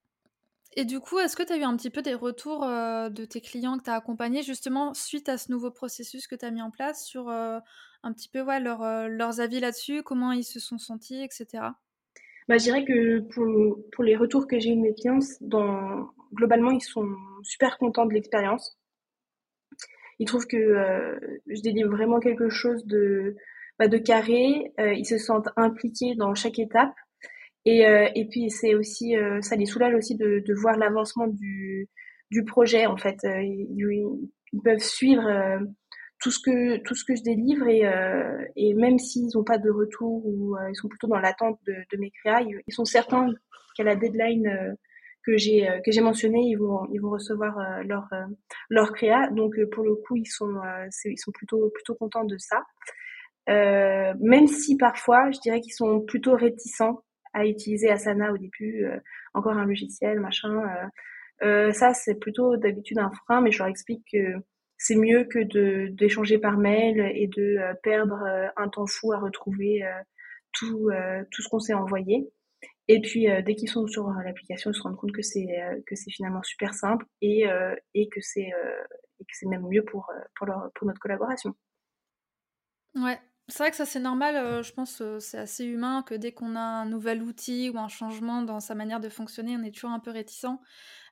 Et 0.74 0.86
du 0.86 1.00
coup, 1.02 1.20
est-ce 1.20 1.36
que 1.36 1.44
tu 1.44 1.52
as 1.52 1.58
eu 1.58 1.64
un 1.64 1.76
petit 1.76 1.90
peu 1.90 2.02
des 2.02 2.14
retours 2.14 2.62
de 2.62 3.26
tes 3.26 3.42
clients 3.42 3.78
que 3.78 3.84
tu 3.84 3.90
as 3.90 3.96
accompagnés 3.96 4.42
justement 4.42 4.94
suite 4.94 5.28
à 5.28 5.38
ce 5.38 5.52
nouveau 5.52 5.70
processus 5.70 6.28
que 6.28 6.36
tu 6.36 6.46
as 6.46 6.52
mis 6.52 6.62
en 6.62 6.72
place 6.72 7.06
sur 7.06 7.30
un 7.30 8.14
petit 8.14 8.30
peu 8.30 8.42
ouais, 8.42 8.62
leurs 8.62 9.42
avis 9.42 9.60
là-dessus, 9.60 10.02
comment 10.02 10.32
ils 10.32 10.46
se 10.46 10.62
sont 10.62 10.78
sentis, 10.78 11.22
etc. 11.22 11.74
Bah, 12.48 12.58
je 12.58 12.64
dirais 12.64 12.86
que 12.86 13.20
pour, 13.20 13.78
pour 13.92 14.04
les 14.04 14.16
retours 14.16 14.48
que 14.48 14.60
j'ai 14.60 14.72
eu 14.72 14.76
de 14.76 14.82
mes 14.82 14.94
clients, 14.94 15.20
dans, 15.42 16.10
globalement, 16.34 16.72
ils 16.72 16.82
sont 16.82 17.08
super 17.44 17.78
contents 17.78 18.06
de 18.06 18.14
l'expérience. 18.14 18.78
Ils 20.22 20.26
trouvent 20.26 20.48
que 20.48 21.18
je 21.48 21.62
délivre 21.62 21.90
vraiment 21.90 22.20
quelque 22.20 22.48
chose 22.48 22.86
de, 22.86 23.36
bah, 23.78 23.88
de 23.88 23.98
carré. 23.98 24.72
ils 24.78 25.06
se 25.06 25.18
sentent 25.18 25.50
impliqués 25.58 26.16
dans 26.16 26.34
chaque 26.36 26.60
étape. 26.60 26.94
Et, 27.66 27.86
euh, 27.86 28.08
et 28.16 28.26
puis 28.28 28.50
c'est 28.50 28.74
aussi, 28.76 29.16
euh, 29.16 29.40
ça 29.42 29.56
les 29.56 29.66
soulage 29.66 29.94
aussi 29.94 30.16
de, 30.16 30.44
de 30.46 30.54
voir 30.54 30.78
l'avancement 30.78 31.28
du, 31.28 31.90
du 32.32 32.44
projet 32.44 32.86
en 32.86 32.98
fait. 32.98 33.18
Euh, 33.26 33.42
ils, 33.42 34.62
peuvent 34.66 34.80
suivre 34.80 35.24
tout 36.20 36.30
ce 36.30 36.40
que 36.44 36.78
tout 36.84 36.94
ce 36.94 37.06
que 37.06 37.16
je 37.16 37.24
délivre 37.24 37.66
et, 37.70 37.84
et 38.58 38.74
même 38.74 39.00
s'ils 39.00 39.30
n'ont 39.34 39.46
pas 39.46 39.58
de 39.58 39.70
retour 39.70 40.26
ou 40.26 40.58
ils 40.70 40.76
sont 40.76 40.90
plutôt 40.90 41.08
dans 41.08 41.20
l'attente 41.20 41.58
de, 41.66 41.74
de, 41.90 41.98
mes 41.98 42.12
créas, 42.12 42.42
ils, 42.42 42.74
sont 42.74 42.84
certains 42.84 43.30
qu'à 43.78 43.86
la 43.86 43.96
deadline 43.96 44.76
que 45.26 45.38
j'ai 45.38 45.68
que 45.86 45.92
j'ai 45.92 46.02
mentionné, 46.02 46.40
ils 46.42 46.56
vont 46.56 46.88
ils 46.92 47.00
vont 47.00 47.12
recevoir 47.12 47.84
leur 47.84 48.10
leur 48.70 48.92
créa. 48.94 49.30
Donc 49.32 49.56
pour 49.72 49.84
le 49.84 49.96
coup, 49.96 50.16
ils 50.16 50.26
sont 50.26 50.62
ils 51.06 51.18
sont 51.18 51.32
plutôt 51.32 51.70
plutôt 51.74 51.96
contents 51.96 52.26
de 52.26 52.38
ça. 52.38 52.64
Euh, 53.50 54.14
même 54.20 54.48
si 54.48 54.78
parfois, 54.78 55.32
je 55.32 55.40
dirais 55.40 55.62
qu'ils 55.62 55.74
sont 55.74 56.02
plutôt 56.02 56.36
réticents 56.36 57.04
à 57.34 57.46
utiliser 57.46 57.90
Asana 57.90 58.32
au 58.32 58.38
début, 58.38 58.86
euh, 58.86 59.00
encore 59.34 59.54
un 59.54 59.66
logiciel, 59.66 60.20
machin. 60.20 60.60
Euh, 60.60 60.88
euh, 61.44 61.74
ça, 61.74 61.94
c'est 61.94 62.16
plutôt 62.16 62.58
d'habitude 62.58 63.00
un 63.00 63.12
frein, 63.12 63.42
mais 63.42 63.52
je 63.52 63.60
leur 63.60 63.68
explique 63.68 64.06
que 64.12 64.36
c'est 64.78 64.96
mieux 64.96 65.26
que 65.26 65.40
de 65.40 65.88
d'échanger 65.92 66.38
par 66.40 66.58
mail 66.58 67.00
et 67.16 67.28
de 67.28 67.60
perdre 67.84 68.24
un 68.58 68.68
temps 68.70 68.88
fou 68.88 69.14
à 69.14 69.20
retrouver 69.20 69.84
tout 70.54 70.90
tout 71.32 71.42
ce 71.42 71.50
qu'on 71.50 71.60
s'est 71.60 71.74
envoyé. 71.74 72.32
Et 72.92 73.00
puis 73.02 73.28
dès 73.46 73.56
qu'ils 73.56 73.70
sont 73.70 73.88
sur 73.88 74.08
l'application, 74.10 74.72
ils 74.72 74.76
se 74.76 74.82
rendent 74.82 74.98
compte 74.98 75.12
que 75.14 75.22
c'est 75.22 75.48
c'est 75.94 76.12
finalement 76.12 76.44
super 76.44 76.74
simple 76.74 77.06
et 77.22 77.46
et 77.94 78.10
que 78.10 78.20
c'est 78.22 78.52
même 79.46 79.68
mieux 79.70 79.84
pour 79.86 80.12
pour 80.36 80.48
notre 80.88 81.00
collaboration. 81.00 81.56
Ouais, 82.96 83.20
c'est 83.48 83.60
vrai 83.60 83.72
que 83.72 83.78
ça 83.78 83.86
c'est 83.86 84.00
normal, 84.00 84.36
euh, 84.36 84.64
je 84.64 84.74
pense, 84.74 85.02
euh, 85.02 85.20
c'est 85.20 85.38
assez 85.38 85.66
humain 85.66 86.04
que 86.04 86.14
dès 86.14 86.34
qu'on 86.34 86.56
a 86.56 86.60
un 86.62 86.86
nouvel 86.86 87.22
outil 87.24 87.70
ou 87.70 87.78
un 87.78 87.88
changement 87.88 88.42
dans 88.42 88.60
sa 88.60 88.76
manière 88.76 89.00
de 89.00 89.10
fonctionner, 89.10 89.56
on 89.58 89.64
est 89.64 89.72
toujours 89.72 89.92
un 89.92 90.00
peu 90.00 90.12
réticent. 90.12 90.60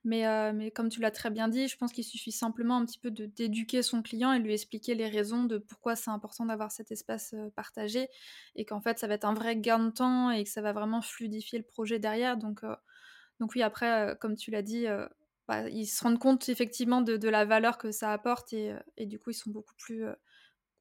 Mais, 0.05 0.25
euh, 0.25 0.53
mais 0.53 0.71
comme 0.71 0.87
tu 0.87 1.01
l'as 1.01 1.11
très 1.11 1.29
bien 1.29 1.49
dit, 1.49 1.67
je 1.67 1.75
pense 1.75 1.91
qu'il 1.91 2.05
suffit 2.05 2.31
simplement 2.31 2.77
un 2.77 2.85
petit 2.85 2.99
peu 2.99 3.11
d'éduquer 3.11 3.81
son 3.81 4.01
client 4.01 4.31
et 4.31 4.39
lui 4.39 4.53
expliquer 4.53 4.95
les 4.95 5.09
raisons 5.09 5.43
de 5.43 5.57
pourquoi 5.57 5.95
c'est 5.97 6.09
important 6.09 6.45
d'avoir 6.45 6.71
cet 6.71 6.91
espace 6.91 7.35
partagé 7.55 8.07
et 8.55 8.63
qu'en 8.65 8.79
fait 8.79 8.97
ça 8.97 9.07
va 9.07 9.15
être 9.15 9.25
un 9.25 9.33
vrai 9.33 9.57
gain 9.57 9.79
de 9.79 9.89
temps 9.89 10.31
et 10.31 10.43
que 10.45 10.49
ça 10.49 10.61
va 10.61 10.71
vraiment 10.71 11.01
fluidifier 11.01 11.59
le 11.59 11.65
projet 11.65 11.99
derrière. 11.99 12.37
Donc, 12.37 12.61
donc 13.41 13.51
oui, 13.55 13.61
après, 13.61 14.17
comme 14.21 14.35
tu 14.37 14.51
l'as 14.51 14.61
dit, 14.61 14.85
bah, 15.49 15.67
ils 15.67 15.85
se 15.85 16.01
rendent 16.01 16.19
compte 16.19 16.47
effectivement 16.47 17.01
de, 17.01 17.27
la 17.27 17.43
valeur 17.43 17.77
que 17.77 17.91
ça 17.91 18.13
apporte 18.13 18.53
et, 18.53 18.73
du 18.99 19.19
coup 19.19 19.31
ils 19.31 19.35
sont 19.35 19.51
beaucoup 19.51 19.75
plus 19.77 20.05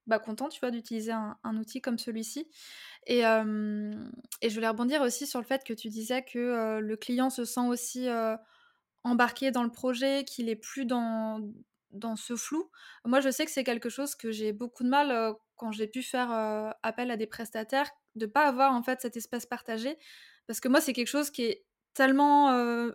bah, 0.07 0.21
content, 0.21 0.49
tu 0.49 0.61
vois, 0.61 0.71
d'utiliser 0.71 1.13
un, 1.13 1.57
outil 1.57 1.81
comme 1.81 1.99
celui-ci. 1.99 2.49
Et, 3.09 3.23
je 3.23 4.55
voulais 4.55 4.69
rebondir 4.69 5.03
aussi 5.03 5.27
sur 5.27 5.41
le 5.41 5.45
fait 5.45 5.65
que 5.65 5.73
tu 5.73 5.89
disais 5.89 6.23
que 6.23 6.79
le 6.79 6.97
client 6.97 7.31
se 7.31 7.45
sent 7.45 7.67
aussi 7.67 8.07
embarqué 9.09 9.51
dans 9.51 9.63
le 9.63 9.71
projet, 9.71 10.25
qu'il 10.25 10.49
est 10.49 10.57
plus 10.57 10.85
dans, 10.85 11.41
dans 11.91 12.17
ce 12.17 12.37
flou. 12.37 12.71
Moi, 13.05 13.21
je 13.21 13.31
sais 13.31 13.45
que 13.45 13.51
c'est 13.51 13.65
quelque 13.65 13.89
chose 13.89 14.15
que 14.15 14.31
j'ai 14.31 14.53
beaucoup 14.53 14.85
de 14.85 14.89
mal 14.89 15.35
quand 15.57 15.73
j'ai 15.73 15.87
pu 15.87 16.03
faire 16.03 16.31
appel 16.83 17.11
à 17.11 17.17
des 17.17 17.27
prestataires, 17.27 17.91
de 18.15 18.27
pas 18.27 18.47
avoir 18.47 18.73
en 18.73 18.83
fait 18.83 19.01
cet 19.01 19.17
espace 19.17 19.47
partagé. 19.47 19.99
Parce 20.47 20.61
que 20.61 20.69
moi, 20.69 20.81
c'est 20.81 20.93
quelque 20.93 21.09
chose 21.09 21.31
qui 21.31 21.43
est 21.43 21.65
tellement 21.95 22.53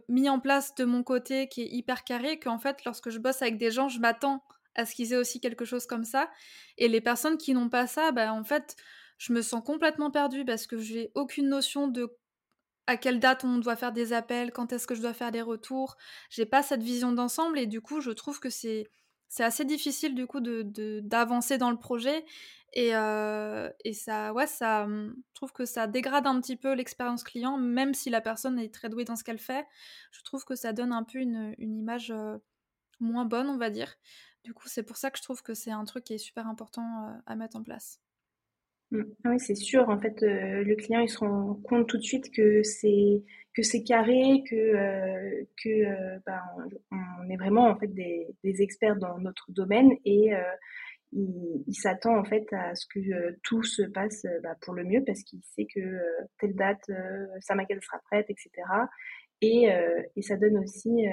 mis 0.08 0.30
en 0.30 0.40
place 0.40 0.76
de 0.76 0.86
mon 0.86 1.04
côté, 1.04 1.48
qui 1.50 1.62
est 1.64 1.70
hyper 1.70 2.04
carré, 2.04 2.40
qu'en 2.40 2.60
fait, 2.60 2.86
lorsque 2.86 3.10
je 3.10 3.20
bosse 3.20 3.42
avec 3.42 3.58
des 3.58 3.72
gens, 3.72 3.90
je 3.90 4.00
m'attends 4.00 4.44
à 4.76 4.86
ce 4.86 4.96
qu'ils 4.96 5.14
aient 5.14 5.18
aussi 5.18 5.40
quelque 5.40 5.66
chose 5.66 5.86
comme 5.86 6.04
ça. 6.04 6.30
Et 6.78 6.88
les 6.88 7.02
personnes 7.02 7.38
qui 7.38 7.54
n'ont 7.54 7.70
pas 7.70 7.86
ça, 7.86 8.12
bah, 8.12 8.34
en 8.34 8.44
fait, 8.44 8.76
je 9.18 9.34
me 9.34 9.42
sens 9.42 9.64
complètement 9.64 10.10
perdue 10.10 10.46
parce 10.46 10.68
que 10.68 10.78
j'ai 10.78 11.12
aucune 11.16 11.48
notion 11.48 11.88
de 11.88 12.16
à 12.88 12.98
quelle 12.98 13.20
date 13.20 13.44
on 13.44 13.58
doit 13.58 13.76
faire 13.76 13.92
des 13.94 14.14
appels, 14.14 14.52
quand 14.52 14.74
est-ce 14.74 14.88
que 14.88 14.96
je 14.96 15.02
dois 15.02 15.14
faire 15.14 15.32
des 15.32 15.42
retours. 15.42 15.96
J'ai 16.30 16.46
pas 16.46 16.64
cette 16.64 16.84
vision 16.84 17.12
d'ensemble 17.14 17.60
et 17.60 17.68
du 17.68 17.82
coup, 17.82 18.02
je 18.02 18.12
trouve 18.12 18.40
que 18.40 18.50
c'est 18.50 18.90
c'est 19.30 19.44
assez 19.44 19.66
difficile 19.66 20.14
du 20.14 20.28
coup 20.28 20.42
de 20.42 21.00
d'avancer 21.02 21.58
dans 21.58 21.72
le 21.72 21.78
projet 21.78 22.24
et, 22.74 22.96
euh, 22.96 23.70
et 23.84 23.94
ça 23.94 24.32
ouais 24.34 24.46
ça 24.46 24.84
hum, 24.84 25.16
je 25.30 25.34
trouve 25.34 25.52
que 25.54 25.66
ça 25.66 25.88
dégrade 25.88 26.28
un 26.28 26.40
petit 26.40 26.56
peu 26.56 26.74
l'expérience 26.74 27.24
client 27.24 27.58
même 27.58 27.96
si 27.96 28.12
la 28.12 28.22
personne 28.22 28.60
est 28.60 28.72
très 28.72 28.90
douée 28.90 29.06
dans 29.06 29.16
ce 29.16 29.24
qu'elle 29.24 29.40
fait 29.40 29.66
je 30.12 30.22
trouve 30.22 30.46
que 30.46 30.54
ça 30.56 30.72
donne 30.72 30.92
un 30.92 31.04
peu 31.04 31.18
une, 31.18 31.56
une 31.58 31.76
image 31.80 32.12
euh, 32.12 32.38
moins 33.00 33.26
bonne 33.26 33.50
on 33.50 33.58
va 33.58 33.72
dire 33.72 33.96
du 34.44 34.54
coup, 34.54 34.68
c'est 34.68 34.84
pour 34.84 34.98
ça 34.98 35.10
que 35.10 35.18
je 35.18 35.24
trouve 35.24 35.42
que 35.42 35.54
c'est 35.54 35.72
un 35.72 35.86
truc 35.86 36.04
qui 36.04 36.14
est 36.14 36.18
super 36.18 36.48
important 36.48 37.08
euh, 37.08 37.14
à 37.26 37.36
mettre 37.36 37.56
en 37.56 37.64
place. 37.64 38.02
Mmh. 38.94 39.04
Ah 39.24 39.30
oui, 39.32 39.40
c'est 39.40 39.56
sûr. 39.56 39.90
En 39.90 40.00
fait, 40.00 40.22
euh, 40.24 40.64
le 40.64 40.76
client, 40.76 41.00
il 41.00 41.10
se 41.10 41.18
rend 41.18 41.56
compte 41.64 41.88
tout 41.90 41.98
de 41.98 42.04
suite 42.04 42.32
que 42.32 42.62
c'est 42.64 43.24
que 43.56 43.64
c'est 43.64 43.84
carré, 43.84 44.44
que 44.50 44.56
euh, 44.56 45.44
que 45.64 46.20
ben, 46.26 46.42
on 46.92 47.30
est 47.30 47.38
vraiment 47.38 47.68
en 47.70 47.78
fait 47.78 47.88
des, 47.88 48.28
experts 48.44 48.96
dans 48.98 49.18
notre 49.20 49.52
domaine 49.52 49.92
et 50.06 50.32
il, 51.12 51.74
s'attend 51.76 52.18
en 52.18 52.24
fait 52.24 52.46
à 52.52 52.76
ce 52.76 52.86
que 52.88 53.38
tout 53.44 53.64
se 53.64 53.84
passe 53.84 54.26
bah, 54.44 54.56
pour 54.62 54.74
le 54.74 54.84
mieux 54.84 55.04
parce 55.06 55.22
qu'il 55.24 55.42
sait 55.56 55.68
que 55.74 55.80
telle 56.40 56.56
date 56.56 56.90
sa 57.42 57.56
maquette 57.56 57.84
sera 57.84 58.00
prête, 58.10 58.30
etc. 58.30 58.50
Et, 59.42 59.70
et 60.16 60.22
ça 60.22 60.38
donne 60.38 60.58
aussi 60.58 61.06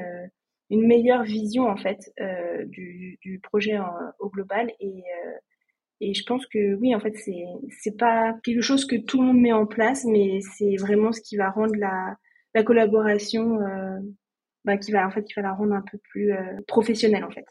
une 0.71 0.87
meilleure 0.87 1.25
vision 1.25 1.69
en 1.69 1.77
fait 1.77 1.99
euh, 2.21 2.65
du, 2.65 3.19
du, 3.21 3.41
projet 3.41 3.79
au 4.21 4.31
global 4.31 4.71
et 4.79 5.03
euh, 5.03 5.33
et 6.01 6.15
je 6.15 6.25
pense 6.25 6.47
que 6.47 6.75
oui 6.77 6.95
en 6.95 7.01
fait 7.01 7.17
c'est 7.17 7.45
c'est 7.81 7.97
pas 7.97 8.35
quelque 8.43 8.63
chose 8.63 8.87
que 8.87 8.97
tout 8.97 9.21
le 9.21 9.29
monde 9.29 9.41
met 9.41 9.53
en 9.53 9.67
place 9.67 10.05
mais 10.05 10.41
c'est 10.57 10.77
vraiment 10.77 11.13
ce 11.13 11.21
qui 11.21 11.37
va 11.37 11.51
rendre 11.51 11.75
la 11.77 12.17
la 12.55 12.63
collaboration 12.63 13.61
euh, 13.61 13.99
bah, 14.65 14.77
qui 14.77 14.93
va 14.93 15.07
en 15.07 15.11
fait 15.11 15.25
qui 15.25 15.35
va 15.35 15.43
la 15.43 15.53
rendre 15.53 15.75
un 15.75 15.83
peu 15.83 15.99
plus 15.99 16.33
professionnelle 16.67 17.25
en 17.25 17.31
fait 17.31 17.47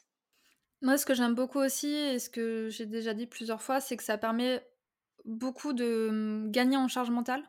moi 0.81 0.97
ce 0.97 1.05
que 1.05 1.13
j'aime 1.13 1.35
beaucoup 1.35 1.59
aussi 1.59 1.93
et 1.93 2.19
ce 2.19 2.29
que 2.29 2.69
j'ai 2.69 2.85
déjà 2.85 3.13
dit 3.13 3.27
plusieurs 3.27 3.61
fois 3.61 3.79
c'est 3.79 3.97
que 3.97 4.03
ça 4.03 4.17
permet 4.17 4.61
beaucoup 5.25 5.73
de 5.73 6.07
hum, 6.09 6.51
gagner 6.51 6.77
en 6.77 6.87
charge 6.87 7.11
mentale 7.11 7.43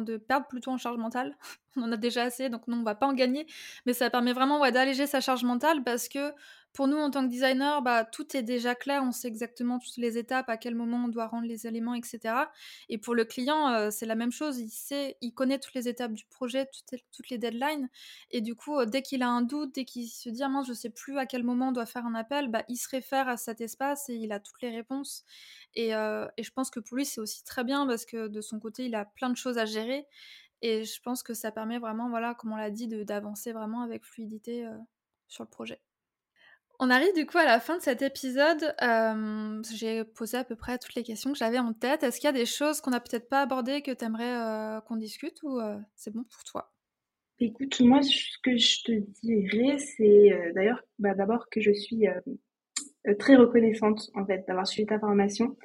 de 0.00 0.16
perdre 0.16 0.46
plutôt 0.46 0.70
en 0.70 0.78
charge 0.78 0.96
mentale. 0.96 1.36
on 1.76 1.82
en 1.82 1.92
a 1.92 1.96
déjà 1.96 2.22
assez, 2.22 2.48
donc 2.48 2.66
non, 2.66 2.78
on 2.78 2.82
va 2.82 2.94
pas 2.94 3.06
en 3.06 3.12
gagner. 3.12 3.46
Mais 3.86 3.92
ça 3.92 4.08
permet 4.08 4.32
vraiment 4.32 4.58
d'alléger 4.70 5.06
sa 5.06 5.20
charge 5.20 5.44
mentale 5.44 5.84
parce 5.84 6.08
que 6.08 6.32
pour 6.72 6.88
nous, 6.88 6.96
en 6.96 7.10
tant 7.10 7.22
que 7.24 7.28
designer, 7.28 7.82
bah, 7.82 8.04
tout 8.04 8.34
est 8.34 8.42
déjà 8.42 8.74
clair. 8.74 9.02
On 9.04 9.12
sait 9.12 9.28
exactement 9.28 9.78
toutes 9.78 9.98
les 9.98 10.16
étapes, 10.16 10.48
à 10.48 10.56
quel 10.56 10.74
moment 10.74 11.04
on 11.04 11.08
doit 11.08 11.26
rendre 11.26 11.46
les 11.46 11.66
éléments, 11.66 11.94
etc. 11.94 12.34
Et 12.88 12.96
pour 12.96 13.14
le 13.14 13.24
client, 13.26 13.68
euh, 13.68 13.90
c'est 13.90 14.06
la 14.06 14.14
même 14.14 14.32
chose. 14.32 14.58
Il 14.58 14.70
sait, 14.70 15.18
il 15.20 15.32
connaît 15.32 15.58
toutes 15.58 15.74
les 15.74 15.88
étapes 15.88 16.14
du 16.14 16.24
projet, 16.26 16.66
toutes, 16.88 17.28
les 17.30 17.36
deadlines. 17.36 17.90
Et 18.30 18.40
du 18.40 18.54
coup, 18.54 18.78
euh, 18.78 18.86
dès 18.86 19.02
qu'il 19.02 19.22
a 19.22 19.28
un 19.28 19.42
doute, 19.42 19.74
dès 19.74 19.84
qu'il 19.84 20.08
se 20.08 20.30
dit, 20.30 20.42
ah, 20.42 20.48
mince, 20.48 20.66
je 20.66 20.72
sais 20.72 20.90
plus 20.90 21.18
à 21.18 21.26
quel 21.26 21.44
moment 21.44 21.68
on 21.68 21.72
doit 21.72 21.86
faire 21.86 22.06
un 22.06 22.14
appel, 22.14 22.48
bah, 22.48 22.64
il 22.68 22.76
se 22.76 22.88
réfère 22.88 23.28
à 23.28 23.36
cet 23.36 23.60
espace 23.60 24.08
et 24.08 24.14
il 24.14 24.32
a 24.32 24.40
toutes 24.40 24.62
les 24.62 24.70
réponses. 24.70 25.24
Et, 25.74 25.94
euh, 25.94 26.26
et 26.38 26.42
je 26.42 26.52
pense 26.52 26.70
que 26.70 26.80
pour 26.80 26.96
lui, 26.96 27.04
c'est 27.04 27.20
aussi 27.20 27.44
très 27.44 27.64
bien 27.64 27.86
parce 27.86 28.06
que 28.06 28.28
de 28.28 28.40
son 28.40 28.58
côté, 28.58 28.86
il 28.86 28.94
a 28.94 29.04
plein 29.04 29.30
de 29.30 29.36
choses 29.36 29.58
à 29.58 29.66
gérer. 29.66 30.06
Et 30.62 30.84
je 30.84 31.02
pense 31.02 31.22
que 31.22 31.34
ça 31.34 31.52
permet 31.52 31.78
vraiment, 31.78 32.08
voilà, 32.08 32.34
comme 32.34 32.52
on 32.52 32.56
l'a 32.56 32.70
dit, 32.70 32.88
d'avancer 32.88 33.52
vraiment 33.52 33.82
avec 33.82 34.04
fluidité 34.04 34.66
sur 35.28 35.44
le 35.44 35.48
projet. 35.50 35.80
On 36.84 36.90
arrive 36.90 37.14
du 37.14 37.26
coup 37.26 37.38
à 37.38 37.44
la 37.44 37.60
fin 37.60 37.76
de 37.76 37.80
cet 37.80 38.02
épisode. 38.02 38.74
Euh, 38.82 39.62
j'ai 39.72 40.02
posé 40.02 40.36
à 40.36 40.42
peu 40.42 40.56
près 40.56 40.78
toutes 40.78 40.96
les 40.96 41.04
questions 41.04 41.30
que 41.30 41.38
j'avais 41.38 41.60
en 41.60 41.72
tête. 41.72 42.02
Est-ce 42.02 42.18
qu'il 42.18 42.26
y 42.26 42.30
a 42.30 42.36
des 42.36 42.44
choses 42.44 42.80
qu'on 42.80 42.90
n'a 42.90 42.98
peut-être 42.98 43.28
pas 43.28 43.42
abordées 43.42 43.82
que 43.82 43.92
tu 43.92 44.04
aimerais 44.04 44.34
euh, 44.34 44.80
qu'on 44.80 44.96
discute 44.96 45.40
ou 45.44 45.60
euh, 45.60 45.78
c'est 45.94 46.12
bon 46.12 46.24
pour 46.24 46.42
toi? 46.42 46.72
Écoute, 47.38 47.80
moi, 47.82 48.02
ce 48.02 48.36
que 48.42 48.56
je 48.56 48.82
te 48.82 48.92
dirais, 49.22 49.78
c'est 49.78 50.32
d'ailleurs, 50.56 50.82
bah, 50.98 51.14
d'abord 51.14 51.48
que 51.52 51.60
je 51.60 51.70
suis 51.70 52.08
très 53.20 53.36
reconnaissante 53.36 54.10
en 54.16 54.26
fait 54.26 54.42
d'avoir 54.48 54.66
suivi 54.66 54.86
ta 54.86 54.98
formation. 54.98 55.56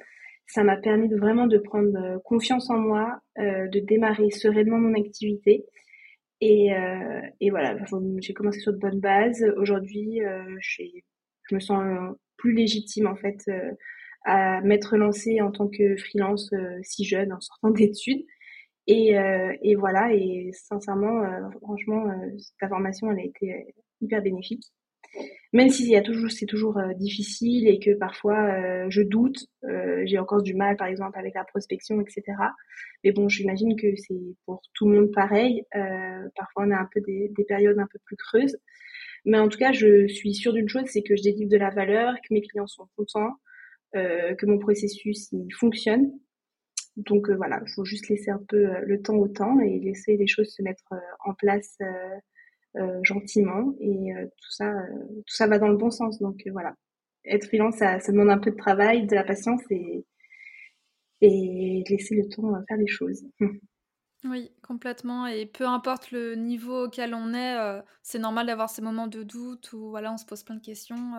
Ça 0.46 0.62
m'a 0.62 0.76
permis 0.76 1.08
vraiment 1.08 1.48
de 1.48 1.58
prendre 1.58 2.22
confiance 2.22 2.70
en 2.70 2.78
moi, 2.78 3.20
de 3.36 3.80
démarrer 3.80 4.30
sereinement 4.30 4.78
mon 4.78 4.94
activité 4.94 5.66
et, 6.40 6.72
euh, 6.74 7.20
et 7.40 7.50
voilà, 7.50 7.76
j'ai 8.20 8.34
commencé 8.34 8.60
sur 8.60 8.72
de 8.72 8.78
bonnes 8.78 9.00
bases. 9.00 9.44
Aujourd'hui, 9.56 10.22
euh, 10.22 10.56
je 10.60 11.54
me 11.54 11.60
sens 11.60 11.82
plus 12.36 12.52
légitime 12.54 13.06
en 13.08 13.16
fait 13.16 13.42
euh, 13.48 13.72
à 14.24 14.60
m'être 14.60 14.96
lancée 14.96 15.40
en 15.40 15.50
tant 15.50 15.68
que 15.68 15.96
freelance 15.96 16.52
si 16.82 17.04
jeune 17.04 17.32
en 17.32 17.40
sortant 17.40 17.70
d'études. 17.70 18.24
Et, 18.86 19.16
et 19.62 19.74
voilà, 19.74 20.14
et 20.14 20.50
sincèrement, 20.54 21.22
franchement, 21.60 22.06
cette 22.38 22.70
formation, 22.70 23.10
elle 23.12 23.18
a 23.18 23.22
été 23.22 23.74
hyper 24.00 24.22
bénéfique 24.22 24.64
même 25.52 25.70
si 25.70 25.96
a 25.96 26.02
toujours, 26.02 26.30
c'est 26.30 26.46
toujours 26.46 26.78
euh, 26.78 26.92
difficile 26.94 27.68
et 27.68 27.78
que 27.78 27.96
parfois 27.96 28.38
euh, 28.38 28.86
je 28.90 29.00
doute, 29.00 29.46
euh, 29.64 30.02
j'ai 30.04 30.18
encore 30.18 30.42
du 30.42 30.54
mal, 30.54 30.76
par 30.76 30.88
exemple, 30.88 31.18
avec 31.18 31.34
la 31.34 31.44
prospection, 31.44 32.00
etc. 32.00 32.22
Mais 33.02 33.12
bon, 33.12 33.28
j'imagine 33.28 33.74
que 33.76 33.96
c'est 33.96 34.36
pour 34.44 34.60
tout 34.74 34.88
le 34.88 35.00
monde 35.00 35.12
pareil. 35.12 35.64
parfois, 36.36 36.64
on 36.66 36.70
a 36.70 36.76
un 36.76 36.88
peu 36.92 37.00
des, 37.00 37.30
des, 37.34 37.44
périodes 37.44 37.78
un 37.78 37.88
peu 37.90 37.98
plus 38.04 38.16
creuses. 38.16 38.58
Mais 39.24 39.38
en 39.38 39.48
tout 39.48 39.58
cas, 39.58 39.72
je 39.72 40.06
suis 40.08 40.34
sûre 40.34 40.52
d'une 40.52 40.68
chose, 40.68 40.84
c'est 40.86 41.02
que 41.02 41.16
je 41.16 41.22
délivre 41.22 41.50
de 41.50 41.56
la 41.56 41.70
valeur, 41.70 42.14
que 42.16 42.34
mes 42.34 42.42
clients 42.42 42.66
sont 42.66 42.88
contents, 42.96 43.34
que 43.94 44.46
mon 44.46 44.58
processus 44.58 45.32
il 45.32 45.52
fonctionne. 45.54 46.12
Donc 46.96 47.30
voilà, 47.30 47.60
il 47.66 47.72
faut 47.74 47.84
juste 47.84 48.08
laisser 48.08 48.30
un 48.30 48.42
peu 48.48 48.66
le 48.84 49.02
temps 49.02 49.16
au 49.16 49.28
temps 49.28 49.58
et 49.60 49.78
laisser 49.80 50.16
les 50.16 50.26
choses 50.26 50.52
se 50.54 50.62
mettre 50.62 50.84
en 51.24 51.34
place 51.34 51.76
euh, 51.80 52.18
gentiment 53.02 53.74
et 53.80 54.14
euh, 54.14 54.26
tout 54.26 54.50
ça 54.50 54.70
euh, 54.70 55.04
tout 55.26 55.34
ça 55.34 55.46
va 55.46 55.58
dans 55.58 55.68
le 55.68 55.76
bon 55.76 55.90
sens 55.90 56.18
donc 56.18 56.42
voilà 56.52 56.74
être 57.24 57.46
freelance 57.46 57.76
ça, 57.76 57.98
demande 57.98 58.30
un 58.30 58.38
peu 58.38 58.50
de 58.50 58.56
travail 58.56 59.06
de 59.06 59.14
la 59.14 59.24
patience 59.24 59.62
et 59.70 60.04
et 61.20 61.82
laisser 61.88 62.14
le 62.14 62.28
temps 62.28 62.52
faire 62.68 62.76
les 62.76 62.86
choses 62.86 63.24
Oui, 64.24 64.50
complètement. 64.62 65.28
Et 65.28 65.46
peu 65.46 65.64
importe 65.64 66.10
le 66.10 66.34
niveau 66.34 66.86
auquel 66.86 67.14
on 67.14 67.34
est, 67.34 67.80
c'est 68.02 68.18
normal 68.18 68.48
d'avoir 68.48 68.68
ces 68.68 68.82
moments 68.82 69.06
de 69.06 69.22
doute 69.22 69.72
où 69.72 69.90
voilà, 69.90 70.12
on 70.12 70.16
se 70.16 70.26
pose 70.26 70.42
plein 70.42 70.56
de 70.56 70.60
questions. 70.60 71.12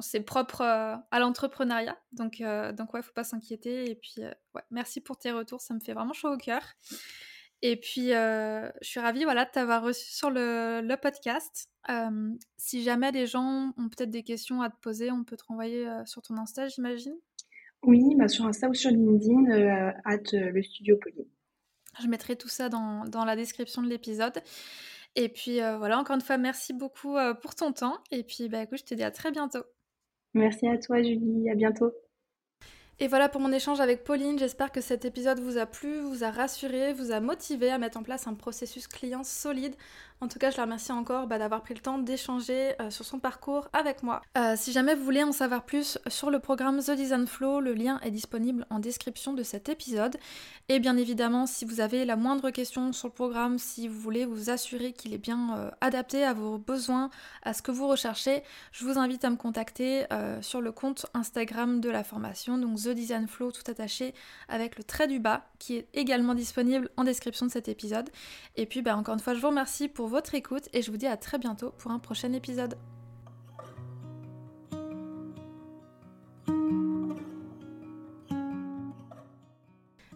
c'est 0.00 0.20
propre 0.20 0.60
à 0.60 1.18
l'entrepreneuriat. 1.18 1.96
Donc, 2.12 2.42
donc 2.76 2.92
ouais, 2.92 3.00
faut 3.00 3.14
pas 3.14 3.24
s'inquiéter. 3.24 3.90
Et 3.90 3.94
puis, 3.94 4.16
merci 4.70 5.00
pour 5.00 5.16
tes 5.16 5.32
retours. 5.32 5.62
Ça 5.62 5.72
me 5.72 5.80
fait 5.80 5.94
vraiment 5.94 6.12
chaud 6.12 6.34
au 6.34 6.36
cœur. 6.36 6.62
Et 7.62 7.76
puis, 7.76 8.14
euh, 8.14 8.70
je 8.80 8.88
suis 8.88 9.00
ravie 9.00 9.24
voilà, 9.24 9.44
de 9.44 9.50
t'avoir 9.50 9.82
reçu 9.82 10.10
sur 10.10 10.30
le, 10.30 10.80
le 10.82 10.96
podcast. 10.96 11.68
Euh, 11.90 12.30
si 12.56 12.82
jamais 12.82 13.12
des 13.12 13.26
gens 13.26 13.72
ont 13.76 13.88
peut-être 13.88 14.10
des 14.10 14.22
questions 14.22 14.62
à 14.62 14.70
te 14.70 14.78
poser, 14.80 15.10
on 15.10 15.24
peut 15.24 15.36
te 15.36 15.44
renvoyer 15.44 15.86
euh, 15.86 16.04
sur 16.06 16.22
ton 16.22 16.36
Insta, 16.38 16.68
j'imagine 16.68 17.14
Oui, 17.82 18.14
bah 18.16 18.28
sur 18.28 18.46
Insta 18.46 18.68
ou 18.68 18.74
sur 18.74 18.90
LinkedIn, 18.90 19.50
at 20.04 20.22
le 20.32 20.62
studio 20.62 20.96
Poly. 20.96 21.26
Je 22.00 22.06
mettrai 22.06 22.36
tout 22.36 22.48
ça 22.48 22.68
dans, 22.68 23.04
dans 23.04 23.24
la 23.24 23.36
description 23.36 23.82
de 23.82 23.88
l'épisode. 23.88 24.40
Et 25.16 25.28
puis 25.28 25.58
voilà, 25.58 25.98
encore 25.98 26.14
une 26.14 26.22
fois, 26.22 26.38
merci 26.38 26.72
beaucoup 26.72 27.16
pour 27.42 27.54
ton 27.54 27.72
temps. 27.72 27.98
Et 28.10 28.22
puis, 28.22 28.48
bah, 28.48 28.62
écoute, 28.62 28.78
je 28.78 28.84
te 28.84 28.94
dis 28.94 29.02
à 29.02 29.10
très 29.10 29.32
bientôt. 29.32 29.64
Merci 30.34 30.68
à 30.68 30.78
toi, 30.78 31.02
Julie. 31.02 31.50
À 31.50 31.54
bientôt. 31.56 31.92
Et 33.02 33.08
voilà 33.08 33.30
pour 33.30 33.40
mon 33.40 33.50
échange 33.50 33.80
avec 33.80 34.04
Pauline. 34.04 34.38
J'espère 34.38 34.70
que 34.70 34.82
cet 34.82 35.06
épisode 35.06 35.40
vous 35.40 35.56
a 35.56 35.64
plu, 35.64 36.00
vous 36.00 36.22
a 36.22 36.30
rassuré, 36.30 36.92
vous 36.92 37.12
a 37.12 37.20
motivé 37.20 37.70
à 37.70 37.78
mettre 37.78 37.96
en 37.96 38.02
place 38.02 38.26
un 38.26 38.34
processus 38.34 38.86
client 38.86 39.24
solide 39.24 39.74
en 40.22 40.28
tout 40.28 40.38
cas, 40.38 40.50
je 40.50 40.58
la 40.58 40.64
remercie 40.64 40.92
encore 40.92 41.26
bah, 41.26 41.38
d'avoir 41.38 41.62
pris 41.62 41.72
le 41.72 41.80
temps 41.80 41.96
d'échanger 41.96 42.74
euh, 42.80 42.90
sur 42.90 43.06
son 43.06 43.18
parcours 43.18 43.68
avec 43.72 44.02
moi. 44.02 44.20
Euh, 44.36 44.54
si 44.54 44.70
jamais 44.70 44.94
vous 44.94 45.02
voulez 45.02 45.24
en 45.24 45.32
savoir 45.32 45.64
plus 45.64 45.98
sur 46.08 46.30
le 46.30 46.40
programme 46.40 46.80
The 46.80 46.90
Design 46.90 47.26
Flow, 47.26 47.60
le 47.60 47.72
lien 47.72 47.98
est 48.02 48.10
disponible 48.10 48.66
en 48.68 48.80
description 48.80 49.32
de 49.32 49.42
cet 49.42 49.70
épisode. 49.70 50.18
Et 50.68 50.78
bien 50.78 50.98
évidemment, 50.98 51.46
si 51.46 51.64
vous 51.64 51.80
avez 51.80 52.04
la 52.04 52.16
moindre 52.16 52.50
question 52.50 52.92
sur 52.92 53.08
le 53.08 53.14
programme, 53.14 53.58
si 53.58 53.88
vous 53.88 53.98
voulez 53.98 54.26
vous 54.26 54.50
assurer 54.50 54.92
qu'il 54.92 55.14
est 55.14 55.18
bien 55.18 55.56
euh, 55.56 55.70
adapté 55.80 56.22
à 56.22 56.34
vos 56.34 56.58
besoins, 56.58 57.08
à 57.42 57.54
ce 57.54 57.62
que 57.62 57.70
vous 57.70 57.88
recherchez, 57.88 58.42
je 58.72 58.84
vous 58.84 58.98
invite 58.98 59.24
à 59.24 59.30
me 59.30 59.36
contacter 59.36 60.04
sur 60.42 60.60
le 60.60 60.72
compte 60.72 61.06
Instagram 61.14 61.80
de 61.80 61.88
la 61.88 62.04
formation, 62.04 62.58
donc 62.58 62.76
The 62.78 62.88
Design 62.88 63.26
Flow 63.26 63.52
tout 63.52 63.68
attaché 63.70 64.14
avec 64.48 64.76
le 64.76 64.84
trait 64.84 65.08
du 65.08 65.18
bas, 65.18 65.46
qui 65.58 65.76
est 65.76 65.88
également 65.94 66.34
disponible 66.34 66.90
en 66.96 67.04
description 67.04 67.46
de 67.46 67.50
cet 67.50 67.68
épisode. 67.68 68.10
Et 68.56 68.66
puis, 68.66 68.82
bah, 68.82 68.96
encore 68.96 69.14
une 69.14 69.20
fois, 69.20 69.34
je 69.34 69.40
vous 69.40 69.48
remercie 69.48 69.88
pour 69.88 70.09
votre 70.10 70.34
écoute 70.34 70.68
et 70.72 70.82
je 70.82 70.90
vous 70.90 70.96
dis 70.96 71.06
à 71.06 71.16
très 71.16 71.38
bientôt 71.38 71.72
pour 71.78 71.92
un 71.92 71.98
prochain 71.98 72.32
épisode. 72.32 72.76